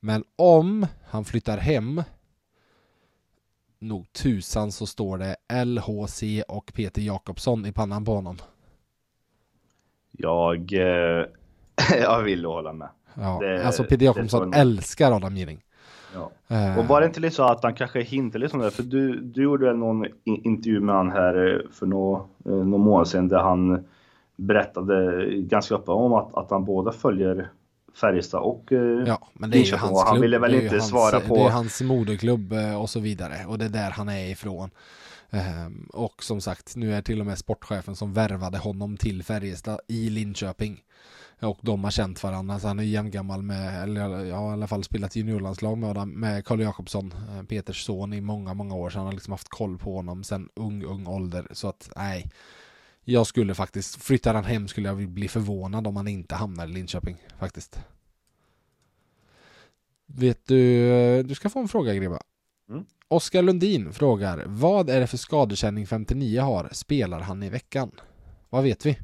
Men 0.00 0.24
om 0.36 0.86
han 1.04 1.24
flyttar 1.24 1.58
hem 1.58 2.02
nog 3.78 4.12
tusan 4.12 4.72
så 4.72 4.86
står 4.86 5.18
det 5.18 5.36
LHC 5.64 6.42
och 6.48 6.72
Peter 6.74 7.02
Jakobsson 7.02 7.66
i 7.66 7.72
pannan 7.72 8.04
på 8.04 8.14
honom. 8.14 8.36
Jag, 10.10 10.72
eh, 10.72 11.26
jag 12.00 12.22
vill 12.22 12.44
hålla 12.44 12.72
med. 12.72 12.88
Ja, 13.14 13.38
det, 13.40 13.66
alltså 13.66 13.84
Peter 13.84 14.04
Jakobsson 14.04 14.54
älskar 14.54 15.12
Adam 15.12 15.36
Gilling. 15.36 15.60
Ja. 16.14 16.30
Uh, 16.56 16.78
och 16.78 16.84
var 16.84 17.00
det 17.00 17.06
inte 17.06 17.20
lite 17.20 17.34
så 17.36 17.44
att 17.44 17.62
han 17.62 17.74
kanske 17.74 18.02
hintade 18.02 18.44
lite 18.44 18.56
om 18.56 18.62
det? 18.62 18.70
För 18.70 18.82
du, 18.82 19.20
du 19.20 19.42
gjorde 19.42 19.66
väl 19.66 19.76
någon 19.76 20.06
intervju 20.24 20.80
med 20.80 20.94
han 20.94 21.10
här 21.10 21.54
eh, 21.54 21.70
för 21.72 21.86
några, 21.86 22.20
eh, 22.20 22.52
några 22.52 22.84
månader 22.84 23.04
sedan 23.04 23.28
där 23.28 23.38
han 23.38 23.84
berättade 24.36 25.26
ganska 25.36 25.74
öppet 25.74 25.88
om 25.88 26.12
att, 26.12 26.34
att 26.34 26.50
han 26.50 26.64
båda 26.64 26.92
följer 26.92 27.50
Färjestad 28.00 28.40
och 28.40 28.64
Ja, 29.06 29.28
men 29.32 29.50
det 29.50 29.58
är 29.58 29.64
ju 29.64 29.76
hans 29.76 30.02
klubb. 30.02 30.08
Han 30.08 30.20
ville 30.20 30.38
väl 30.38 30.54
inte 30.54 30.74
hans, 30.74 30.88
svara 30.88 31.20
på... 31.20 31.34
Det 31.34 31.42
är 31.42 31.50
hans 31.50 31.80
moderklubb 31.80 32.54
och 32.80 32.90
så 32.90 33.00
vidare 33.00 33.34
och 33.48 33.58
det 33.58 33.64
är 33.64 33.68
där 33.68 33.90
han 33.90 34.08
är 34.08 34.30
ifrån. 34.30 34.70
Um, 35.30 35.88
och 35.92 36.22
som 36.22 36.40
sagt, 36.40 36.76
nu 36.76 36.94
är 36.94 37.02
till 37.02 37.20
och 37.20 37.26
med 37.26 37.38
sportchefen 37.38 37.96
som 37.96 38.12
värvade 38.12 38.58
honom 38.58 38.96
till 38.96 39.22
Färjestad 39.22 39.80
i 39.88 40.10
Linköping. 40.10 40.80
Och 41.42 41.58
de 41.62 41.84
har 41.84 41.90
känt 41.90 42.22
varandra, 42.22 42.58
så 42.58 42.68
han 42.68 42.78
är 42.78 42.82
jämngammal 42.82 43.42
med, 43.42 43.82
eller 43.82 44.24
ja, 44.24 44.50
i 44.50 44.52
alla 44.52 44.66
fall 44.66 44.84
spelat 44.84 45.16
juniorlandslag 45.16 45.78
med, 45.78 46.08
med 46.08 46.44
Karl 46.44 46.60
Jakobsson, 46.60 47.14
eh, 47.28 47.42
Peters 47.42 47.84
son, 47.84 48.12
i 48.12 48.20
många, 48.20 48.54
många 48.54 48.74
år. 48.74 48.90
Så 48.90 48.98
han 48.98 49.06
har 49.06 49.12
liksom 49.12 49.32
haft 49.32 49.48
koll 49.48 49.78
på 49.78 49.96
honom 49.96 50.24
sen 50.24 50.48
ung, 50.54 50.84
ung 50.84 51.06
ålder. 51.06 51.46
Så 51.50 51.68
att, 51.68 51.90
nej. 51.96 52.30
Jag 53.04 53.26
skulle 53.26 53.54
faktiskt, 53.54 54.02
flyttar 54.02 54.34
han 54.34 54.44
hem 54.44 54.68
skulle 54.68 54.88
jag 54.88 55.08
bli 55.08 55.28
förvånad 55.28 55.86
om 55.86 55.96
han 55.96 56.08
inte 56.08 56.34
hamnar 56.34 56.66
i 56.66 56.70
Linköping, 56.70 57.16
faktiskt. 57.38 57.80
Vet 60.06 60.46
du, 60.46 60.90
eh, 60.90 61.24
du 61.24 61.34
ska 61.34 61.50
få 61.50 61.60
en 61.60 61.68
fråga 61.68 61.94
Gribba. 61.94 62.20
Mm. 62.68 62.84
Oskar 63.08 63.42
Lundin 63.42 63.92
frågar, 63.92 64.44
vad 64.46 64.90
är 64.90 65.00
det 65.00 65.06
för 65.06 65.16
skadekänning 65.16 65.86
59 65.86 66.40
har? 66.40 66.68
Spelar 66.72 67.20
han 67.20 67.42
i 67.42 67.48
veckan? 67.48 67.90
Vad 68.50 68.62
vet 68.62 68.86
vi? 68.86 68.98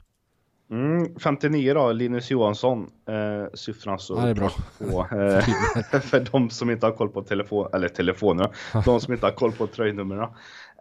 Mm, 0.71 1.19
59 1.19 1.75
då, 1.75 1.93
Linus 1.93 2.31
Johansson. 2.31 2.91
Eh, 3.09 3.55
siffran 3.55 3.99
så 3.99 4.15
ja, 4.27 4.35
bra. 4.35 4.51
På, 4.79 5.17
eh, 5.17 6.01
för 6.01 6.33
de 6.33 6.51
som 6.51 6.71
inte 6.71 6.87
har 6.87 6.93
koll 6.93 7.09
på 7.09 7.23
telefon, 7.23 7.69
eller 7.75 7.89
telefonerna, 7.89 8.51
de 8.85 9.01
som 9.01 9.13
inte 9.15 9.27
har 9.27 9.33
koll 9.33 9.53
på 9.53 9.67
tröjnumren. 9.67 10.29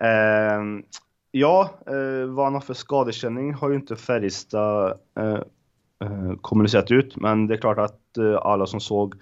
Eh, 0.02 0.84
ja, 1.32 1.70
eh, 1.88 2.30
vad 2.30 2.46
han 2.46 2.54
har 2.54 2.62
för 2.62 2.74
skadekänning 2.74 3.54
har 3.54 3.70
ju 3.70 3.76
inte 3.76 3.96
Färjestad 3.96 5.00
eh, 5.20 5.40
eh, 6.04 6.34
kommunicerat 6.42 6.92
ut, 6.92 7.16
men 7.16 7.48
det 7.48 7.54
är 7.54 7.58
klart 7.58 7.78
att 7.80 8.18
eh, 8.18 8.36
alla 8.36 8.66
som 8.66 8.80
såg 8.80 9.16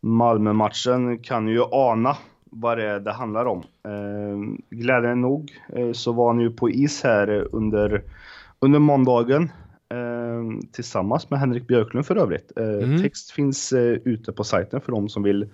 Malmö-matchen 0.00 1.18
kan 1.18 1.48
ju 1.48 1.62
ana 1.72 2.16
vad 2.44 2.78
det 2.78 2.98
det 2.98 3.12
handlar 3.12 3.44
om. 3.44 3.58
Eh, 3.84 4.56
glädjande 4.70 5.14
nog 5.14 5.52
eh, 5.76 5.92
så 5.92 6.12
var 6.12 6.26
han 6.26 6.40
ju 6.40 6.50
på 6.50 6.70
is 6.70 7.02
här 7.02 7.48
under, 7.52 8.02
under 8.60 8.78
måndagen 8.78 9.50
tillsammans 10.72 11.30
med 11.30 11.40
Henrik 11.40 11.66
Björklund 11.66 12.06
för 12.06 12.16
övrigt. 12.16 12.52
Eh, 12.56 12.64
mm. 12.64 13.02
Text 13.02 13.30
finns 13.30 13.72
eh, 13.72 13.98
ute 14.04 14.32
på 14.32 14.44
sajten 14.44 14.80
för 14.80 14.92
de 14.92 15.08
som 15.08 15.22
vill 15.22 15.48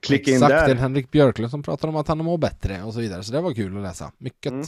klicka 0.00 0.30
Exakt, 0.30 0.34
in 0.34 0.40
där. 0.40 0.54
Exakt, 0.54 0.66
det 0.66 0.72
är 0.72 0.76
Henrik 0.76 1.10
Björklund 1.10 1.50
som 1.50 1.62
pratar 1.62 1.88
om 1.88 1.96
att 1.96 2.08
han 2.08 2.18
mår 2.18 2.38
bättre 2.38 2.82
och 2.82 2.94
så 2.94 3.00
vidare, 3.00 3.22
så 3.22 3.32
det 3.32 3.40
var 3.40 3.52
kul 3.52 3.76
att 3.76 3.82
läsa. 3.82 4.12
Mycket. 4.18 4.52
Mm. 4.52 4.64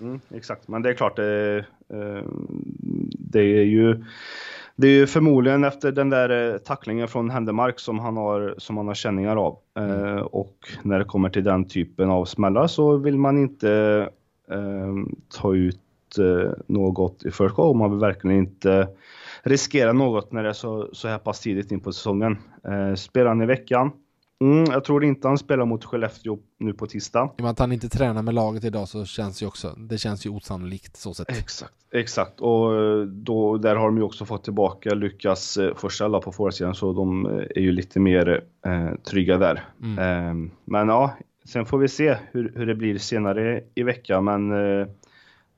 Mm, 0.00 0.20
exakt, 0.34 0.68
men 0.68 0.82
det 0.82 0.90
är 0.90 0.94
klart, 0.94 1.16
det, 1.16 1.58
eh, 1.88 2.24
det 3.18 3.40
är 3.40 3.64
ju 3.64 4.04
det 4.76 4.86
är 4.86 4.92
ju 4.92 5.06
förmodligen 5.06 5.64
efter 5.64 5.92
den 5.92 6.10
där 6.10 6.52
eh, 6.54 6.58
tacklingen 6.58 7.08
från 7.08 7.30
Händemark 7.30 7.80
som 7.80 7.98
han 7.98 8.16
har, 8.16 8.54
som 8.58 8.76
han 8.76 8.86
har 8.86 8.94
känningar 8.94 9.36
av. 9.36 9.58
Mm. 9.78 10.22
Och 10.22 10.56
när 10.82 10.98
det 10.98 11.04
kommer 11.04 11.30
till 11.30 11.44
den 11.44 11.64
typen 11.64 12.10
av 12.10 12.24
smällar 12.24 12.66
så 12.66 12.96
vill 12.96 13.18
man 13.18 13.38
inte 13.38 14.08
ta 15.28 15.54
ut 15.54 15.80
eh, 16.18 16.50
något 16.66 17.24
i 17.24 17.30
förskott. 17.30 17.76
Man 17.76 17.90
vill 17.90 18.00
verkligen 18.00 18.36
inte 18.36 18.88
riskera 19.42 19.92
något 19.92 20.32
när 20.32 20.42
det 20.42 20.48
är 20.48 20.52
så, 20.52 20.88
så 20.92 21.08
här 21.08 21.18
pass 21.18 21.40
tidigt 21.40 21.72
in 21.72 21.80
på 21.80 21.92
säsongen. 21.92 22.38
Eh, 22.64 22.94
spelar 22.94 23.28
han 23.28 23.42
i 23.42 23.46
veckan? 23.46 23.92
Mm, 24.42 24.64
jag 24.70 24.84
tror 24.84 25.04
inte 25.04 25.28
han 25.28 25.38
spelar 25.38 25.64
mot 25.64 25.84
Skellefteå 25.84 26.38
nu 26.58 26.72
på 26.72 26.86
tisdag. 26.86 27.30
I 27.38 27.40
och 27.40 27.42
med 27.42 27.50
att 27.50 27.58
han 27.58 27.72
inte 27.72 27.88
tränar 27.88 28.22
med 28.22 28.34
laget 28.34 28.64
idag 28.64 28.88
så 28.88 29.04
känns 29.04 29.42
ju 29.42 29.46
också, 29.46 29.74
det 29.76 29.98
känns 29.98 30.26
ju 30.26 30.30
osannolikt 30.30 30.96
så 30.96 31.14
sett. 31.14 31.30
Exakt, 31.30 31.74
exakt. 31.92 32.40
Och 32.40 32.74
eh, 32.74 33.00
då, 33.06 33.56
där 33.56 33.76
har 33.76 33.86
de 33.86 33.96
ju 33.96 34.02
också 34.02 34.24
fått 34.24 34.44
tillbaka 34.44 34.94
Lukas 34.94 35.56
eh, 35.56 35.74
Forsell 35.74 36.12
på 36.12 36.32
forwardsidan 36.32 36.74
så 36.74 36.92
de 36.92 37.26
är 37.26 37.60
ju 37.60 37.72
lite 37.72 38.00
mer 38.00 38.44
eh, 38.66 38.94
trygga 39.10 39.38
där. 39.38 39.64
Mm. 39.82 39.98
Eh, 39.98 40.50
men 40.64 40.88
ja, 40.88 41.16
sen 41.44 41.66
får 41.66 41.78
vi 41.78 41.88
se 41.88 42.16
hur, 42.32 42.52
hur 42.56 42.66
det 42.66 42.74
blir 42.74 42.98
senare 42.98 43.62
i 43.74 43.82
veckan 43.82 44.24
men 44.24 44.52
Eh, 44.52 44.86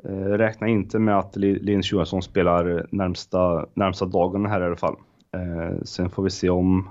räkna 0.08 0.68
inte 0.68 0.98
med 0.98 1.18
att 1.18 1.36
Linus 1.36 1.92
Johansson 1.92 2.22
spelar 2.22 2.86
närmsta, 2.90 3.66
närmsta 3.74 4.04
dagen 4.06 4.46
här 4.46 4.60
i 4.60 4.64
alla 4.64 4.76
fall. 4.76 4.96
Eh, 5.32 5.82
sen 5.82 6.10
får 6.10 6.22
vi 6.22 6.30
se 6.30 6.50
om 6.50 6.88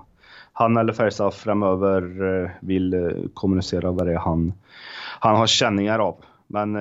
han 0.53 0.77
eller 0.77 0.93
Färjestad 0.93 1.33
framöver 1.33 2.23
eh, 2.43 2.49
vill 2.61 3.13
kommunicera 3.33 3.91
vad 3.91 4.07
det 4.07 4.13
är 4.13 4.17
han, 4.17 4.53
han 5.19 5.35
har 5.35 5.47
känningar 5.47 5.99
av. 5.99 6.15
Men 6.47 6.75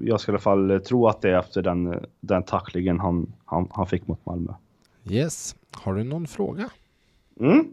jag 0.00 0.20
ska 0.20 0.32
i 0.32 0.34
alla 0.34 0.40
fall 0.40 0.80
tro 0.80 1.08
att 1.08 1.20
det 1.20 1.30
är 1.30 1.38
efter 1.38 1.62
den, 1.62 2.04
den 2.20 2.42
tacklingen 2.42 3.00
han, 3.00 3.32
han, 3.44 3.68
han 3.72 3.86
fick 3.86 4.06
mot 4.06 4.26
Malmö. 4.26 4.52
Yes. 5.10 5.56
Har 5.72 5.94
du 5.94 6.04
någon 6.04 6.26
fråga? 6.26 6.68
Mm. 7.40 7.64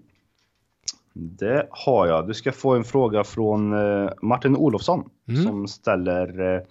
Det 1.14 1.68
har 1.72 2.08
jag. 2.08 2.28
Du 2.28 2.34
ska 2.34 2.52
få 2.52 2.76
en 2.76 2.84
fråga 2.84 3.24
från 3.24 3.76
Martin 4.22 4.56
Olofsson 4.56 5.10
mm. 5.28 5.44
som 5.44 5.68
ställer 5.68 6.56
Eh, 6.56 6.62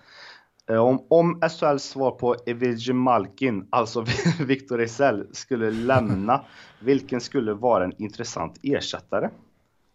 om, 0.78 1.04
om 1.08 1.40
SHLs 1.50 1.84
svar 1.84 2.10
på 2.10 2.36
Evilje 2.46 2.94
Malkin, 2.94 3.66
alltså 3.70 4.04
Victor 4.46 4.80
Ejsell, 4.80 5.26
skulle 5.32 5.70
lämna, 5.70 6.40
vilken 6.80 7.20
skulle 7.20 7.54
vara 7.54 7.84
en 7.84 8.02
intressant 8.02 8.58
ersättare? 8.62 9.30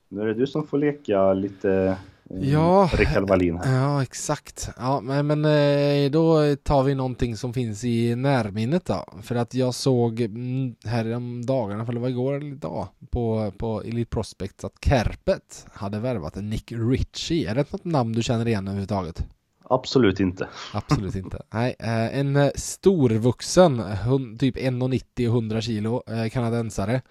Nu 0.10 0.22
är 0.22 0.26
det 0.26 0.34
du 0.34 0.48
som 0.48 0.68
får 0.68 0.78
leka 0.78 1.34
lite 1.34 1.98
eh, 2.30 2.50
ja, 2.50 2.90
Rickard 2.94 3.30
Wallin 3.30 3.58
här. 3.58 3.76
Ja, 3.76 4.04
exakt. 4.04 4.70
Ja, 4.78 5.02
men, 5.02 5.28
men 5.28 5.46
eh, 5.46 6.12
då 6.12 6.56
tar 6.56 6.84
vi 6.84 6.96
någonting 6.96 7.38
som 7.38 7.54
finns 7.54 7.84
i 7.84 8.16
närminnet 8.16 8.86
då. 8.86 9.06
För 9.22 9.36
att 9.36 9.54
jag 9.54 9.74
såg 9.74 10.22
mm, 10.22 10.76
här 10.86 11.16
om 11.16 11.46
dagarna, 11.46 11.86
för 11.86 11.94
det 11.94 12.00
var 12.00 12.10
igår 12.10 12.34
eller 12.34 12.48
idag, 12.48 12.88
på, 13.10 13.52
på 13.58 13.82
Elite 13.82 14.10
Prospects 14.10 14.66
att 14.66 14.86
Kerpet 14.86 15.66
hade 15.74 16.00
värvat 16.00 16.38
en 16.38 16.50
Nick 16.50 16.72
Ritchie. 16.72 17.52
Är 17.52 17.56
det 17.56 17.72
något 17.72 17.86
namn 17.86 18.14
du 18.14 18.24
känner 18.24 18.48
igen 18.48 18.68
överhuvudtaget? 18.68 19.26
Absolut 19.70 20.20
inte. 20.20 20.48
Absolut 20.74 21.16
inte. 21.16 21.42
Nej, 21.54 21.76
eh, 21.80 22.20
en 22.20 22.36
eh, 22.36 22.50
storvuxen, 22.56 23.84
typ 24.40 24.58
1,90 24.58 25.28
och 25.28 25.36
100 25.36 25.62
kilo 25.62 26.04
eh, 26.08 26.30
kanadensare. 26.30 27.02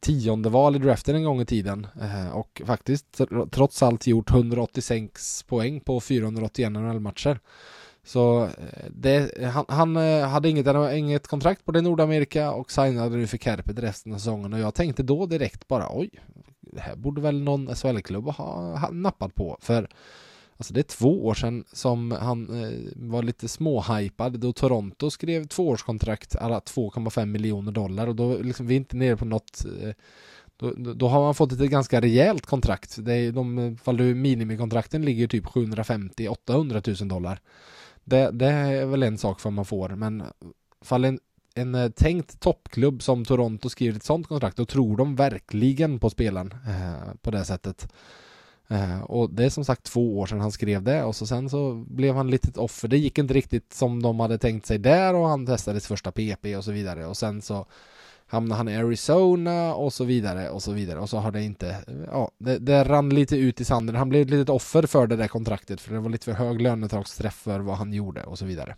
Tionde 0.00 0.48
val 0.48 0.76
i 0.76 0.78
draften 0.78 1.16
en 1.16 1.24
gång 1.24 1.40
i 1.40 1.46
tiden 1.46 1.86
och 2.32 2.62
faktiskt 2.66 3.20
trots 3.50 3.82
allt 3.82 4.06
gjort 4.06 4.30
186 4.30 5.42
poäng 5.42 5.80
på 5.80 6.00
481 6.00 6.72
NHL-matcher. 6.72 7.40
Så 8.04 8.48
det, 8.90 9.44
han, 9.52 9.64
han, 9.68 9.96
hade 10.22 10.48
inget, 10.48 10.66
inget 10.94 11.26
kontrakt 11.26 11.64
på 11.64 11.72
det 11.72 11.80
Nordamerika 11.80 12.52
och 12.52 12.72
signade 12.72 13.16
nu 13.16 13.26
för 13.26 13.38
Kärpet 13.38 13.78
resten 13.78 14.12
av 14.12 14.18
säsongen 14.18 14.52
och 14.52 14.58
jag 14.58 14.74
tänkte 14.74 15.02
då 15.02 15.26
direkt 15.26 15.68
bara 15.68 15.88
oj, 15.90 16.10
det 16.60 16.80
här 16.80 16.96
borde 16.96 17.20
väl 17.20 17.42
någon 17.42 17.76
SHL-klubb 17.76 18.28
ha, 18.28 18.76
ha 18.78 18.90
nappat 18.90 19.34
på 19.34 19.58
för 19.60 19.88
Alltså 20.62 20.74
det 20.74 20.80
är 20.80 20.96
två 20.98 21.26
år 21.26 21.34
sedan 21.34 21.64
som 21.72 22.10
han 22.10 22.62
eh, 22.62 22.78
var 22.96 23.22
lite 23.22 23.48
småhypad 23.48 24.40
då 24.40 24.52
Toronto 24.52 25.10
skrev 25.10 25.46
tvåårskontrakt 25.46 26.36
alla 26.36 26.58
2,5 26.58 27.26
miljoner 27.26 27.72
dollar 27.72 28.06
och 28.06 28.16
då 28.16 28.38
liksom 28.38 28.66
vi 28.66 28.74
är 28.74 28.76
inte 28.76 28.96
nere 28.96 29.16
på 29.16 29.24
något 29.24 29.64
eh, 29.82 29.94
då, 30.56 30.70
då, 30.94 31.08
har 31.08 31.20
man 31.20 31.34
fått 31.34 31.52
ett 31.52 31.70
ganska 31.70 32.00
rejält 32.00 32.46
kontrakt. 32.46 32.96
Det 32.98 33.14
är 33.14 33.32
de, 33.32 33.58
eh, 33.58 33.74
fall 33.76 33.96
du, 33.96 34.14
minimikontrakten 34.14 35.04
ligger 35.04 35.26
typ 35.28 35.44
750-800 35.44 37.02
000 37.02 37.08
dollar. 37.08 37.40
Det, 38.04 38.30
det, 38.30 38.46
är 38.46 38.86
väl 38.86 39.02
en 39.02 39.18
sak 39.18 39.40
för 39.40 39.50
man 39.50 39.64
får, 39.64 39.88
men 39.88 40.22
fall 40.80 41.04
en, 41.04 41.18
en 41.54 41.74
eh, 41.74 41.90
tänkt 41.90 42.40
toppklubb 42.40 43.02
som 43.02 43.24
Toronto 43.24 43.68
skriver 43.68 43.96
ett 43.96 44.04
sånt 44.04 44.26
kontrakt, 44.26 44.56
då 44.56 44.64
tror 44.64 44.96
de 44.96 45.16
verkligen 45.16 45.98
på 45.98 46.10
spelaren 46.10 46.54
eh, 46.68 47.14
på 47.22 47.30
det 47.30 47.44
sättet. 47.44 47.92
Eh, 48.72 49.02
och 49.02 49.30
det 49.30 49.44
är 49.44 49.50
som 49.50 49.64
sagt 49.64 49.82
två 49.82 50.18
år 50.18 50.26
sedan 50.26 50.40
han 50.40 50.52
skrev 50.52 50.82
det 50.82 51.04
och 51.04 51.16
så 51.16 51.26
sen 51.26 51.50
så 51.50 51.74
blev 51.74 52.14
han 52.14 52.30
lite 52.30 52.60
offer. 52.60 52.88
Det 52.88 52.98
gick 52.98 53.18
inte 53.18 53.34
riktigt 53.34 53.72
som 53.72 54.02
de 54.02 54.20
hade 54.20 54.38
tänkt 54.38 54.66
sig 54.66 54.78
där 54.78 55.14
och 55.14 55.28
han 55.28 55.46
testade 55.46 55.80
sitt 55.80 55.88
första 55.88 56.12
PP 56.12 56.56
och 56.56 56.64
så 56.64 56.72
vidare 56.72 57.06
och 57.06 57.16
sen 57.16 57.42
så 57.42 57.66
hamnade 58.26 58.56
han 58.56 58.68
i 58.68 58.76
Arizona 58.76 59.74
och 59.74 59.92
så 59.92 60.04
vidare 60.04 60.50
och 60.50 60.62
så 60.62 60.72
vidare 60.72 60.98
och 60.98 61.08
så 61.08 61.18
har 61.18 61.30
det 61.30 61.42
inte, 61.42 61.76
ja, 62.06 62.30
det, 62.38 62.58
det 62.58 62.84
rann 62.84 63.08
lite 63.08 63.36
ut 63.36 63.60
i 63.60 63.64
sanden. 63.64 63.96
Han 63.96 64.08
blev 64.08 64.22
ett 64.22 64.30
litet 64.30 64.48
offer 64.48 64.82
för 64.82 65.06
det 65.06 65.16
där 65.16 65.28
kontraktet 65.28 65.80
för 65.80 65.94
det 65.94 66.00
var 66.00 66.10
lite 66.10 66.24
för 66.24 66.32
hög 66.32 66.60
lönetagsträff 66.60 67.34
för 67.34 67.60
vad 67.60 67.76
han 67.76 67.92
gjorde 67.92 68.24
och 68.24 68.38
så 68.38 68.44
vidare. 68.44 68.76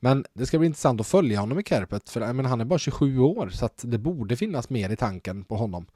Men 0.00 0.24
det 0.34 0.46
ska 0.46 0.58
bli 0.58 0.66
intressant 0.66 1.00
att 1.00 1.06
följa 1.06 1.40
honom 1.40 1.58
i 1.58 1.62
Kärpet 1.62 2.08
för 2.08 2.32
men 2.32 2.46
han 2.46 2.60
är 2.60 2.64
bara 2.64 2.78
27 2.78 3.18
år 3.18 3.48
så 3.48 3.64
att 3.64 3.84
det 3.86 3.98
borde 3.98 4.36
finnas 4.36 4.70
mer 4.70 4.90
i 4.90 4.96
tanken 4.96 5.44
på 5.44 5.56
honom. 5.56 5.86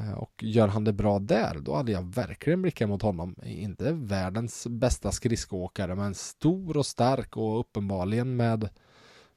Eh, 0.00 0.18
och 0.18 0.32
gör 0.42 0.68
han 0.68 0.84
det 0.84 0.92
bra 0.92 1.18
där, 1.18 1.58
då 1.60 1.74
hade 1.74 1.92
jag 1.92 2.14
verkligen 2.14 2.62
blickat 2.62 2.88
mot 2.88 3.02
honom. 3.02 3.34
Inte 3.44 3.92
världens 3.92 4.66
bästa 4.66 5.12
skridskoåkare, 5.12 5.94
men 5.94 6.14
stor 6.14 6.76
och 6.76 6.86
stark 6.86 7.36
och 7.36 7.60
uppenbarligen 7.60 8.36
med 8.36 8.68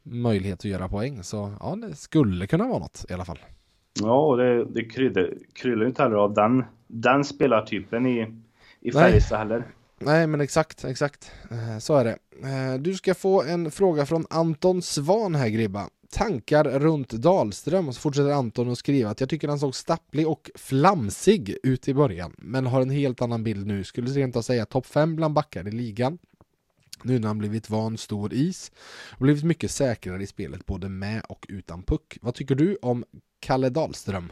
möjlighet 0.03 0.60
att 0.60 0.66
göra 0.66 0.89
poäng. 0.89 1.24
Så 1.24 1.53
ja, 1.60 1.76
det 1.76 1.95
skulle 1.95 2.47
kunna 2.47 2.68
vara 2.68 2.80
något 2.80 3.05
i 3.10 3.14
alla 3.14 3.26
fall. 3.26 3.39
Ja, 4.01 4.28
och 4.28 4.38
det, 4.38 4.66
det 4.66 4.84
kryllar, 4.84 5.34
kryllar 5.53 5.86
inte 5.86 6.03
heller 6.03 6.16
av 6.16 6.34
den, 6.34 6.66
den 6.88 7.24
spelartypen 7.24 8.05
i, 8.05 8.34
i 8.80 8.91
Färjestad 8.91 9.39
heller. 9.39 9.64
Nej, 9.99 10.28
men 10.28 10.41
exakt, 10.41 10.86
exakt. 10.86 11.32
Eh, 11.51 11.78
så 11.80 11.95
är 11.95 12.03
det. 12.03 12.18
Eh, 12.47 12.80
du 12.80 12.93
ska 12.93 13.14
få 13.14 13.43
en 13.43 13.72
fråga 13.72 14.05
från 14.05 14.26
Anton 14.30 14.82
Svan 14.82 15.36
här, 15.36 15.49
Gribba. 15.49 15.89
Tankar 16.10 16.64
runt 16.64 17.10
Dahlström 17.10 17.88
och 17.88 17.95
så 17.95 18.01
fortsätter 18.01 18.32
Anton 18.32 18.72
att 18.72 18.78
skriva 18.78 19.10
att 19.10 19.20
jag 19.20 19.30
tycker 19.30 19.47
han 19.47 19.60
såg 19.60 19.76
stapplig 19.76 20.28
och 20.28 20.51
flamsig 20.55 21.58
ut 21.64 21.88
i 21.88 21.93
början, 21.93 22.34
men 22.38 22.66
har 22.66 22.82
en 22.82 22.89
helt 22.89 23.22
annan 23.22 23.43
bild 23.43 23.68
nu. 23.68 23.84
Skulle 23.84 24.10
rent 24.10 24.36
av 24.36 24.41
säga 24.41 24.66
topp 24.66 24.86
5 24.86 25.16
bland 25.16 25.34
backar 25.34 25.68
i 25.68 25.72
ligan. 25.72 26.18
Nu 27.03 27.20
när 27.20 27.28
han 27.28 27.38
blivit 27.38 27.70
van 27.70 27.97
stor 27.97 28.34
is 28.34 28.72
och 29.12 29.22
blivit 29.22 29.43
mycket 29.43 29.72
säkrare 29.72 30.24
i 30.24 30.28
spelet 30.28 30.66
både 30.66 30.89
med 30.89 31.22
och 31.30 31.45
utan 31.49 31.84
puck. 31.84 32.18
Vad 32.22 32.34
tycker 32.34 32.55
du 32.55 32.78
om 32.82 33.03
Kalle 33.39 33.70
Dahlström? 33.70 34.32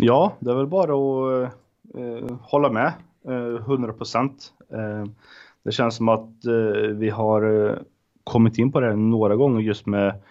Ja, 0.00 0.36
det 0.40 0.50
är 0.50 0.54
väl 0.54 0.66
bara 0.66 0.92
att 0.92 1.52
eh, 1.96 2.36
hålla 2.40 2.72
med 2.72 2.92
eh, 3.28 3.54
100 3.54 3.92
procent. 3.92 4.52
Eh, 4.72 5.04
det 5.62 5.72
känns 5.72 5.96
som 5.96 6.08
att 6.08 6.44
eh, 6.44 6.88
vi 6.94 7.10
har 7.10 7.68
eh, 7.70 7.76
kommit 8.24 8.58
in 8.58 8.72
på 8.72 8.80
det 8.80 8.96
några 8.96 9.36
gånger 9.36 9.60
just 9.60 9.86
med 9.86 10.22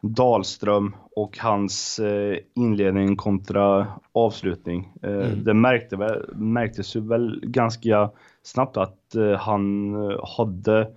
Dahlström 0.00 0.96
och 1.16 1.38
hans 1.38 1.98
eh, 1.98 2.38
inledning 2.54 3.16
kontra 3.16 3.86
avslutning. 4.12 4.92
Mm. 5.02 5.44
Det 5.44 5.54
märkte, 5.54 6.22
märktes 6.34 6.96
ju 6.96 7.00
väl 7.00 7.40
ganska 7.42 8.10
snabbt 8.42 8.76
att 8.76 9.14
han 9.38 9.94
hade 10.36 10.90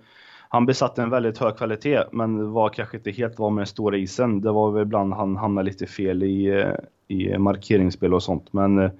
han 0.48 0.66
besatte 0.66 1.02
en 1.02 1.10
väldigt 1.10 1.38
hög 1.38 1.56
kvalitet 1.56 2.04
men 2.12 2.52
var 2.52 2.68
kanske 2.68 2.96
inte 2.96 3.10
helt 3.10 3.38
van 3.38 3.54
med 3.54 3.60
den 3.60 3.66
stora 3.66 3.96
isen. 3.96 4.40
Det 4.40 4.52
var 4.52 4.70
väl 4.70 4.82
ibland 4.82 5.14
han 5.14 5.36
hamnade 5.36 5.66
lite 5.66 5.86
fel 5.86 6.22
i, 6.22 6.64
i 7.08 7.38
markeringsspel 7.38 8.14
och 8.14 8.22
sånt. 8.22 8.52
Men 8.52 8.90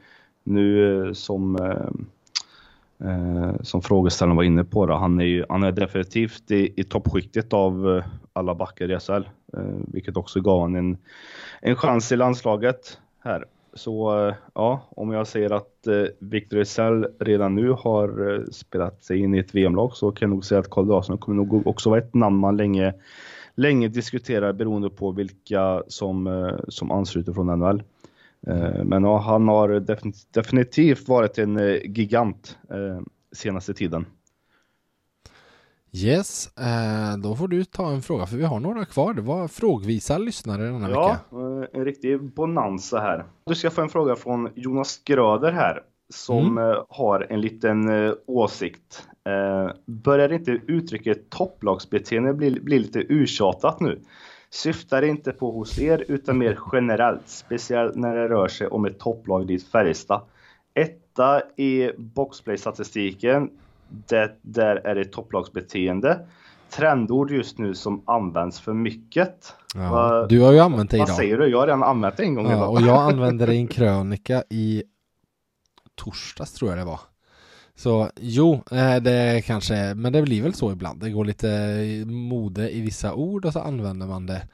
nu 0.44 1.14
som 1.14 1.56
Eh, 3.04 3.62
som 3.62 3.82
frågeställaren 3.82 4.36
var 4.36 4.44
inne 4.44 4.64
på, 4.64 4.86
då, 4.86 4.94
han, 4.94 5.20
är 5.20 5.24
ju, 5.24 5.44
han 5.48 5.62
är 5.62 5.72
definitivt 5.72 6.50
i, 6.50 6.80
i 6.80 6.84
toppskiktet 6.84 7.52
av 7.52 7.96
eh, 7.96 8.04
alla 8.32 8.54
backar 8.54 8.90
i 8.90 8.92
eh, 8.92 8.98
Eh, 9.56 9.74
vilket 9.92 10.16
också 10.16 10.40
gav 10.40 10.60
honom 10.60 10.76
en, 10.76 10.98
en 11.60 11.76
chans 11.76 12.12
i 12.12 12.16
landslaget 12.16 12.98
här. 13.18 13.44
Så 13.74 14.26
eh, 14.28 14.34
ja, 14.54 14.88
om 14.90 15.12
jag 15.12 15.26
säger 15.26 15.52
att 15.52 15.86
eh, 15.86 16.04
Victor 16.18 16.58
Ejdsell 16.58 17.06
redan 17.20 17.54
nu 17.54 17.70
har 17.70 18.34
eh, 18.34 18.44
spelat 18.50 19.04
sig 19.04 19.18
in 19.18 19.34
i 19.34 19.38
ett 19.38 19.54
VM-lag 19.54 19.96
så 19.96 20.12
kan 20.12 20.28
jag 20.28 20.34
nog 20.34 20.44
säga 20.44 20.60
att 20.60 20.70
Karl 20.70 20.86
Larsson 20.86 21.18
kommer 21.18 21.36
nog 21.36 21.66
också 21.66 21.90
vara 21.90 22.00
ett 22.00 22.14
namn 22.14 22.36
man 22.36 22.56
länge, 22.56 22.94
länge 23.54 23.88
diskuterar 23.88 24.52
beroende 24.52 24.90
på 24.90 25.12
vilka 25.12 25.82
som, 25.88 26.26
eh, 26.26 26.56
som 26.68 26.90
ansluter 26.90 27.32
från 27.32 27.58
NHL. 27.58 27.82
Eh, 28.46 28.84
men 28.84 29.04
ja, 29.04 29.18
han 29.18 29.48
har 29.48 29.80
definitivt 30.32 31.08
varit 31.08 31.38
en 31.38 31.56
eh, 31.56 31.76
gigant 31.84 32.58
eh, 32.70 33.00
senaste 33.32 33.74
tiden. 33.74 34.06
Yes, 35.96 36.50
då 37.22 37.36
får 37.36 37.48
du 37.48 37.64
ta 37.64 37.90
en 37.90 38.02
fråga 38.02 38.26
för 38.26 38.36
vi 38.36 38.44
har 38.44 38.60
några 38.60 38.84
kvar. 38.84 39.14
Det 39.14 39.22
var 39.22 39.48
frågvisa 39.48 40.18
lyssnare 40.18 40.62
denna 40.62 40.90
ja, 40.90 41.08
vecka. 41.08 41.20
Ja, 41.30 41.66
en 41.72 41.84
riktig 41.84 42.22
bonanza 42.22 43.00
här. 43.00 43.24
Du 43.46 43.54
ska 43.54 43.70
få 43.70 43.82
en 43.82 43.88
fråga 43.88 44.16
från 44.16 44.48
Jonas 44.54 45.04
Gröder 45.04 45.52
här 45.52 45.82
som 46.14 46.58
mm. 46.58 46.82
har 46.88 47.26
en 47.30 47.40
liten 47.40 47.88
åsikt. 48.26 49.08
Börjar 49.86 50.32
inte 50.32 50.50
uttrycket 50.50 51.30
topplagsbeteende 51.30 52.34
bli, 52.34 52.60
bli 52.60 52.78
lite 52.78 52.98
urtjatat 52.98 53.80
nu? 53.80 54.02
syftar 54.52 55.02
inte 55.02 55.32
på 55.32 55.50
hos 55.50 55.78
er 55.78 56.04
utan 56.08 56.38
mer 56.38 56.58
generellt, 56.72 57.28
speciellt 57.28 57.94
när 57.94 58.16
det 58.16 58.28
rör 58.28 58.48
sig 58.48 58.66
om 58.66 58.84
ett 58.84 58.98
topplag 58.98 59.46
dit 59.46 59.68
Färjestad. 59.68 60.20
Etta 60.74 61.42
i 61.56 61.90
boxplay-statistiken, 61.96 63.50
det 64.08 64.38
där 64.42 64.76
är 64.76 64.94
det 64.94 65.04
topplagsbeteende. 65.04 66.18
Trendord 66.70 67.30
just 67.30 67.58
nu 67.58 67.74
som 67.74 68.02
används 68.06 68.60
för 68.60 68.72
mycket. 68.72 69.54
Ja, 69.74 69.90
Va, 69.90 70.26
du 70.26 70.40
har 70.40 70.52
ju 70.52 70.58
använt 70.58 70.90
det 70.90 70.96
idag. 70.96 71.06
Vad 71.06 71.16
säger 71.16 71.38
du? 71.38 71.46
Jag 71.46 71.58
har 71.58 71.66
redan 71.66 71.82
använt 71.82 72.16
det 72.16 72.22
en 72.22 72.34
gång 72.34 72.46
ja, 72.46 72.56
idag. 72.56 72.70
Och 72.70 72.80
jag 72.80 73.02
använde 73.12 73.46
det 73.46 73.54
i 73.54 73.58
en 73.58 73.68
krönika 73.68 74.44
i 74.50 74.82
torsdags 75.94 76.52
tror 76.52 76.70
jag 76.70 76.78
det 76.78 76.84
var. 76.84 77.00
Så 77.74 78.10
jo, 78.16 78.62
eh, 78.70 78.96
det 78.96 79.42
kanske, 79.46 79.94
men 79.94 80.12
det 80.12 80.22
blir 80.22 80.42
väl 80.42 80.54
så 80.54 80.72
ibland. 80.72 81.00
Det 81.00 81.10
går 81.10 81.24
lite 81.24 81.48
mode 82.06 82.70
i 82.70 82.80
vissa 82.80 83.14
ord 83.14 83.44
och 83.44 83.52
så 83.52 83.60
använder 83.60 84.06
man 84.06 84.26
det. 84.26 84.48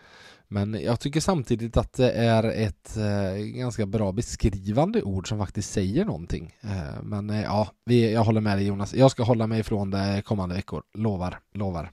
Men 0.51 0.75
jag 0.83 1.01
tycker 1.01 1.21
samtidigt 1.21 1.77
att 1.77 1.93
det 1.93 2.13
är 2.13 2.45
ett 2.45 2.97
eh, 2.97 3.45
ganska 3.45 3.87
bra 3.87 4.13
beskrivande 4.13 5.03
ord 5.03 5.29
som 5.29 5.39
faktiskt 5.39 5.73
säger 5.73 6.05
någonting. 6.05 6.55
Eh, 6.61 7.03
men 7.03 7.31
eh, 7.31 7.43
ja, 7.43 7.69
vi, 7.85 8.13
jag 8.13 8.25
håller 8.25 8.41
med 8.41 8.59
dig 8.59 8.67
Jonas. 8.67 8.95
Jag 8.95 9.11
ska 9.11 9.23
hålla 9.23 9.47
mig 9.47 9.61
ifrån 9.61 9.91
det 9.91 10.23
kommande 10.25 10.55
veckor. 10.55 10.83
Lovar, 10.95 11.39
lovar. 11.55 11.91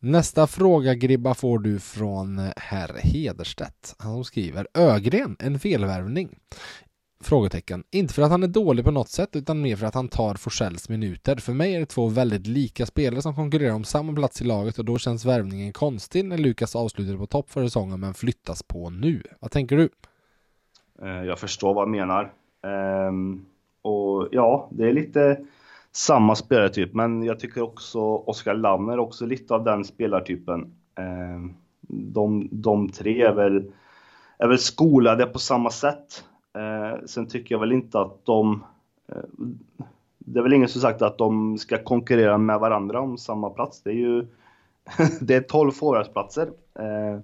Nästa 0.00 0.46
fråga 0.46 0.94
Gribba 0.94 1.34
får 1.34 1.58
du 1.58 1.78
från 1.78 2.38
eh, 2.38 2.52
herr 2.56 3.00
Hederstedt. 3.02 3.94
Han 3.98 4.24
skriver 4.24 4.68
Ögren, 4.74 5.36
en 5.38 5.60
felvärvning. 5.60 6.38
Frågetecken. 7.22 7.84
Inte 7.90 8.14
för 8.14 8.22
att 8.22 8.30
han 8.30 8.42
är 8.42 8.48
dålig 8.48 8.84
på 8.84 8.90
något 8.90 9.08
sätt 9.08 9.36
utan 9.36 9.60
mer 9.60 9.76
för 9.76 9.86
att 9.86 9.94
han 9.94 10.08
tar 10.08 10.34
Forsells 10.34 10.88
minuter. 10.88 11.36
För 11.36 11.52
mig 11.52 11.74
är 11.74 11.80
det 11.80 11.86
två 11.86 12.08
väldigt 12.08 12.46
lika 12.46 12.86
spelare 12.86 13.22
som 13.22 13.34
konkurrerar 13.34 13.74
om 13.74 13.84
samma 13.84 14.12
plats 14.12 14.42
i 14.42 14.44
laget 14.44 14.78
och 14.78 14.84
då 14.84 14.98
känns 14.98 15.24
värvningen 15.24 15.72
konstig 15.72 16.24
när 16.24 16.38
Lukas 16.38 16.76
avslutade 16.76 17.18
på 17.18 17.26
topp 17.26 17.50
för 17.50 17.64
säsongen 17.64 18.00
men 18.00 18.14
flyttas 18.14 18.62
på 18.62 18.90
nu. 18.90 19.22
Vad 19.40 19.50
tänker 19.50 19.76
du? 19.76 19.88
Eh, 21.02 21.24
jag 21.24 21.38
förstår 21.38 21.74
vad 21.74 21.84
han 21.84 21.90
menar. 21.90 22.32
Ehm, 22.66 23.44
och 23.82 24.28
ja, 24.30 24.68
det 24.72 24.88
är 24.88 24.92
lite 24.92 25.40
samma 25.92 26.34
spelartyp 26.34 26.94
men 26.94 27.22
jag 27.22 27.40
tycker 27.40 27.62
också 27.62 28.00
Oskar 28.00 28.54
Lammer 28.54 28.98
också 28.98 29.26
lite 29.26 29.54
av 29.54 29.64
den 29.64 29.84
spelartypen. 29.84 30.74
Ehm, 30.98 31.54
de, 31.88 32.48
de 32.52 32.88
tre 32.88 33.22
är 33.22 33.32
väl, 33.32 33.72
är 34.38 34.48
väl 34.48 34.58
skolade 34.58 35.26
på 35.26 35.38
samma 35.38 35.70
sätt. 35.70 36.24
Eh, 36.54 37.04
sen 37.06 37.26
tycker 37.26 37.54
jag 37.54 37.60
väl 37.60 37.72
inte 37.72 38.00
att 38.00 38.24
de... 38.24 38.64
Eh, 39.08 39.22
det 40.18 40.38
är 40.38 40.42
väl 40.42 40.52
ingen 40.52 40.68
som 40.68 40.80
sagt 40.80 41.02
att 41.02 41.18
de 41.18 41.58
ska 41.58 41.84
konkurrera 41.84 42.38
med 42.38 42.58
varandra 42.60 43.00
om 43.00 43.18
samma 43.18 43.50
plats. 43.50 43.82
Det 43.82 43.90
är 43.90 43.94
ju 43.94 44.26
det 45.20 45.34
är 45.34 45.40
12 45.40 45.70
forwardsplatser. 45.70 46.50
Eh, 46.74 47.20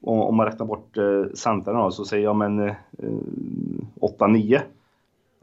om 0.00 0.36
man 0.36 0.46
räknar 0.46 0.66
bort 0.66 0.96
eh, 0.96 1.24
centrarna 1.34 1.90
så 1.90 2.04
säger 2.04 2.24
jag 2.24 2.36
men 2.36 2.58
eh, 2.58 2.74
eh 2.98 3.08
8-9. 4.00 4.60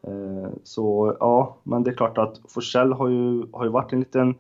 Eh, 0.04 0.50
så 0.64 1.16
ja, 1.20 1.58
men 1.64 1.84
det 1.84 1.92
är 1.92 1.96
klart 1.96 2.18
att 2.18 2.42
Forsell 2.48 2.94
har 2.94 3.08
ju, 3.08 3.46
har 3.54 3.64
ju 3.64 3.70
varit 3.70 3.94
en 3.94 4.00
liten 4.00 4.36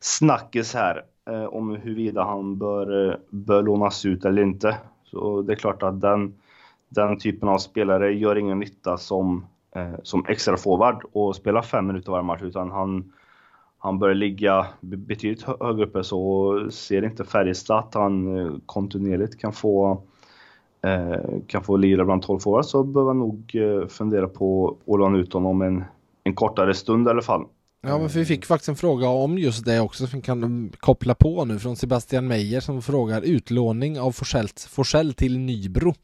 snackis 0.00 0.74
här 0.74 1.04
eh, 1.30 1.44
om 1.44 1.76
huruvida 1.76 2.24
han 2.24 2.58
bör, 2.58 3.08
eh, 3.08 3.16
bör 3.30 3.62
lånas 3.62 4.06
ut 4.06 4.24
eller 4.24 4.42
inte. 4.42 4.76
Så 5.04 5.42
det 5.42 5.52
är 5.52 5.56
klart 5.56 5.82
att 5.82 6.00
den 6.00 6.34
den 6.88 7.18
typen 7.18 7.48
av 7.48 7.58
spelare 7.58 8.12
gör 8.12 8.36
ingen 8.36 8.58
nytta 8.58 8.96
som 8.96 9.46
eh, 9.74 9.94
som 10.02 10.24
extra 10.28 10.56
forward 10.56 11.04
och 11.12 11.36
spelar 11.36 11.62
fem 11.62 11.86
minuter 11.86 12.12
varje 12.12 12.24
match 12.24 12.42
utan 12.42 12.70
han, 12.70 13.12
han 13.78 13.98
börjar 13.98 14.14
ligga 14.14 14.66
betydligt 14.80 15.42
högre 15.42 15.84
uppe 15.84 16.04
så 16.04 16.70
ser 16.70 17.04
inte 17.04 17.24
Färjestad 17.24 17.78
att 17.78 17.94
han 17.94 18.38
eh, 18.38 18.52
kontinuerligt 18.66 19.40
kan 19.40 19.52
få 19.52 20.02
eh, 20.82 21.40
kan 21.46 21.62
få 21.62 21.76
lira 21.76 22.04
bland 22.04 22.22
12 22.22 22.38
forwards 22.38 22.70
så 22.70 22.82
behöver 22.82 23.10
han 23.10 23.18
nog 23.18 23.54
eh, 23.54 23.86
fundera 23.86 24.28
på 24.28 24.76
att 24.86 24.98
låna 24.98 25.18
ut 25.18 25.32
honom 25.32 25.62
en, 25.62 25.84
en 26.24 26.34
kortare 26.34 26.74
stund 26.74 27.06
i 27.06 27.10
alla 27.10 27.22
fall. 27.22 27.46
Ja, 27.80 27.98
men 27.98 28.08
vi 28.08 28.24
fick 28.24 28.46
faktiskt 28.46 28.68
en 28.68 28.76
fråga 28.76 29.08
om 29.08 29.38
just 29.38 29.64
det 29.64 29.80
också 29.80 30.06
som 30.06 30.18
vi 30.18 30.24
kan 30.24 30.72
koppla 30.80 31.14
på 31.14 31.44
nu 31.44 31.58
från 31.58 31.76
Sebastian 31.76 32.26
Meijer 32.26 32.60
som 32.60 32.82
frågar 32.82 33.22
utlåning 33.22 34.00
av 34.00 34.12
Forsell 34.68 35.14
till 35.14 35.38
Nybro. 35.38 35.94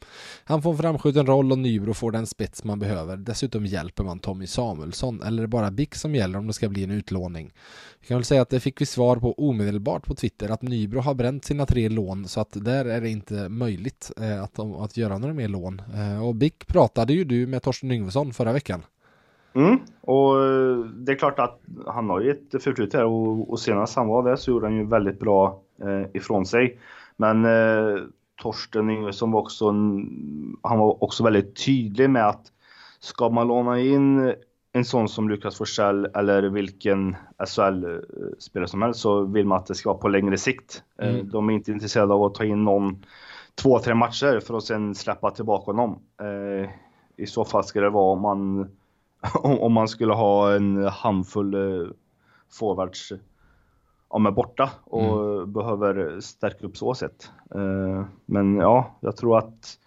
Han 0.45 0.63
får 0.63 0.71
en 0.71 0.79
framskjuten 0.79 1.27
roll 1.27 1.53
och 1.53 1.59
Nybro 1.59 1.95
får 1.95 2.13
den 2.13 2.27
spets 2.27 2.65
man 2.65 2.79
behöver. 2.79 3.17
Dessutom 3.17 3.67
hjälper 3.67 4.05
man 4.05 4.19
Tommy 4.19 4.47
Samuelsson 4.47 5.23
eller 5.23 5.39
är 5.39 5.47
det 5.47 5.49
bara 5.49 5.71
Bick 5.71 5.95
som 5.95 6.15
gäller 6.15 6.39
om 6.39 6.47
det 6.47 6.53
ska 6.53 6.69
bli 6.69 6.85
en 6.85 6.91
utlåning? 6.91 7.53
Vi 8.01 8.07
kan 8.07 8.17
väl 8.17 8.25
säga 8.25 8.43
att 8.43 8.51
det 8.51 8.61
fick 8.61 8.81
vi 8.81 8.87
svar 8.87 9.17
på 9.17 9.49
omedelbart 9.49 10.07
på 10.07 10.15
Twitter 10.15 10.49
att 10.49 10.63
Nybro 10.63 11.01
har 11.01 11.15
bränt 11.15 11.45
sina 11.45 11.67
tre 11.67 11.89
lån 11.89 12.29
så 12.29 12.41
att 12.41 12.65
där 12.65 12.85
är 12.85 13.01
det 13.01 13.11
inte 13.11 13.49
möjligt 13.49 14.11
eh, 14.21 14.43
att, 14.43 14.59
att 14.59 14.97
göra 14.97 15.19
några 15.19 15.35
mer 15.35 15.49
lån. 15.49 15.83
Eh, 15.95 16.27
och 16.27 16.35
Bick 16.35 16.67
pratade 16.67 17.13
ju 17.13 17.25
du 17.25 17.47
med 17.47 17.63
Torsten 17.63 17.91
Yngvesson 17.91 18.33
förra 18.33 18.53
veckan. 18.53 18.83
Mm, 19.55 19.79
och 20.01 20.45
eh, 20.45 20.79
det 20.79 21.13
är 21.13 21.17
klart 21.17 21.39
att 21.39 21.61
han 21.87 22.11
har 22.11 22.21
ju 22.21 22.31
ett 22.31 22.63
förflutet 22.63 22.95
här 22.95 23.05
och, 23.05 23.51
och 23.51 23.61
senast 23.61 23.97
han 23.97 24.09
var 24.09 24.23
där 24.23 24.37
så 24.37 24.51
gjorde 24.51 24.67
han 24.67 24.77
ju 24.77 24.87
väldigt 24.87 25.21
bra 25.21 25.61
eh, 25.83 26.17
ifrån 26.17 26.47
sig. 26.47 26.79
Men 27.17 27.45
eh, 27.45 28.03
Torsten 28.43 28.91
Yngvesson 28.91 29.33
var 29.33 29.41
också, 29.41 29.69
han 30.63 30.79
var 30.79 31.05
också 31.05 31.25
väldigt 31.25 31.65
tydlig 31.67 32.11
med 32.11 32.29
att 32.29 32.53
ska 33.01 33.29
man 33.29 33.49
låna 33.49 33.81
in 33.81 34.35
en 34.73 34.85
sån 34.85 35.09
som 35.09 35.29
Lukas 35.29 35.57
Forsell 35.57 36.05
eller 36.05 36.43
vilken 36.43 37.17
SHL-spelare 37.39 38.69
som 38.69 38.83
helst 38.83 39.01
så 39.01 39.25
vill 39.25 39.47
man 39.47 39.59
att 39.59 39.67
det 39.67 39.75
ska 39.75 39.91
vara 39.91 39.99
på 39.99 40.09
längre 40.09 40.39
sikt. 40.39 40.83
Eh, 40.99 41.15
mm. 41.15 41.31
De 41.31 41.49
är 41.49 41.55
inte 41.55 41.73
intresserade 41.73 42.15
av 42.15 42.23
att 42.25 42.35
ta 42.35 42.45
in 42.45 42.65
någon 42.65 43.05
två, 43.55 43.79
tre 43.79 43.95
matcher 43.95 44.41
för 44.41 44.57
att 44.57 44.65
sen 44.65 44.95
släppa 44.95 45.31
tillbaka 45.31 45.65
honom. 45.65 45.99
Eh, 46.21 46.71
I 47.17 47.27
så 47.27 47.45
fall 47.45 47.65
ska 47.65 47.81
det 47.81 47.91
vara 47.91 48.13
om 48.13 48.21
man 48.21 48.71
om 49.33 49.73
man 49.73 49.89
skulle 49.89 50.13
ha 50.13 50.55
en 50.55 50.87
handfull 50.87 51.55
eh, 51.55 51.89
forwards 52.53 53.13
om 54.09 54.27
är 54.27 54.31
borta 54.31 54.71
och 54.85 55.35
mm. 55.35 55.53
behöver 55.53 56.21
stärka 56.21 56.67
upp 56.67 56.77
så 56.77 56.95
sätt. 56.95 57.31
Eh, 57.55 58.05
men 58.27 58.57
ja, 58.57 58.91
jag 59.01 59.17
tror 59.17 59.39
att 59.39 59.79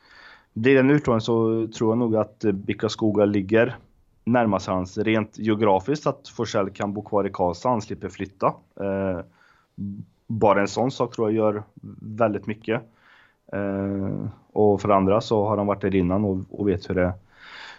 blir 0.53 0.73
det 0.73 0.79
en 0.79 0.89
utlåning 0.89 1.21
så 1.21 1.67
tror 1.67 1.91
jag 1.91 1.97
nog 1.97 2.15
att 2.15 2.39
Bickaskoga 2.39 3.25
ligger 3.25 3.77
närmast 4.23 4.67
hans 4.67 4.97
rent 4.97 5.37
geografiskt 5.37 6.07
att 6.07 6.27
Forsell 6.27 6.69
kan 6.69 6.93
bo 6.93 7.01
kvar 7.01 7.27
i 7.27 7.29
Karlstad, 7.29 7.69
han 7.69 7.81
slipper 7.81 8.09
flytta. 8.09 8.53
Eh, 8.79 9.19
bara 10.27 10.61
en 10.61 10.67
sån 10.67 10.91
sak 10.91 11.15
tror 11.15 11.31
jag 11.31 11.35
gör 11.35 11.63
väldigt 12.01 12.47
mycket. 12.47 12.81
Och 14.51 14.81
för 14.81 14.89
andra 14.89 15.21
så 15.21 15.47
har 15.47 15.57
han 15.57 15.67
varit 15.67 15.81
där 15.81 15.95
innan 15.95 16.45
och 16.49 16.67
vet 16.67 16.89
hur 16.89 16.95
det 16.95 17.01
är 17.01 17.13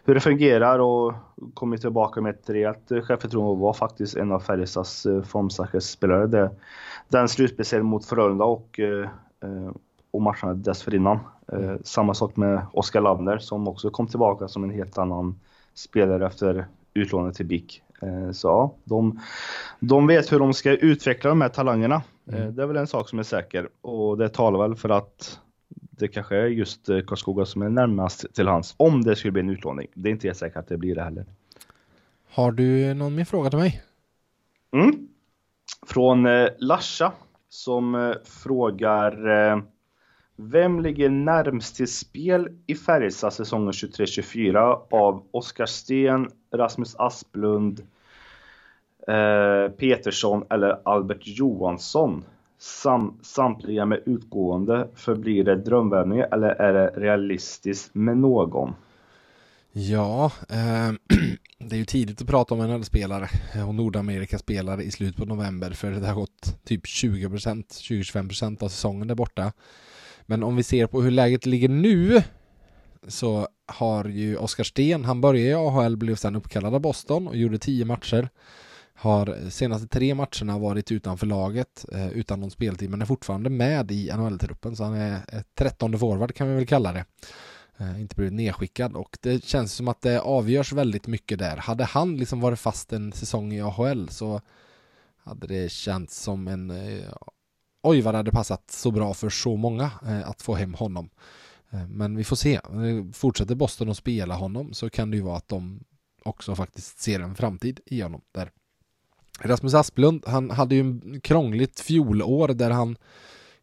hur 0.08 0.14
det 0.14 0.20
fungerar 0.20 0.78
och 0.78 1.14
kommit 1.54 1.80
tillbaka 1.80 2.20
med 2.20 2.34
ett 2.34 2.50
rejält 2.50 2.88
självförtroende 2.88 3.50
och 3.50 3.58
var 3.58 3.72
faktiskt 3.72 4.16
en 4.16 4.32
av 4.32 4.40
Färjestads 4.40 5.06
eh, 5.06 5.22
formstarkaste 5.22 5.92
spelare. 5.92 6.50
den 7.08 7.28
slutspelserien 7.28 7.86
mot 7.86 8.06
Frölunda 8.06 8.44
och, 8.44 8.80
eh, 8.80 9.08
och 10.10 10.22
matcherna 10.22 10.54
dessförinnan. 10.54 11.18
Eh, 11.52 11.74
samma 11.84 12.14
sak 12.14 12.36
med 12.36 12.66
Oskar 12.72 13.00
Lavner 13.00 13.38
som 13.38 13.68
också 13.68 13.90
kom 13.90 14.06
tillbaka 14.06 14.48
som 14.48 14.64
en 14.64 14.70
helt 14.70 14.98
annan 14.98 15.40
spelare 15.74 16.26
efter 16.26 16.66
utlånet 16.94 17.34
till 17.34 17.46
BIK. 17.46 17.82
Så 18.32 18.48
ja, 18.48 18.74
de, 18.84 19.20
de 19.80 20.06
vet 20.06 20.32
hur 20.32 20.38
de 20.38 20.54
ska 20.54 20.70
utveckla 20.70 21.30
de 21.30 21.40
här 21.40 21.48
talangerna. 21.48 22.02
Mm. 22.32 22.54
Det 22.54 22.62
är 22.62 22.66
väl 22.66 22.76
en 22.76 22.86
sak 22.86 23.08
som 23.08 23.18
är 23.18 23.22
säker 23.22 23.68
och 23.80 24.18
det 24.18 24.28
talar 24.28 24.58
väl 24.58 24.76
för 24.76 24.88
att 24.88 25.40
det 25.98 26.08
kanske 26.08 26.36
är 26.36 26.46
just 26.46 26.88
eh, 26.88 27.00
Karlskoga 27.00 27.46
som 27.46 27.62
är 27.62 27.68
närmast 27.68 28.34
till 28.34 28.48
hans 28.48 28.74
om 28.76 29.02
det 29.02 29.16
skulle 29.16 29.32
bli 29.32 29.42
en 29.42 29.50
utlåning. 29.50 29.86
Det 29.94 30.08
är 30.08 30.12
inte 30.12 30.28
helt 30.28 30.38
säkert 30.38 30.56
att 30.56 30.68
det 30.68 30.76
blir 30.76 30.94
det 30.94 31.02
heller. 31.02 31.24
Har 32.30 32.52
du 32.52 32.94
någon 32.94 33.14
mer 33.14 33.24
fråga 33.24 33.50
till 33.50 33.58
mig? 33.58 33.82
Mm. 34.72 35.08
Från 35.86 36.26
eh, 36.26 36.48
Larsa 36.58 37.12
som 37.48 37.94
eh, 37.94 38.12
frågar 38.24 39.28
eh, 39.28 39.62
Vem 40.40 40.80
ligger 40.80 41.08
närmst 41.08 41.76
till 41.76 41.92
spel 41.92 42.48
i 42.66 42.74
Färjestad 42.74 43.32
säsongen 43.32 43.72
23-24 43.72 44.80
av 44.90 45.26
Oskar 45.30 45.66
Sten, 45.66 46.30
Rasmus 46.54 46.96
Asplund, 46.98 47.80
eh, 49.08 49.72
Petersson 49.72 50.44
eller 50.50 50.80
Albert 50.84 51.22
Johansson? 51.22 52.24
Sam, 52.58 53.18
samtliga 53.22 53.86
med 53.86 54.02
utgående, 54.06 54.88
förblir 54.94 55.44
det 55.44 55.56
drömvändningar 55.56 56.28
eller 56.32 56.48
är 56.48 56.72
det 56.72 56.86
realistiskt 56.86 57.94
med 57.94 58.16
någon? 58.16 58.74
Ja, 59.72 60.32
eh, 60.48 60.92
det 61.58 61.76
är 61.76 61.78
ju 61.78 61.84
tidigt 61.84 62.20
att 62.20 62.28
prata 62.28 62.54
om 62.54 62.60
en 62.60 62.84
spelare 62.84 63.28
eh, 63.54 63.68
och 63.68 63.74
Nordamerika-spelare 63.74 64.82
i 64.82 64.90
slutet 64.90 65.16
på 65.16 65.24
november 65.24 65.70
för 65.70 65.90
det 65.90 66.06
har 66.06 66.14
gått 66.14 66.64
typ 66.64 66.84
20%, 66.84 67.64
20-25% 67.64 68.64
av 68.64 68.68
säsongen 68.68 69.08
där 69.08 69.14
borta. 69.14 69.52
Men 70.26 70.42
om 70.42 70.56
vi 70.56 70.62
ser 70.62 70.86
på 70.86 71.02
hur 71.02 71.10
läget 71.10 71.46
ligger 71.46 71.68
nu 71.68 72.22
så 73.08 73.48
har 73.66 74.04
ju 74.04 74.36
Oskar 74.36 74.64
Sten, 74.64 75.04
han 75.04 75.20
började 75.20 75.48
i 75.48 75.54
AHL, 75.54 75.96
blev 75.96 76.14
sedan 76.14 76.36
uppkallad 76.36 76.74
av 76.74 76.80
Boston 76.80 77.28
och 77.28 77.36
gjorde 77.36 77.58
10 77.58 77.84
matcher 77.84 78.28
har 79.00 79.50
senaste 79.50 79.88
tre 79.88 80.14
matcherna 80.14 80.58
varit 80.58 80.92
utanför 80.92 81.26
laget 81.26 81.84
eh, 81.92 82.08
utan 82.08 82.40
någon 82.40 82.50
speltid 82.50 82.90
men 82.90 83.02
är 83.02 83.06
fortfarande 83.06 83.50
med 83.50 83.90
i 83.90 84.10
NHL-truppen 84.12 84.76
så 84.76 84.84
han 84.84 84.94
är 84.94 85.20
ett 85.28 85.54
trettonde 85.54 85.98
forward 85.98 86.34
kan 86.34 86.48
vi 86.48 86.54
väl 86.54 86.66
kalla 86.66 86.92
det. 86.92 87.04
Eh, 87.78 88.00
inte 88.00 88.16
blivit 88.16 88.34
nedskickad 88.34 88.96
och 88.96 89.18
det 89.20 89.44
känns 89.44 89.74
som 89.74 89.88
att 89.88 90.00
det 90.00 90.20
avgörs 90.20 90.72
väldigt 90.72 91.06
mycket 91.06 91.38
där. 91.38 91.56
Hade 91.56 91.84
han 91.84 92.16
liksom 92.16 92.40
varit 92.40 92.58
fast 92.58 92.92
en 92.92 93.12
säsong 93.12 93.52
i 93.52 93.60
AHL 93.60 94.08
så 94.08 94.40
hade 95.16 95.46
det 95.46 95.72
känts 95.72 96.22
som 96.22 96.48
en 96.48 96.70
eh, 96.70 97.12
oj 97.82 98.00
vad 98.00 98.14
det 98.14 98.18
hade 98.18 98.30
passat 98.30 98.70
så 98.70 98.90
bra 98.90 99.14
för 99.14 99.30
så 99.30 99.56
många 99.56 99.90
eh, 100.06 100.28
att 100.28 100.42
få 100.42 100.54
hem 100.54 100.74
honom. 100.74 101.10
Eh, 101.70 101.88
men 101.88 102.16
vi 102.16 102.24
får 102.24 102.36
se. 102.36 102.54
Eh, 102.54 103.12
fortsätter 103.12 103.54
Boston 103.54 103.90
att 103.90 103.96
spela 103.96 104.34
honom 104.34 104.74
så 104.74 104.90
kan 104.90 105.10
det 105.10 105.16
ju 105.16 105.22
vara 105.22 105.36
att 105.36 105.48
de 105.48 105.84
också 106.24 106.54
faktiskt 106.54 107.00
ser 107.00 107.20
en 107.20 107.34
framtid 107.34 107.80
i 107.86 108.00
honom 108.00 108.20
där. 108.32 108.50
Rasmus 109.42 109.74
Asplund, 109.74 110.24
han 110.26 110.50
hade 110.50 110.74
ju 110.74 110.80
en 110.80 111.20
krångligt 111.20 111.80
fjolår 111.80 112.48
där 112.48 112.70
han 112.70 112.96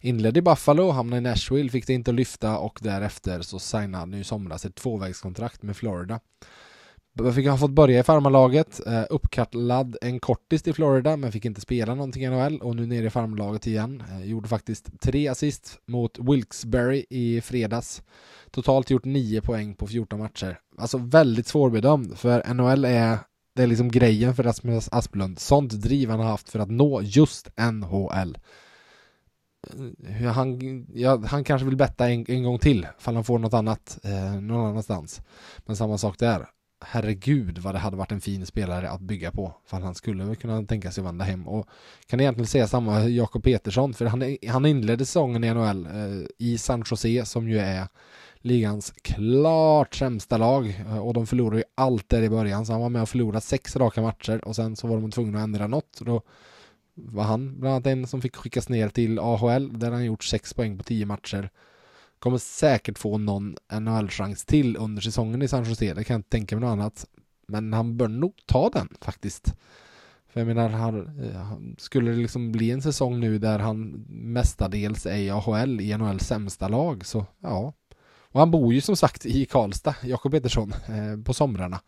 inledde 0.01 0.39
i 0.39 0.41
Buffalo, 0.41 0.91
hamnade 0.91 1.17
i 1.17 1.21
Nashville, 1.21 1.69
fick 1.69 1.87
det 1.87 1.93
inte 1.93 2.11
att 2.11 2.15
lyfta 2.15 2.57
och 2.57 2.79
därefter 2.81 3.41
så 3.41 3.59
signade 3.59 3.97
han 3.97 4.13
i 4.13 4.23
somras 4.23 4.65
ett 4.65 4.75
tvåvägskontrakt 4.75 5.63
med 5.63 5.77
Florida. 5.77 6.19
Fick 7.35 7.47
han 7.47 7.59
fått 7.59 7.71
börja 7.71 7.99
i 7.99 8.03
farmarlaget, 8.03 8.87
eh, 8.87 9.03
uppkallad 9.09 9.97
en 10.01 10.19
kortis 10.19 10.63
till 10.63 10.73
Florida 10.73 11.17
men 11.17 11.31
fick 11.31 11.45
inte 11.45 11.61
spela 11.61 11.95
någonting 11.95 12.23
i 12.23 12.29
NHL 12.29 12.61
och 12.61 12.75
nu 12.75 12.85
nere 12.85 13.05
i 13.05 13.09
farmarlaget 13.09 13.67
igen. 13.67 14.03
Eh, 14.11 14.25
gjorde 14.25 14.49
faktiskt 14.49 15.01
tre 15.01 15.27
assist 15.27 15.79
mot 15.87 16.19
Wilkesbury 16.19 17.05
i 17.09 17.41
fredags. 17.41 18.03
Totalt 18.51 18.89
gjort 18.89 19.05
nio 19.05 19.41
poäng 19.41 19.75
på 19.75 19.87
14 19.87 20.19
matcher. 20.19 20.59
Alltså 20.77 20.97
väldigt 20.97 21.47
svårbedömd 21.47 22.17
för 22.17 22.53
NHL 22.53 22.85
är 22.85 23.17
det 23.55 23.63
är 23.63 23.67
liksom 23.67 23.91
grejen 23.91 24.35
för 24.35 24.43
Rasmus 24.43 24.89
Asplund. 24.91 25.39
Sånt 25.39 25.71
driv 25.71 26.09
han 26.09 26.19
har 26.19 26.27
haft 26.27 26.49
för 26.49 26.59
att 26.59 26.71
nå 26.71 27.01
just 27.01 27.49
NHL. 27.57 28.37
Eh, 30.07 30.31
han, 30.31 30.59
ja, 30.93 31.23
han 31.25 31.43
kanske 31.43 31.65
vill 31.65 31.77
betta 31.77 32.09
en, 32.09 32.25
en 32.27 32.43
gång 32.43 32.59
till, 32.59 32.87
fall 32.97 33.15
han 33.15 33.23
får 33.23 33.39
något 33.39 33.53
annat 33.53 33.99
eh, 34.03 34.41
någon 34.41 34.65
annanstans. 34.65 35.21
Men 35.65 35.75
samma 35.75 35.97
sak 35.97 36.19
där. 36.19 36.45
Herregud 36.85 37.57
vad 37.57 37.75
det 37.75 37.79
hade 37.79 37.97
varit 37.97 38.11
en 38.11 38.21
fin 38.21 38.45
spelare 38.45 38.89
att 38.89 39.01
bygga 39.01 39.31
på. 39.31 39.55
Fall 39.65 39.81
han 39.83 39.95
skulle 39.95 40.35
kunna 40.35 40.63
tänka 40.63 40.91
sig 40.91 41.01
att 41.01 41.07
vända 41.07 41.25
hem. 41.25 41.47
Och 41.47 41.67
kan 42.07 42.19
egentligen 42.19 42.47
säga 42.47 42.67
samma 42.67 43.03
Jakob 43.03 43.43
Petersson, 43.43 43.93
för 43.93 44.05
han, 44.05 44.37
han 44.47 44.65
inledde 44.65 45.05
säsongen 45.05 45.43
i 45.43 45.53
NHL 45.53 45.85
eh, 45.85 46.27
i 46.37 46.57
San 46.57 46.83
Jose 46.91 47.25
som 47.25 47.49
ju 47.49 47.59
är 47.59 47.87
ligans 48.45 48.93
klart 49.01 49.95
sämsta 49.95 50.37
lag. 50.37 50.67
Eh, 50.79 50.97
och 50.97 51.13
de 51.13 51.27
förlorade 51.27 51.57
ju 51.57 51.63
allt 51.75 52.09
där 52.09 52.21
i 52.21 52.29
början 52.29 52.65
så 52.65 52.71
han 52.71 52.81
var 52.81 52.89
med 52.89 53.01
och 53.01 53.09
förlorade 53.09 53.41
sex 53.41 53.75
raka 53.75 54.01
matcher 54.01 54.45
och 54.45 54.55
sen 54.55 54.75
så 54.75 54.87
var 54.87 55.01
de 55.01 55.11
tvungna 55.11 55.37
att 55.37 55.43
ändra 55.43 55.67
något. 55.67 55.99
Och 55.99 56.05
då 56.05 56.21
var 56.93 57.23
han 57.23 57.59
bland 57.59 57.75
annat 57.75 57.87
en 57.87 58.07
som 58.07 58.21
fick 58.21 58.35
skickas 58.35 58.69
ner 58.69 58.89
till 58.89 59.19
AHL 59.19 59.79
där 59.79 59.91
han 59.91 60.05
gjort 60.05 60.23
sex 60.23 60.53
poäng 60.53 60.77
på 60.77 60.83
tio 60.83 61.05
matcher. 61.05 61.49
Kommer 62.19 62.37
säkert 62.37 62.99
få 62.99 63.17
någon 63.17 63.55
NHL-chans 63.73 64.45
till 64.45 64.77
under 64.77 65.01
säsongen 65.01 65.41
i 65.41 65.47
San 65.47 65.63
Jose, 65.63 65.93
det 65.93 66.03
kan 66.03 66.13
jag 66.13 66.19
inte 66.19 66.29
tänka 66.29 66.55
mig 66.55 66.61
något 66.61 66.71
annat. 66.71 67.05
Men 67.47 67.73
han 67.73 67.97
bör 67.97 68.07
nog 68.07 68.33
ta 68.45 68.69
den 68.69 68.89
faktiskt. 69.01 69.53
För 70.27 70.39
jag 70.39 70.47
menar, 70.47 70.69
eh, 71.23 71.41
han, 71.41 71.75
skulle 71.79 72.11
det 72.11 72.17
liksom 72.17 72.51
bli 72.51 72.71
en 72.71 72.81
säsong 72.81 73.19
nu 73.19 73.37
där 73.37 73.59
han 73.59 74.05
mestadels 74.09 75.05
är 75.05 75.17
i 75.17 75.29
AHL 75.29 75.81
i 75.81 75.97
NHLs 75.97 76.27
sämsta 76.27 76.67
lag 76.67 77.05
så 77.05 77.25
ja, 77.39 77.73
och 78.35 78.41
han 78.41 78.51
bor 78.51 78.73
ju 78.73 78.81
som 78.81 78.95
sagt 78.95 79.25
i 79.25 79.45
Karlstad, 79.45 79.95
Jakob 80.03 80.31
Petersson, 80.31 80.73
eh, 80.87 81.23
på 81.23 81.33
somrarna. 81.33 81.79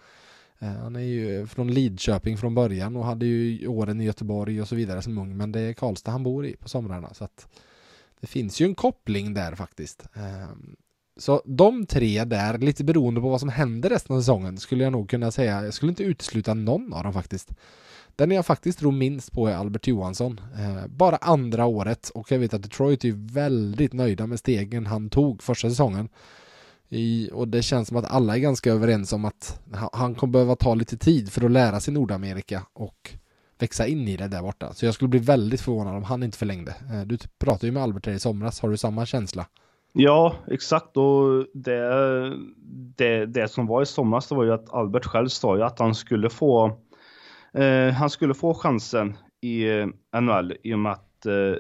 Eh, 0.59 0.67
han 0.67 0.95
är 0.95 0.99
ju 0.99 1.47
från 1.47 1.73
Lidköping 1.73 2.37
från 2.37 2.55
början 2.55 2.95
och 2.95 3.05
hade 3.05 3.25
ju 3.25 3.67
åren 3.67 4.01
i 4.01 4.03
Göteborg 4.03 4.61
och 4.61 4.67
så 4.67 4.75
vidare 4.75 5.01
som 5.01 5.17
ung, 5.17 5.37
men 5.37 5.51
det 5.51 5.59
är 5.59 5.73
Karlstad 5.73 6.11
han 6.11 6.23
bor 6.23 6.45
i 6.45 6.55
på 6.55 6.69
somrarna 6.69 7.13
så 7.13 7.23
att 7.23 7.47
det 8.19 8.27
finns 8.27 8.61
ju 8.61 8.65
en 8.65 8.75
koppling 8.75 9.33
där 9.33 9.55
faktiskt. 9.55 10.03
Ehm, 10.13 10.75
så 11.17 11.41
de 11.45 11.85
tre 11.85 12.23
där, 12.23 12.57
lite 12.57 12.83
beroende 12.83 13.21
på 13.21 13.29
vad 13.29 13.39
som 13.39 13.49
händer 13.49 13.89
resten 13.89 14.15
av 14.15 14.19
säsongen, 14.19 14.57
skulle 14.57 14.83
jag 14.83 14.91
nog 14.91 15.09
kunna 15.09 15.31
säga. 15.31 15.63
Jag 15.63 15.73
skulle 15.73 15.89
inte 15.89 16.03
utesluta 16.03 16.53
någon 16.53 16.93
av 16.93 17.03
dem 17.03 17.13
faktiskt. 17.13 17.49
Den 18.17 18.31
jag 18.31 18.45
faktiskt 18.45 18.79
tror 18.79 18.91
minst 18.91 19.31
på 19.31 19.47
är 19.47 19.55
Albert 19.55 19.87
Johansson. 19.87 20.41
Eh, 20.59 20.87
bara 20.87 21.15
andra 21.15 21.65
året 21.65 22.09
och 22.09 22.31
jag 22.31 22.39
vet 22.39 22.53
att 22.53 22.63
Detroit 22.63 23.05
är 23.05 23.33
väldigt 23.33 23.93
nöjda 23.93 24.27
med 24.27 24.39
stegen 24.39 24.85
han 24.85 25.09
tog 25.09 25.43
första 25.43 25.69
säsongen. 25.69 26.09
I, 26.89 27.29
och 27.33 27.47
det 27.47 27.61
känns 27.61 27.87
som 27.87 27.97
att 27.97 28.11
alla 28.11 28.35
är 28.35 28.39
ganska 28.39 28.71
överens 28.71 29.13
om 29.13 29.25
att 29.25 29.61
han 29.93 30.15
kommer 30.15 30.31
behöva 30.31 30.55
ta 30.55 30.75
lite 30.75 30.97
tid 30.97 31.31
för 31.31 31.45
att 31.45 31.51
lära 31.51 31.79
sig 31.79 31.93
Nordamerika 31.93 32.63
och 32.73 33.13
växa 33.59 33.87
in 33.87 34.07
i 34.07 34.17
det 34.17 34.27
där 34.27 34.41
borta. 34.41 34.73
Så 34.73 34.85
jag 34.85 34.93
skulle 34.93 35.09
bli 35.09 35.19
väldigt 35.19 35.61
förvånad 35.61 35.95
om 35.95 36.03
han 36.03 36.23
inte 36.23 36.37
förlängde. 36.37 36.75
Eh, 36.93 37.01
du 37.01 37.17
pratade 37.39 37.67
ju 37.67 37.71
med 37.71 37.83
Albert 37.83 38.05
här 38.05 38.13
i 38.13 38.19
somras, 38.19 38.61
har 38.61 38.69
du 38.69 38.77
samma 38.77 39.05
känsla? 39.05 39.45
Ja, 39.93 40.35
exakt. 40.47 40.97
Och 40.97 41.45
det, 41.53 41.89
det, 42.95 43.25
det 43.25 43.47
som 43.47 43.67
var 43.67 43.81
i 43.81 43.85
somras 43.85 44.27
det 44.27 44.35
var 44.35 44.43
ju 44.43 44.53
att 44.53 44.73
Albert 44.73 45.05
själv 45.05 45.27
sa 45.27 45.57
ju 45.57 45.63
att 45.63 45.79
han 45.79 45.95
skulle 45.95 46.29
få 46.29 46.77
eh, 47.57 47.93
han 47.93 48.09
skulle 48.09 48.33
få 48.33 48.53
chansen 48.53 49.17
i 49.41 49.69
eh, 49.69 49.87
NHL 50.21 50.53
i 50.63 50.73
och 50.73 50.79
med 50.79 50.91
att 50.91 51.25
eh, 51.25 51.55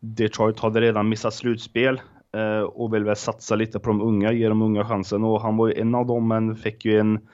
Detroit 0.00 0.60
hade 0.60 0.80
redan 0.80 1.08
missat 1.08 1.34
slutspel 1.34 2.00
eh, 2.36 2.60
och 2.60 2.94
vill 2.94 3.04
väl 3.04 3.16
satsa 3.16 3.54
lite 3.54 3.78
på 3.78 3.88
de 3.88 4.02
unga, 4.02 4.32
ge 4.32 4.48
de 4.48 4.62
unga 4.62 4.84
chansen 4.84 5.24
och 5.24 5.40
han 5.40 5.56
var 5.56 5.68
ju 5.68 5.80
en 5.80 5.94
av 5.94 6.06
dem 6.06 6.28
men 6.28 6.56
fick 6.56 6.84
ju 6.84 6.98
en, 6.98 7.28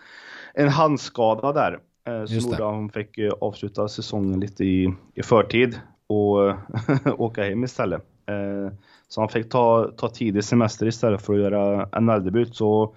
en 0.55 0.69
handskada 0.69 1.53
där. 1.53 1.81
Eh, 2.07 2.25
som 2.25 2.37
gjorde 2.37 2.67
att 2.67 2.75
han 2.75 2.91
fick 2.91 3.19
avsluta 3.41 3.89
säsongen 3.89 4.41
lite 4.41 4.65
i, 4.65 4.95
i 5.15 5.23
förtid 5.23 5.81
och 6.07 6.55
åka 7.21 7.43
hem 7.43 7.65
istället. 7.65 8.03
Eh, 8.27 8.73
så 9.09 9.21
han 9.21 9.29
fick 9.29 9.51
ta, 9.51 9.91
ta 9.97 10.09
tidig 10.09 10.45
semester 10.45 10.87
istället 10.87 11.23
för 11.23 11.33
att 11.33 11.41
göra 11.41 12.01
NHL-debut. 12.01 12.57
Så 12.57 12.95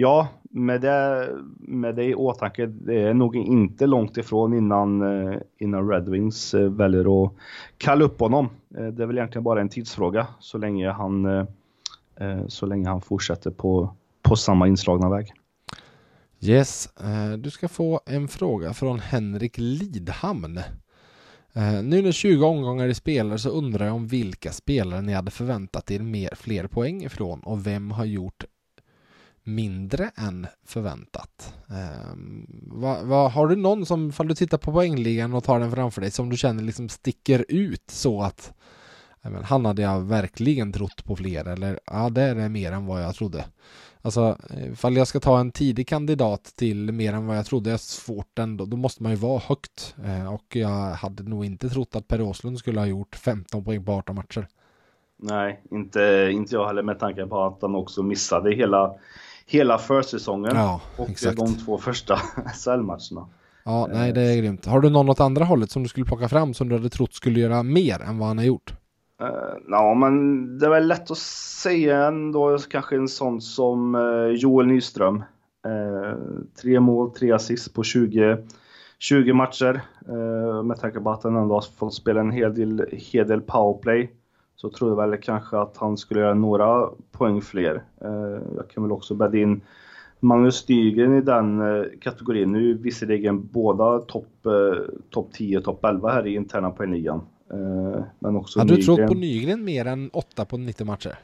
ja, 0.00 0.28
med 0.42 0.80
det, 0.80 1.28
med 1.58 1.94
det 1.94 2.04
i 2.04 2.14
åtanke, 2.14 2.66
det 2.66 3.00
är 3.00 3.14
nog 3.14 3.36
inte 3.36 3.86
långt 3.86 4.16
ifrån 4.16 4.54
innan, 4.54 5.02
eh, 5.02 5.38
innan 5.58 5.88
Red 5.88 6.08
Wings 6.08 6.54
eh, 6.54 6.70
väljer 6.70 7.24
att 7.24 7.32
kalla 7.78 8.04
upp 8.04 8.20
honom. 8.20 8.48
Eh, 8.76 8.86
det 8.86 9.02
är 9.02 9.06
väl 9.06 9.18
egentligen 9.18 9.44
bara 9.44 9.60
en 9.60 9.68
tidsfråga 9.68 10.26
så 10.40 10.58
länge 10.58 10.90
han, 10.90 11.46
så 12.48 12.66
länge 12.66 12.88
han 12.88 13.00
fortsätter 13.00 13.50
på, 13.50 13.94
på 14.22 14.36
samma 14.36 14.68
inslagna 14.68 15.10
väg. 15.10 15.32
Yes, 16.40 16.88
du 17.38 17.50
ska 17.50 17.68
få 17.68 18.00
en 18.06 18.28
fråga 18.28 18.72
från 18.72 18.98
Henrik 18.98 19.58
Lidhamn. 19.58 20.60
Nu 21.82 22.02
när 22.02 22.12
20 22.12 22.44
omgångar 22.44 22.88
är 22.88 22.92
spelare 22.92 23.38
så 23.38 23.50
undrar 23.50 23.86
jag 23.86 23.94
om 23.94 24.06
vilka 24.06 24.52
spelare 24.52 25.00
ni 25.00 25.12
hade 25.12 25.30
förväntat 25.30 25.90
er 25.90 26.00
mer, 26.00 26.34
fler 26.34 26.66
poäng 26.66 27.04
ifrån 27.04 27.40
och 27.40 27.66
vem 27.66 27.90
har 27.90 28.04
gjort 28.04 28.44
mindre 29.54 30.10
än 30.16 30.46
förväntat. 30.66 31.54
Uh, 31.70 32.14
va, 32.80 33.02
va, 33.02 33.28
har 33.28 33.48
du 33.48 33.56
någon 33.56 33.86
som, 33.86 34.08
ifall 34.08 34.28
du 34.28 34.34
tittar 34.34 34.58
på 34.58 34.72
poängligan 34.72 35.34
och 35.34 35.44
tar 35.44 35.60
den 35.60 35.72
framför 35.72 36.00
dig, 36.00 36.10
som 36.10 36.30
du 36.30 36.36
känner 36.36 36.62
liksom 36.62 36.88
sticker 36.88 37.44
ut 37.48 37.90
så 37.90 38.22
att 38.22 38.52
men, 39.22 39.44
han 39.44 39.64
hade 39.64 39.82
jag 39.82 40.00
verkligen 40.00 40.72
trott 40.72 41.04
på 41.04 41.16
fler 41.16 41.48
eller 41.48 41.80
ja, 41.86 42.10
det 42.10 42.22
är 42.22 42.34
det 42.34 42.48
mer 42.48 42.72
än 42.72 42.86
vad 42.86 43.02
jag 43.02 43.14
trodde. 43.14 43.44
Alltså, 44.02 44.38
ifall 44.72 44.96
jag 44.96 45.06
ska 45.06 45.20
ta 45.20 45.40
en 45.40 45.52
tidig 45.52 45.88
kandidat 45.88 46.44
till 46.44 46.92
mer 46.92 47.12
än 47.12 47.26
vad 47.26 47.36
jag 47.36 47.46
trodde 47.46 47.72
är 47.72 47.76
svårt 47.76 48.38
ändå, 48.38 48.64
då 48.64 48.76
måste 48.76 49.02
man 49.02 49.12
ju 49.12 49.18
vara 49.18 49.38
högt. 49.38 49.94
Eh, 50.04 50.34
och 50.34 50.56
jag 50.56 50.90
hade 50.90 51.22
nog 51.22 51.44
inte 51.44 51.68
trott 51.68 51.96
att 51.96 52.08
Per 52.08 52.20
Åslund 52.20 52.58
skulle 52.58 52.80
ha 52.80 52.86
gjort 52.86 53.16
15 53.16 53.64
poäng 53.64 53.84
på 53.84 53.92
18 53.92 54.16
matcher. 54.16 54.48
Nej, 55.22 55.62
inte, 55.70 56.30
inte 56.32 56.54
jag 56.54 56.66
heller 56.66 56.82
med 56.82 56.98
tanke 56.98 57.26
på 57.26 57.42
att 57.42 57.62
han 57.62 57.74
också 57.74 58.02
missade 58.02 58.54
hela, 58.54 58.94
hela 59.50 59.78
försäsongen 59.78 60.52
ja, 60.54 60.80
och 60.96 61.10
exakt. 61.10 61.36
de 61.36 61.56
två 61.56 61.78
första 61.78 62.16
SL-matcherna. 62.54 63.28
Ja, 63.64 63.88
nej 63.92 64.12
det 64.12 64.20
är 64.20 64.36
grymt. 64.36 64.66
Har 64.66 64.80
du 64.80 64.90
någon 64.90 65.08
åt 65.08 65.20
andra 65.20 65.44
hållet 65.44 65.70
som 65.70 65.82
du 65.82 65.88
skulle 65.88 66.06
plocka 66.06 66.28
fram 66.28 66.54
som 66.54 66.68
du 66.68 66.74
hade 66.74 66.90
trott 66.90 67.14
skulle 67.14 67.40
göra 67.40 67.62
mer 67.62 68.02
än 68.02 68.18
vad 68.18 68.28
han 68.28 68.38
har 68.38 68.44
gjort? 68.44 68.74
Uh, 69.22 69.28
ja, 69.68 69.94
men 69.94 70.58
det 70.58 70.66
är 70.66 70.70
väl 70.70 70.88
lätt 70.88 71.10
att 71.10 71.18
säga 71.18 72.06
ändå 72.06 72.58
kanske 72.58 72.96
en 72.96 73.08
sån 73.08 73.40
som 73.40 73.94
uh, 73.94 74.34
Joel 74.34 74.66
Nyström. 74.66 75.16
Uh, 75.66 76.14
tre 76.62 76.80
mål, 76.80 77.10
tre 77.10 77.32
assist 77.32 77.74
på 77.74 77.82
20, 77.82 78.38
20 78.98 79.32
matcher. 79.32 79.80
med 80.62 80.80
tanke 80.80 81.00
på 81.00 81.10
att 81.10 81.24
han 81.24 81.36
ändå 81.36 81.54
har 81.54 81.64
fått 81.78 81.94
spela 81.94 82.20
en 82.20 82.30
hel 82.30 82.54
del, 82.54 82.86
hel 82.92 83.28
del 83.28 83.40
powerplay 83.40 84.10
så 84.60 84.70
tror 84.70 84.90
jag 84.90 85.10
väl 85.10 85.20
kanske 85.20 85.58
att 85.58 85.76
han 85.76 85.96
skulle 85.96 86.20
göra 86.20 86.34
några 86.34 86.88
poäng 87.12 87.40
fler. 87.40 87.82
jag 88.56 88.68
kan 88.74 88.82
väl 88.82 88.92
också 88.92 89.14
bädda 89.14 89.38
in 89.38 89.60
Magnus 90.20 90.68
Nygren 90.68 91.18
i 91.18 91.20
den 91.20 91.62
kategorin. 92.00 92.52
Nu 92.52 92.74
visserligen 92.74 93.46
båda 93.46 93.98
topp 93.98 94.26
top 95.10 95.32
10, 95.32 95.60
topp 95.60 95.84
11 95.84 96.12
här 96.12 96.26
i 96.26 96.34
interna 96.34 96.70
poängligan. 96.70 97.22
Eh, 97.52 98.02
men 98.18 98.36
också 98.36 98.58
Hade 98.58 98.76
du 98.76 98.82
trott 98.82 99.06
på 99.06 99.14
Nygren 99.14 99.64
mer 99.64 99.86
än 99.86 100.10
8 100.12 100.44
på 100.44 100.56
90 100.56 100.86
matcher? 100.86 101.18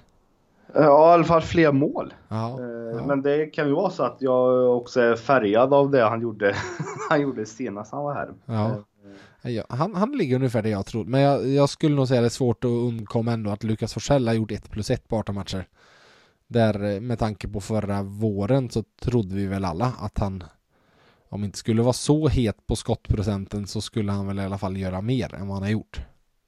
Ja, 0.74 1.11
i 1.11 1.14
alla 1.14 1.24
fall 1.24 1.43
fler 1.43 1.72
mål. 1.72 2.14
Eh, 2.30 2.37
ja. 2.37 2.59
Men 3.07 3.22
det 3.22 3.47
kan 3.47 3.68
ju 3.68 3.74
vara 3.74 3.91
så 3.91 4.03
att 4.03 4.16
jag 4.18 4.76
också 4.76 5.01
är 5.01 5.16
färgad 5.16 5.74
av 5.74 5.91
det 5.91 6.03
han 6.05 6.20
gjorde, 6.20 6.55
han 7.11 7.20
gjorde 7.20 7.47
senast 7.47 7.93
han 7.93 8.05
var 8.05 8.14
här. 8.14 8.28
Ja. 8.47 8.70
Han, 9.68 9.95
han 9.95 10.12
ligger 10.12 10.37
ungefär 10.37 10.62
där 10.62 10.70
jag 10.70 10.87
tror, 10.87 11.05
men 11.05 11.20
jag, 11.20 11.49
jag, 11.49 11.68
skulle 11.68 11.97
nog 11.97 12.09
säga 12.09 12.20
det 12.20 12.26
är 12.26 12.28
svårt 12.28 12.64
att 12.64 12.68
undkomma 12.68 13.32
ändå 13.32 13.51
att 13.51 13.64
Lukas 13.64 13.95
Forsell 13.95 14.28
har 14.28 14.34
gjort 14.34 14.53
1 14.53 14.70
plus 14.70 14.91
1 14.91 15.09
på 15.09 15.16
18 15.16 15.34
matcher. 15.34 15.66
Där 16.47 16.95
eh, 16.95 17.01
med 17.01 17.18
tanke 17.18 17.49
på 17.49 17.61
förra 17.61 18.03
våren 18.03 18.70
så 18.70 18.84
trodde 19.03 19.34
vi 19.34 19.47
väl 19.47 19.64
alla 19.64 19.93
att 19.99 20.18
han 20.18 20.45
om 21.28 21.45
inte 21.45 21.59
skulle 21.59 21.82
vara 21.82 21.93
så 21.93 22.28
het 22.28 22.66
på 22.66 22.76
skottprocenten 22.76 23.66
så 23.66 23.80
skulle 23.80 24.12
han 24.12 24.26
väl 24.26 24.39
i 24.39 24.43
alla 24.43 24.59
fall 24.59 24.76
göra 24.76 25.01
mer 25.01 25.34
än 25.34 25.49
vad 25.49 25.57
han 25.57 25.62
har 25.62 25.70
gjort. 25.70 26.01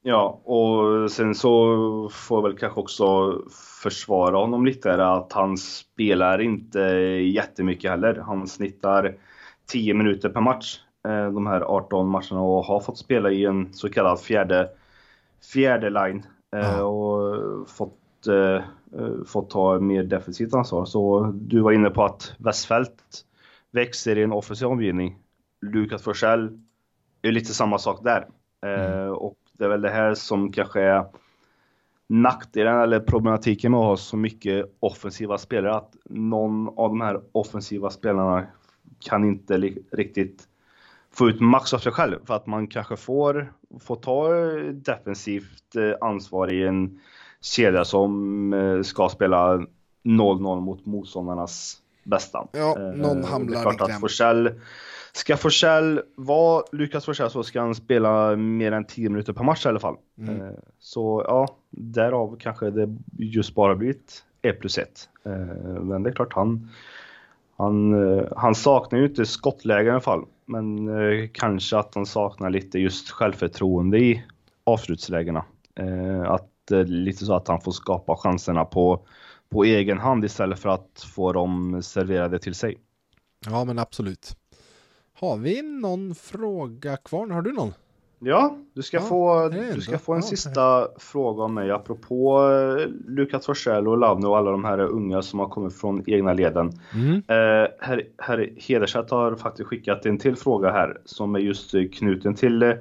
Ja, 0.02 0.40
och 0.44 1.10
sen 1.10 1.34
så 1.34 1.48
får 2.12 2.38
jag 2.38 2.42
väl 2.42 2.58
kanske 2.58 2.80
också 2.80 3.38
försvara 3.82 4.36
honom 4.36 4.66
lite 4.66 4.88
där 4.88 5.18
att 5.18 5.32
han 5.32 5.56
spelar 5.56 6.40
inte 6.40 6.80
jättemycket 7.34 7.90
heller. 7.90 8.14
Han 8.14 8.46
snittar 8.46 9.16
10 9.66 9.94
minuter 9.94 10.28
per 10.28 10.40
match 10.40 10.80
de 11.32 11.46
här 11.46 11.60
18 11.60 12.08
matcherna 12.08 12.40
och 12.40 12.64
har 12.64 12.80
fått 12.80 12.98
spela 12.98 13.30
i 13.30 13.44
en 13.44 13.72
så 13.72 13.88
kallad 13.88 14.20
fjärde, 14.20 14.70
fjärde 15.52 15.90
line 15.90 16.26
mm. 16.56 16.84
och 16.84 17.68
fått, 17.68 18.26
eh, 18.26 18.62
fått 19.26 19.50
ta 19.50 19.80
mer 19.80 20.02
defensivt 20.02 20.54
ansvar. 20.54 20.84
Så 20.84 21.32
du 21.34 21.60
var 21.60 21.72
inne 21.72 21.90
på 21.90 22.04
att 22.04 22.34
Westfält 22.38 23.24
växer 23.70 24.18
i 24.18 24.22
en 24.22 24.32
offensiv 24.32 24.68
omgivning. 24.68 25.18
Lukas 25.60 26.02
Forsell 26.02 26.60
är 27.22 27.32
lite 27.32 27.54
samma 27.54 27.78
sak 27.78 28.04
där. 28.04 28.26
Mm. 28.66 29.12
och 29.12 29.36
det 29.52 29.64
är 29.64 29.68
väl 29.68 29.80
det 29.80 29.90
här 29.90 30.14
som 30.14 30.52
kanske 30.52 30.80
är 30.80 31.04
nackdelen 32.06 32.80
eller 32.80 33.00
problematiken 33.00 33.72
med 33.72 33.80
att 33.80 33.86
ha 33.86 33.96
så 33.96 34.16
mycket 34.16 34.76
offensiva 34.80 35.38
spelare. 35.38 35.74
Att 35.74 35.96
någon 36.04 36.68
av 36.68 36.88
de 36.88 37.00
här 37.00 37.20
offensiva 37.32 37.90
spelarna 37.90 38.46
kan 38.98 39.24
inte 39.24 39.56
riktigt 39.92 40.47
få 41.18 41.28
ut 41.28 41.40
max 41.40 41.74
av 41.74 41.78
sig 41.78 41.92
själv. 41.92 42.16
För 42.26 42.34
att 42.34 42.46
man 42.46 42.66
kanske 42.66 42.96
får, 42.96 43.52
får 43.80 43.96
ta 43.96 44.32
defensivt 44.72 45.76
eh, 45.76 46.08
ansvar 46.08 46.52
i 46.52 46.66
en 46.66 47.00
kedja 47.40 47.84
som 47.84 48.52
eh, 48.52 48.82
ska 48.82 49.08
spela 49.08 49.56
0-0 50.04 50.60
mot 50.60 50.86
motståndarnas 50.86 51.76
bästa. 52.04 52.46
Ja, 52.52 52.74
någon 52.94 53.20
eh, 53.20 53.26
hamnar 53.26 53.52
det 53.52 53.58
är 53.58 53.62
klart 53.62 53.80
att 53.80 54.00
Forsell 54.00 54.60
Ska 55.12 55.36
Forsell 55.36 56.00
vara 56.16 56.64
Lukas 56.72 57.04
Forsell 57.04 57.30
så 57.30 57.42
ska 57.42 57.60
han 57.60 57.74
spela 57.74 58.36
mer 58.36 58.72
än 58.72 58.84
10 58.84 59.08
minuter 59.08 59.32
per 59.32 59.44
match 59.44 59.66
i 59.66 59.68
alla 59.68 59.80
fall. 59.80 59.96
Mm. 60.18 60.54
Så 60.78 61.24
ja, 61.26 61.48
därav 61.70 62.36
kanske 62.40 62.70
det 62.70 62.96
just 63.18 63.54
bara 63.54 63.74
blivit 63.74 64.24
1 64.42 64.60
plus 64.60 64.78
1. 64.78 65.08
Eh, 65.24 65.32
men 65.82 66.02
det 66.02 66.10
är 66.10 66.14
klart 66.14 66.32
han, 66.32 66.70
han, 67.56 67.94
han 68.36 68.54
saknar 68.54 68.98
ju 68.98 69.06
inte 69.06 69.26
skottläge 69.26 69.88
i 69.88 69.90
alla 69.90 70.00
fall. 70.00 70.24
Men 70.48 70.88
eh, 70.88 71.28
kanske 71.32 71.78
att 71.78 71.94
han 71.94 72.06
saknar 72.06 72.50
lite 72.50 72.78
just 72.78 73.10
självförtroende 73.10 73.98
i 73.98 74.24
avslutslägena. 74.64 75.44
Eh, 75.74 76.30
att 76.30 76.70
eh, 76.70 76.84
lite 76.84 77.24
så 77.24 77.34
att 77.34 77.48
han 77.48 77.60
får 77.60 77.72
skapa 77.72 78.16
chanserna 78.16 78.64
på, 78.64 79.06
på 79.48 79.64
egen 79.64 79.98
hand 79.98 80.24
istället 80.24 80.58
för 80.58 80.68
att 80.68 81.06
få 81.14 81.32
dem 81.32 81.82
serverade 81.82 82.38
till 82.38 82.54
sig. 82.54 82.78
Ja 83.46 83.64
men 83.64 83.78
absolut. 83.78 84.36
Har 85.12 85.36
vi 85.36 85.62
någon 85.62 86.14
fråga 86.14 86.96
kvar? 86.96 87.28
Har 87.28 87.42
du 87.42 87.52
någon? 87.52 87.74
Ja, 88.20 88.56
du 88.74 88.82
ska, 88.82 88.96
Ja, 88.96 89.02
få, 89.02 89.48
du 89.48 89.80
ska 89.80 89.98
få 89.98 90.12
en 90.12 90.18
ja, 90.18 90.26
sista 90.26 90.88
fråga 90.98 91.42
av 91.42 91.50
mig 91.50 91.70
apropå 91.70 92.50
eh, 92.50 92.88
Lukas 93.06 93.46
Forsell 93.46 93.88
och 93.88 93.98
Lavno 93.98 94.26
och 94.26 94.38
alla 94.38 94.50
de 94.50 94.64
här 94.64 94.78
unga 94.78 95.22
som 95.22 95.38
har 95.38 95.48
kommit 95.48 95.74
från 95.74 96.04
egna 96.06 96.32
leden. 96.32 96.72
Mm. 96.94 97.14
Eh, 97.14 97.68
herr, 97.80 98.02
herr 98.18 98.52
Hederstedt 98.56 99.10
har 99.10 99.36
faktiskt 99.36 99.68
skickat 99.68 100.06
en 100.06 100.18
till 100.18 100.36
fråga 100.36 100.70
här 100.70 101.00
som 101.04 101.34
är 101.34 101.38
just 101.38 101.74
eh, 101.74 101.82
knuten 101.92 102.34
till 102.34 102.62
eh, 102.62 102.72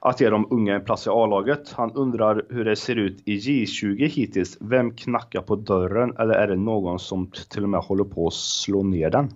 att 0.00 0.20
ge 0.20 0.30
de 0.30 0.46
unga 0.50 0.74
en 0.74 0.84
plats 0.84 1.06
i 1.06 1.10
A-laget. 1.10 1.72
Han 1.72 1.92
undrar 1.92 2.46
hur 2.50 2.64
det 2.64 2.76
ser 2.76 2.96
ut 2.96 3.22
i 3.24 3.38
J20 3.38 4.08
hittills. 4.08 4.56
Vem 4.60 4.90
knackar 4.90 5.40
på 5.40 5.56
dörren 5.56 6.16
eller 6.18 6.34
är 6.34 6.46
det 6.46 6.56
någon 6.56 6.98
som 6.98 7.30
till 7.48 7.62
och 7.62 7.68
med 7.68 7.80
håller 7.80 8.04
på 8.04 8.26
att 8.26 8.34
slå 8.34 8.82
ner 8.82 9.10
den? 9.10 9.30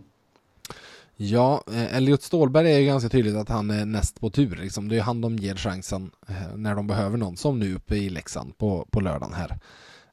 Ja, 1.20 1.64
eh, 1.72 1.96
Elliot 1.96 2.22
Stålberg 2.22 2.72
är 2.72 2.78
ju 2.78 2.86
ganska 2.86 3.08
tydligt 3.08 3.36
att 3.36 3.48
han 3.48 3.70
är 3.70 3.86
näst 3.86 4.20
på 4.20 4.30
tur. 4.30 4.56
Liksom. 4.56 4.88
Det 4.88 4.94
är 4.94 4.96
ju 4.96 5.02
han 5.02 5.20
de 5.20 5.36
ger 5.36 5.54
chansen 5.54 6.10
eh, 6.28 6.56
när 6.56 6.74
de 6.74 6.86
behöver 6.86 7.16
någon, 7.16 7.36
som 7.36 7.58
nu 7.58 7.74
uppe 7.74 7.96
i 7.96 8.10
Leksand 8.10 8.58
på, 8.58 8.88
på 8.90 9.00
lördagen 9.00 9.34
här. 9.34 9.58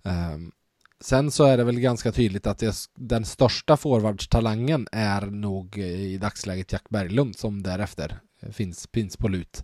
Ehm, 0.03 0.51
sen 0.99 1.31
så 1.31 1.43
är 1.43 1.57
det 1.57 1.63
väl 1.63 1.79
ganska 1.79 2.11
tydligt 2.11 2.47
att 2.47 2.57
det, 2.57 2.75
den 2.95 3.25
största 3.25 3.77
forwardstalangen 3.77 4.87
är 4.91 5.21
nog 5.21 5.77
eh, 5.77 5.85
i 5.85 6.17
dagsläget 6.17 6.71
Jack 6.71 6.89
Berglund 6.89 7.35
som 7.35 7.63
därefter 7.63 8.19
finns, 8.51 8.87
finns 8.93 9.17
på 9.17 9.27
lut 9.27 9.63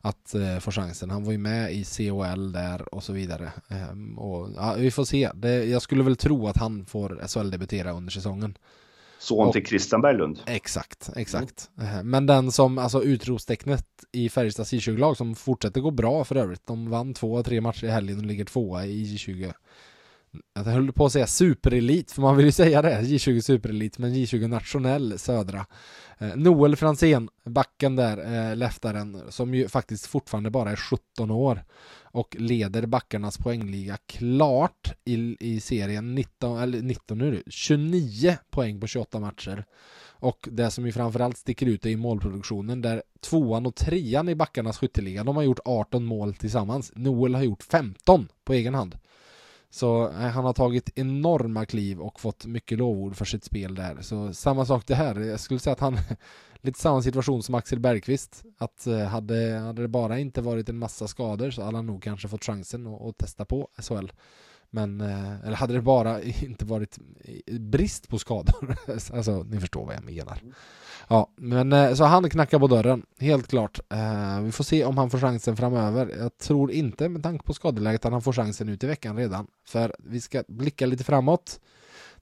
att 0.00 0.34
eh, 0.34 0.58
få 0.58 0.70
chansen. 0.70 1.10
Han 1.10 1.24
var 1.24 1.32
ju 1.32 1.38
med 1.38 1.72
i 1.72 1.84
COL 1.84 2.52
där 2.52 2.94
och 2.94 3.02
så 3.02 3.12
vidare. 3.12 3.52
Ehm, 3.68 4.18
och, 4.18 4.50
ja, 4.56 4.74
vi 4.78 4.90
får 4.90 5.04
se. 5.04 5.30
Det, 5.34 5.64
jag 5.64 5.82
skulle 5.82 6.02
väl 6.02 6.16
tro 6.16 6.48
att 6.48 6.56
han 6.56 6.86
får 6.86 7.20
SHL-debutera 7.26 7.90
under 7.90 8.10
säsongen. 8.10 8.54
Son 9.18 9.46
Och- 9.46 9.52
till 9.52 9.66
Christian 9.66 10.00
Berglund. 10.02 10.40
Exakt, 10.46 11.10
exakt. 11.16 11.70
Eh, 11.80 12.02
Men 12.02 12.26
den 12.26 12.52
som, 12.52 12.78
alltså 12.78 13.02
utropstecknet 13.02 13.86
i 14.12 14.28
Färjestads 14.28 14.72
J20-lag 14.72 15.16
som 15.16 15.34
fortsätter 15.34 15.80
gå 15.80 15.90
bra 15.90 16.24
för 16.24 16.36
övrigt. 16.36 16.66
De 16.66 16.90
vann 16.90 17.14
två, 17.14 17.42
tre 17.42 17.60
matcher 17.60 17.84
i 17.84 17.90
helgen 17.90 18.18
och 18.18 18.24
ligger 18.26 18.44
tvåa 18.44 18.86
i 18.86 19.04
J20. 19.04 19.52
Jag 20.54 20.62
höll 20.64 20.92
på 20.92 21.06
att 21.06 21.12
säga 21.12 21.26
superelit, 21.26 22.12
för 22.12 22.22
man 22.22 22.36
vill 22.36 22.46
ju 22.46 22.52
säga 22.52 22.82
det, 22.82 23.00
J20 23.02 23.40
superelit, 23.40 23.98
men 23.98 24.14
J20 24.14 24.48
nationell 24.48 25.18
södra. 25.18 25.66
Eh, 26.18 26.36
Noel 26.36 26.76
Fransén, 26.76 27.28
backen 27.44 27.96
där, 27.96 28.50
eh, 28.50 28.56
leftaren, 28.56 29.20
som 29.28 29.54
ju 29.54 29.68
faktiskt 29.68 30.06
fortfarande 30.06 30.50
bara 30.50 30.70
är 30.70 30.76
17 30.76 31.30
år 31.30 31.64
och 32.02 32.36
leder 32.38 32.86
backarnas 32.86 33.38
poängliga 33.38 33.96
klart 34.06 34.92
i, 35.04 35.36
i 35.40 35.60
serien 35.60 36.14
19, 36.14 36.58
eller 36.58 36.82
19 36.82 37.18
nu, 37.18 37.42
29 37.46 38.36
poäng 38.50 38.80
på 38.80 38.86
28 38.86 39.20
matcher. 39.20 39.64
Och 40.20 40.48
det 40.52 40.70
som 40.70 40.86
ju 40.86 40.92
framförallt 40.92 41.36
sticker 41.36 41.66
ut 41.66 41.86
är 41.86 41.90
i 41.90 41.96
målproduktionen 41.96 42.82
där 42.82 43.02
tvåan 43.20 43.66
och 43.66 43.74
trean 43.74 44.28
i 44.28 44.34
backarnas 44.34 44.78
skytteliga, 44.78 45.24
de 45.24 45.36
har 45.36 45.42
gjort 45.42 45.60
18 45.64 46.04
mål 46.04 46.34
tillsammans. 46.34 46.92
Noel 46.94 47.34
har 47.34 47.42
gjort 47.42 47.62
15 47.62 48.28
på 48.44 48.52
egen 48.52 48.74
hand. 48.74 48.98
Så 49.70 50.08
eh, 50.08 50.14
han 50.14 50.44
har 50.44 50.52
tagit 50.52 50.90
enorma 50.94 51.66
kliv 51.66 52.00
och 52.00 52.20
fått 52.20 52.46
mycket 52.46 52.78
lovord 52.78 53.16
för 53.16 53.24
sitt 53.24 53.44
spel 53.44 53.74
där. 53.74 53.98
Så 54.00 54.34
samma 54.34 54.66
sak 54.66 54.86
det 54.86 54.94
här. 54.94 55.20
Jag 55.20 55.40
skulle 55.40 55.60
säga 55.60 55.72
att 55.72 55.80
han 55.80 55.98
lite 56.60 56.80
samma 56.80 57.02
situation 57.02 57.42
som 57.42 57.54
Axel 57.54 57.80
Bergqvist. 57.80 58.44
Att 58.58 58.86
eh, 58.86 58.98
hade, 58.98 59.58
hade 59.58 59.82
det 59.82 59.88
bara 59.88 60.18
inte 60.18 60.40
varit 60.40 60.68
en 60.68 60.78
massa 60.78 61.08
skador 61.08 61.50
så 61.50 61.62
hade 61.62 61.76
han 61.78 61.86
nog 61.86 62.02
kanske 62.02 62.28
fått 62.28 62.44
chansen 62.44 62.86
att, 62.86 63.02
att 63.02 63.18
testa 63.18 63.44
på 63.44 63.68
SHL. 63.78 64.08
Men, 64.70 65.00
eh, 65.00 65.46
eller 65.46 65.56
hade 65.56 65.74
det 65.74 65.82
bara 65.82 66.22
inte 66.22 66.64
varit 66.64 66.98
brist 67.60 68.08
på 68.08 68.18
skador. 68.18 68.76
alltså, 69.14 69.42
ni 69.42 69.60
förstår 69.60 69.86
vad 69.86 69.94
jag 69.94 70.04
menar. 70.04 70.42
Ja, 71.08 71.30
men 71.36 71.72
eh, 71.72 71.94
så 71.94 72.04
han 72.04 72.30
knackar 72.30 72.58
på 72.58 72.66
dörren, 72.66 73.06
helt 73.18 73.48
klart. 73.48 73.80
Eh, 73.90 74.40
vi 74.40 74.52
får 74.52 74.64
se 74.64 74.84
om 74.84 74.98
han 74.98 75.10
får 75.10 75.18
chansen 75.18 75.56
framöver. 75.56 76.16
Jag 76.18 76.38
tror 76.38 76.72
inte 76.72 77.08
med 77.08 77.22
tanke 77.22 77.44
på 77.44 77.54
skadeläget 77.54 78.04
att 78.04 78.12
han 78.12 78.22
får 78.22 78.32
chansen 78.32 78.68
ut 78.68 78.84
i 78.84 78.86
veckan 78.86 79.16
redan. 79.16 79.46
För 79.66 79.96
vi 79.98 80.20
ska 80.20 80.44
blicka 80.48 80.86
lite 80.86 81.04
framåt. 81.04 81.60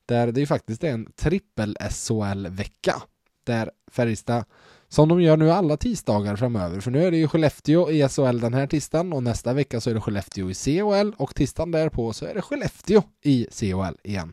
Där 0.07 0.32
det 0.32 0.40
ju 0.40 0.47
faktiskt 0.47 0.84
är 0.84 0.92
en 0.92 1.12
trippel 1.16 1.76
SHL-vecka. 1.90 3.03
Där 3.44 3.70
Färjestad, 3.90 4.44
som 4.89 5.09
de 5.09 5.22
gör 5.22 5.37
nu 5.37 5.51
alla 5.51 5.76
tisdagar 5.76 6.37
framöver, 6.37 6.80
för 6.80 6.91
nu 6.91 7.05
är 7.05 7.11
det 7.11 7.16
ju 7.16 7.28
Skellefteå 7.28 7.91
i 7.91 8.09
SHL 8.09 8.41
den 8.41 8.55
här 8.55 8.66
tisdagen 8.66 9.12
och 9.12 9.22
nästa 9.22 9.53
vecka 9.53 9.80
så 9.80 9.91
är 9.91 9.95
det 9.95 10.01
Skellefteå 10.01 10.51
i 10.51 10.55
CHL 10.55 11.12
och 11.16 11.34
tisdagen 11.34 11.70
därpå 11.70 12.12
så 12.12 12.26
är 12.26 12.34
det 12.34 12.43
Skellefteå 12.43 13.03
i 13.22 13.47
CHL 13.51 13.97
igen. 14.03 14.32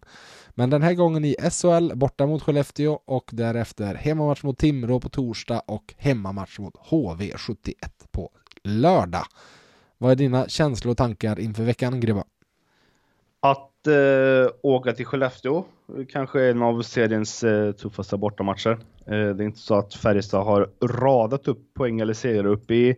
Men 0.50 0.70
den 0.70 0.82
här 0.82 0.94
gången 0.94 1.26
i 1.26 1.36
SHL 1.52 1.96
borta 1.96 2.26
mot 2.26 2.44
Skellefteå 2.44 3.00
och 3.06 3.30
därefter 3.32 3.96
hemmamatch 3.96 4.44
mot 4.44 4.58
Timrå 4.58 5.00
på 5.00 5.10
torsdag 5.10 5.60
och 5.60 5.94
hemmamatch 5.98 6.60
mot 6.60 6.76
HV71 6.76 7.74
på 8.12 8.32
lördag. 8.64 9.26
Vad 9.98 10.12
är 10.12 10.16
dina 10.16 10.48
känslor 10.48 10.92
och 10.92 10.98
tankar 10.98 11.40
inför 11.40 11.64
veckan 11.64 12.00
Gribba? 12.00 12.24
Att 13.40 13.73
eh, 13.88 14.52
åka 14.62 14.94
till 14.94 15.06
Skellefteå, 15.06 15.64
kanske 16.10 16.50
en 16.50 16.62
av 16.62 16.82
seriens 16.82 17.44
eh, 17.44 17.72
tuffaste 17.72 18.18
bortamatcher. 18.18 18.78
Eh, 19.06 19.30
det 19.30 19.44
är 19.44 19.46
inte 19.46 19.60
så 19.60 19.76
att 19.76 19.94
Färjestad 19.94 20.46
har 20.46 20.70
radat 20.82 21.48
upp 21.48 21.74
poäng 21.74 22.00
eller 22.00 22.14
segrar 22.14 22.46
upp 22.46 22.72
i, 22.72 22.96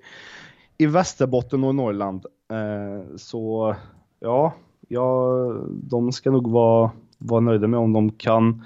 i 0.78 0.86
Västerbotten 0.86 1.64
och 1.64 1.76
Norrland. 1.76 2.26
Eh, 2.52 3.16
så 3.16 3.76
ja, 4.20 4.54
ja, 4.88 5.32
de 5.70 6.12
ska 6.12 6.32
nog 6.32 6.52
vara, 6.52 6.92
vara 7.18 7.42
nöjda 7.42 7.68
med 7.68 7.80
om 7.80 7.94
de 7.94 8.12
kan 8.12 8.64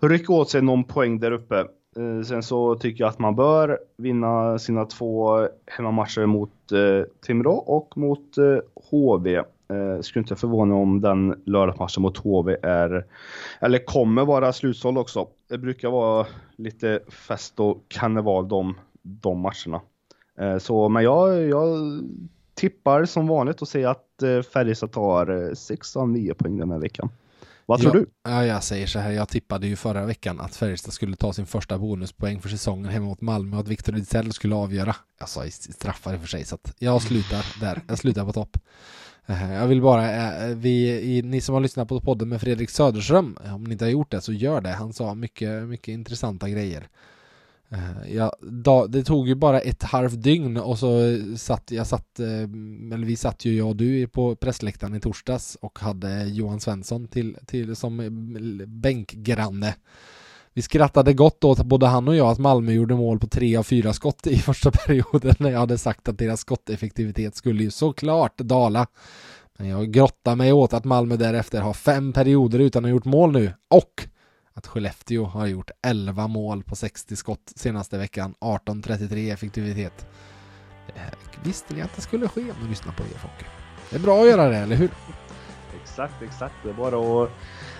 rycka 0.00 0.32
åt 0.32 0.50
sig 0.50 0.62
någon 0.62 0.84
poäng 0.84 1.20
där 1.20 1.32
uppe. 1.32 1.66
Eh, 1.96 2.22
sen 2.24 2.42
så 2.42 2.74
tycker 2.74 3.04
jag 3.04 3.08
att 3.08 3.18
man 3.18 3.36
bör 3.36 3.78
vinna 3.96 4.58
sina 4.58 4.84
två 4.84 5.48
hemmamatcher 5.66 6.26
mot 6.26 6.72
eh, 6.72 7.06
Timrå 7.26 7.52
och 7.52 7.96
mot 7.96 8.38
eh, 8.38 8.58
HV. 8.90 9.42
Eh, 9.68 10.00
skulle 10.00 10.20
inte 10.20 10.36
förvåna 10.36 10.74
om 10.74 11.00
den 11.00 11.42
lördagsmatchen 11.46 12.02
mot 12.02 12.18
HV 12.18 12.56
är, 12.62 13.06
eller 13.60 13.86
kommer 13.86 14.24
vara 14.24 14.52
slutsåld 14.52 14.98
också. 14.98 15.28
Det 15.48 15.58
brukar 15.58 15.90
vara 15.90 16.26
lite 16.56 17.00
fest 17.08 17.60
och 17.60 17.84
karneval 17.88 18.48
de, 18.48 18.74
de 19.02 19.40
matcherna. 19.40 19.80
Eh, 20.38 20.58
så, 20.58 20.88
men 20.88 21.02
jag, 21.02 21.48
jag 21.48 22.00
tippar 22.54 23.04
som 23.04 23.26
vanligt 23.26 23.62
och 23.62 23.68
säger 23.68 23.88
att 23.88 24.22
eh, 24.22 24.42
Färjestad 24.42 24.92
tar 24.92 25.48
eh, 25.48 25.54
6 25.54 25.96
av 25.96 26.08
9 26.08 26.34
poäng 26.34 26.58
den 26.58 26.70
här 26.70 26.78
veckan. 26.78 27.08
Vad 27.66 27.80
tror 27.80 27.96
ja, 27.96 28.00
du? 28.00 28.30
Ja, 28.30 28.46
jag 28.46 28.64
säger 28.64 28.86
så 28.86 28.98
här, 28.98 29.10
jag 29.10 29.28
tippade 29.28 29.66
ju 29.66 29.76
förra 29.76 30.06
veckan 30.06 30.40
att 30.40 30.56
Färjestad 30.56 30.92
skulle 30.92 31.16
ta 31.16 31.32
sin 31.32 31.46
första 31.46 31.78
bonuspoäng 31.78 32.40
för 32.40 32.48
säsongen 32.48 32.90
hemma 32.90 33.06
mot 33.06 33.20
Malmö 33.20 33.56
och 33.56 33.62
att 33.62 33.68
Victor 33.68 33.94
Ejdsell 33.94 34.32
skulle 34.32 34.54
avgöra. 34.54 34.96
Jag 35.18 35.28
sa 35.28 35.50
straffar 35.50 36.14
i 36.14 36.16
och 36.16 36.20
för 36.20 36.28
sig, 36.28 36.44
så 36.44 36.54
att 36.54 36.74
jag 36.78 37.02
slutar 37.02 37.60
där. 37.60 37.82
Jag 37.88 37.98
slutar 37.98 38.24
på 38.24 38.32
topp. 38.32 38.58
Eh, 39.26 39.52
Jag 39.54 39.66
vill 39.66 39.82
bara, 39.82 40.12
eh, 40.12 40.56
vi, 40.56 41.22
ni 41.22 41.40
som 41.40 41.54
har 41.54 41.60
lyssnat 41.60 41.88
på 41.88 42.00
podden 42.00 42.28
med 42.28 42.40
Fredrik 42.40 42.70
Söderström, 42.70 43.38
om 43.54 43.64
ni 43.64 43.72
inte 43.72 43.84
har 43.84 43.90
gjort 43.90 44.10
det 44.10 44.20
så 44.20 44.32
gör 44.32 44.60
det. 44.60 44.72
Han 44.72 44.92
sa 44.92 45.14
mycket, 45.14 45.62
mycket 45.62 45.88
intressanta 45.88 46.48
grejer. 46.48 46.88
Eh, 47.70 48.14
ja, 48.14 48.32
da, 48.40 48.86
det 48.86 49.04
tog 49.04 49.28
ju 49.28 49.34
bara 49.34 49.60
ett 49.60 49.82
halvt 49.82 50.22
dygn 50.22 50.56
och 50.56 50.78
så 50.78 51.18
satt 51.36 51.70
jag 51.70 51.86
satt, 51.86 52.20
eh, 52.20 52.42
eller 52.94 53.06
vi 53.06 53.16
satt 53.16 53.44
ju 53.44 53.56
jag 53.56 53.68
och 53.68 53.76
du 53.76 54.06
på 54.06 54.36
pressläktaren 54.36 54.94
i 54.94 55.00
torsdags 55.00 55.56
och 55.60 55.78
hade 55.78 56.24
Johan 56.24 56.60
Svensson 56.60 57.08
till, 57.08 57.36
till 57.46 57.76
som 57.76 58.00
eh, 58.00 58.10
bänkgranne. 58.66 59.74
Vi 60.56 60.62
skrattade 60.62 61.12
gott 61.12 61.44
åt 61.44 61.64
både 61.64 61.86
han 61.86 62.08
och 62.08 62.16
jag 62.16 62.28
att 62.28 62.38
Malmö 62.38 62.72
gjorde 62.72 62.94
mål 62.94 63.18
på 63.18 63.26
tre 63.26 63.56
av 63.56 63.62
fyra 63.62 63.92
skott 63.92 64.26
i 64.26 64.36
första 64.38 64.70
perioden 64.70 65.34
när 65.38 65.50
jag 65.50 65.58
hade 65.58 65.78
sagt 65.78 66.08
att 66.08 66.18
deras 66.18 66.40
skotteffektivitet 66.40 67.36
skulle 67.36 67.62
ju 67.64 67.70
såklart 67.70 68.38
dala. 68.38 68.86
Men 69.58 69.68
jag 69.68 69.92
grottar 69.92 70.36
mig 70.36 70.52
åt 70.52 70.72
att 70.72 70.84
Malmö 70.84 71.16
därefter 71.16 71.60
har 71.60 71.72
fem 71.72 72.12
perioder 72.12 72.58
utan 72.58 72.84
att 72.84 72.88
ha 72.88 72.90
gjort 72.90 73.04
mål 73.04 73.32
nu 73.32 73.52
och 73.70 74.08
att 74.54 74.66
Skellefteå 74.66 75.24
har 75.24 75.46
gjort 75.46 75.70
11 75.82 76.26
mål 76.28 76.62
på 76.62 76.76
60 76.76 77.16
skott 77.16 77.52
senaste 77.56 77.98
veckan, 77.98 78.34
18-33 78.40 79.32
effektivitet. 79.32 80.06
Här 80.94 81.14
visste 81.42 81.74
ni 81.74 81.82
att 81.82 81.96
det 81.96 82.02
skulle 82.02 82.28
ske 82.28 82.40
om 82.40 82.56
ni 82.62 82.68
lyssnar 82.68 82.92
på 82.92 83.02
EF 83.02 83.22
Hockey. 83.22 83.44
Det 83.90 83.96
är 83.96 84.00
bra 84.00 84.20
att 84.22 84.28
göra 84.28 84.48
det, 84.48 84.56
eller 84.56 84.76
hur? 84.76 84.90
Exakt, 85.82 86.22
exakt. 86.22 86.54
Det 86.62 86.68
är 86.70 86.74
bara 86.74 87.22
att, 87.24 87.30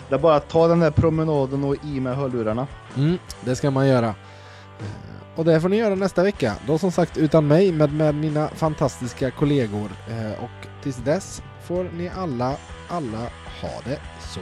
det 0.08 0.14
är 0.14 0.18
bara 0.18 0.36
att 0.36 0.48
ta 0.48 0.68
den 0.68 0.80
där 0.80 0.90
promenaden 0.90 1.64
och 1.64 1.76
i 1.84 2.00
med 2.00 2.16
hörlurarna. 2.16 2.66
Mm, 2.96 3.18
det 3.44 3.56
ska 3.56 3.70
man 3.70 3.88
göra. 3.88 4.08
Eh, 4.08 5.36
Och 5.36 5.44
det 5.44 5.60
får 5.60 5.68
ni 5.68 5.76
göra 5.76 5.94
nästa 5.94 6.22
vecka. 6.22 6.54
Då 6.66 6.78
som 6.78 6.92
sagt 6.92 7.16
utan 7.16 7.46
mig, 7.46 7.72
med, 7.72 7.92
med 7.92 8.14
mina 8.14 8.48
fantastiska 8.48 9.30
kollegor. 9.30 9.90
Eh, 10.08 10.44
Och 10.44 10.66
tills 10.82 10.96
dess 10.96 11.42
får 11.64 11.84
ni 11.84 12.08
alla, 12.08 12.56
alla 12.88 13.18
ha 13.62 13.70
det 13.84 13.98
så 14.20 14.40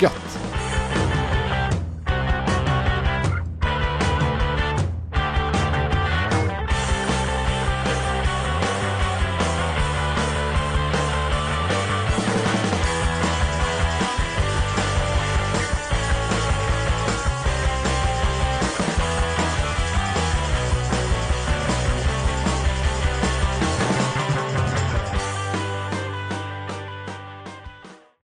gött. 0.00 0.38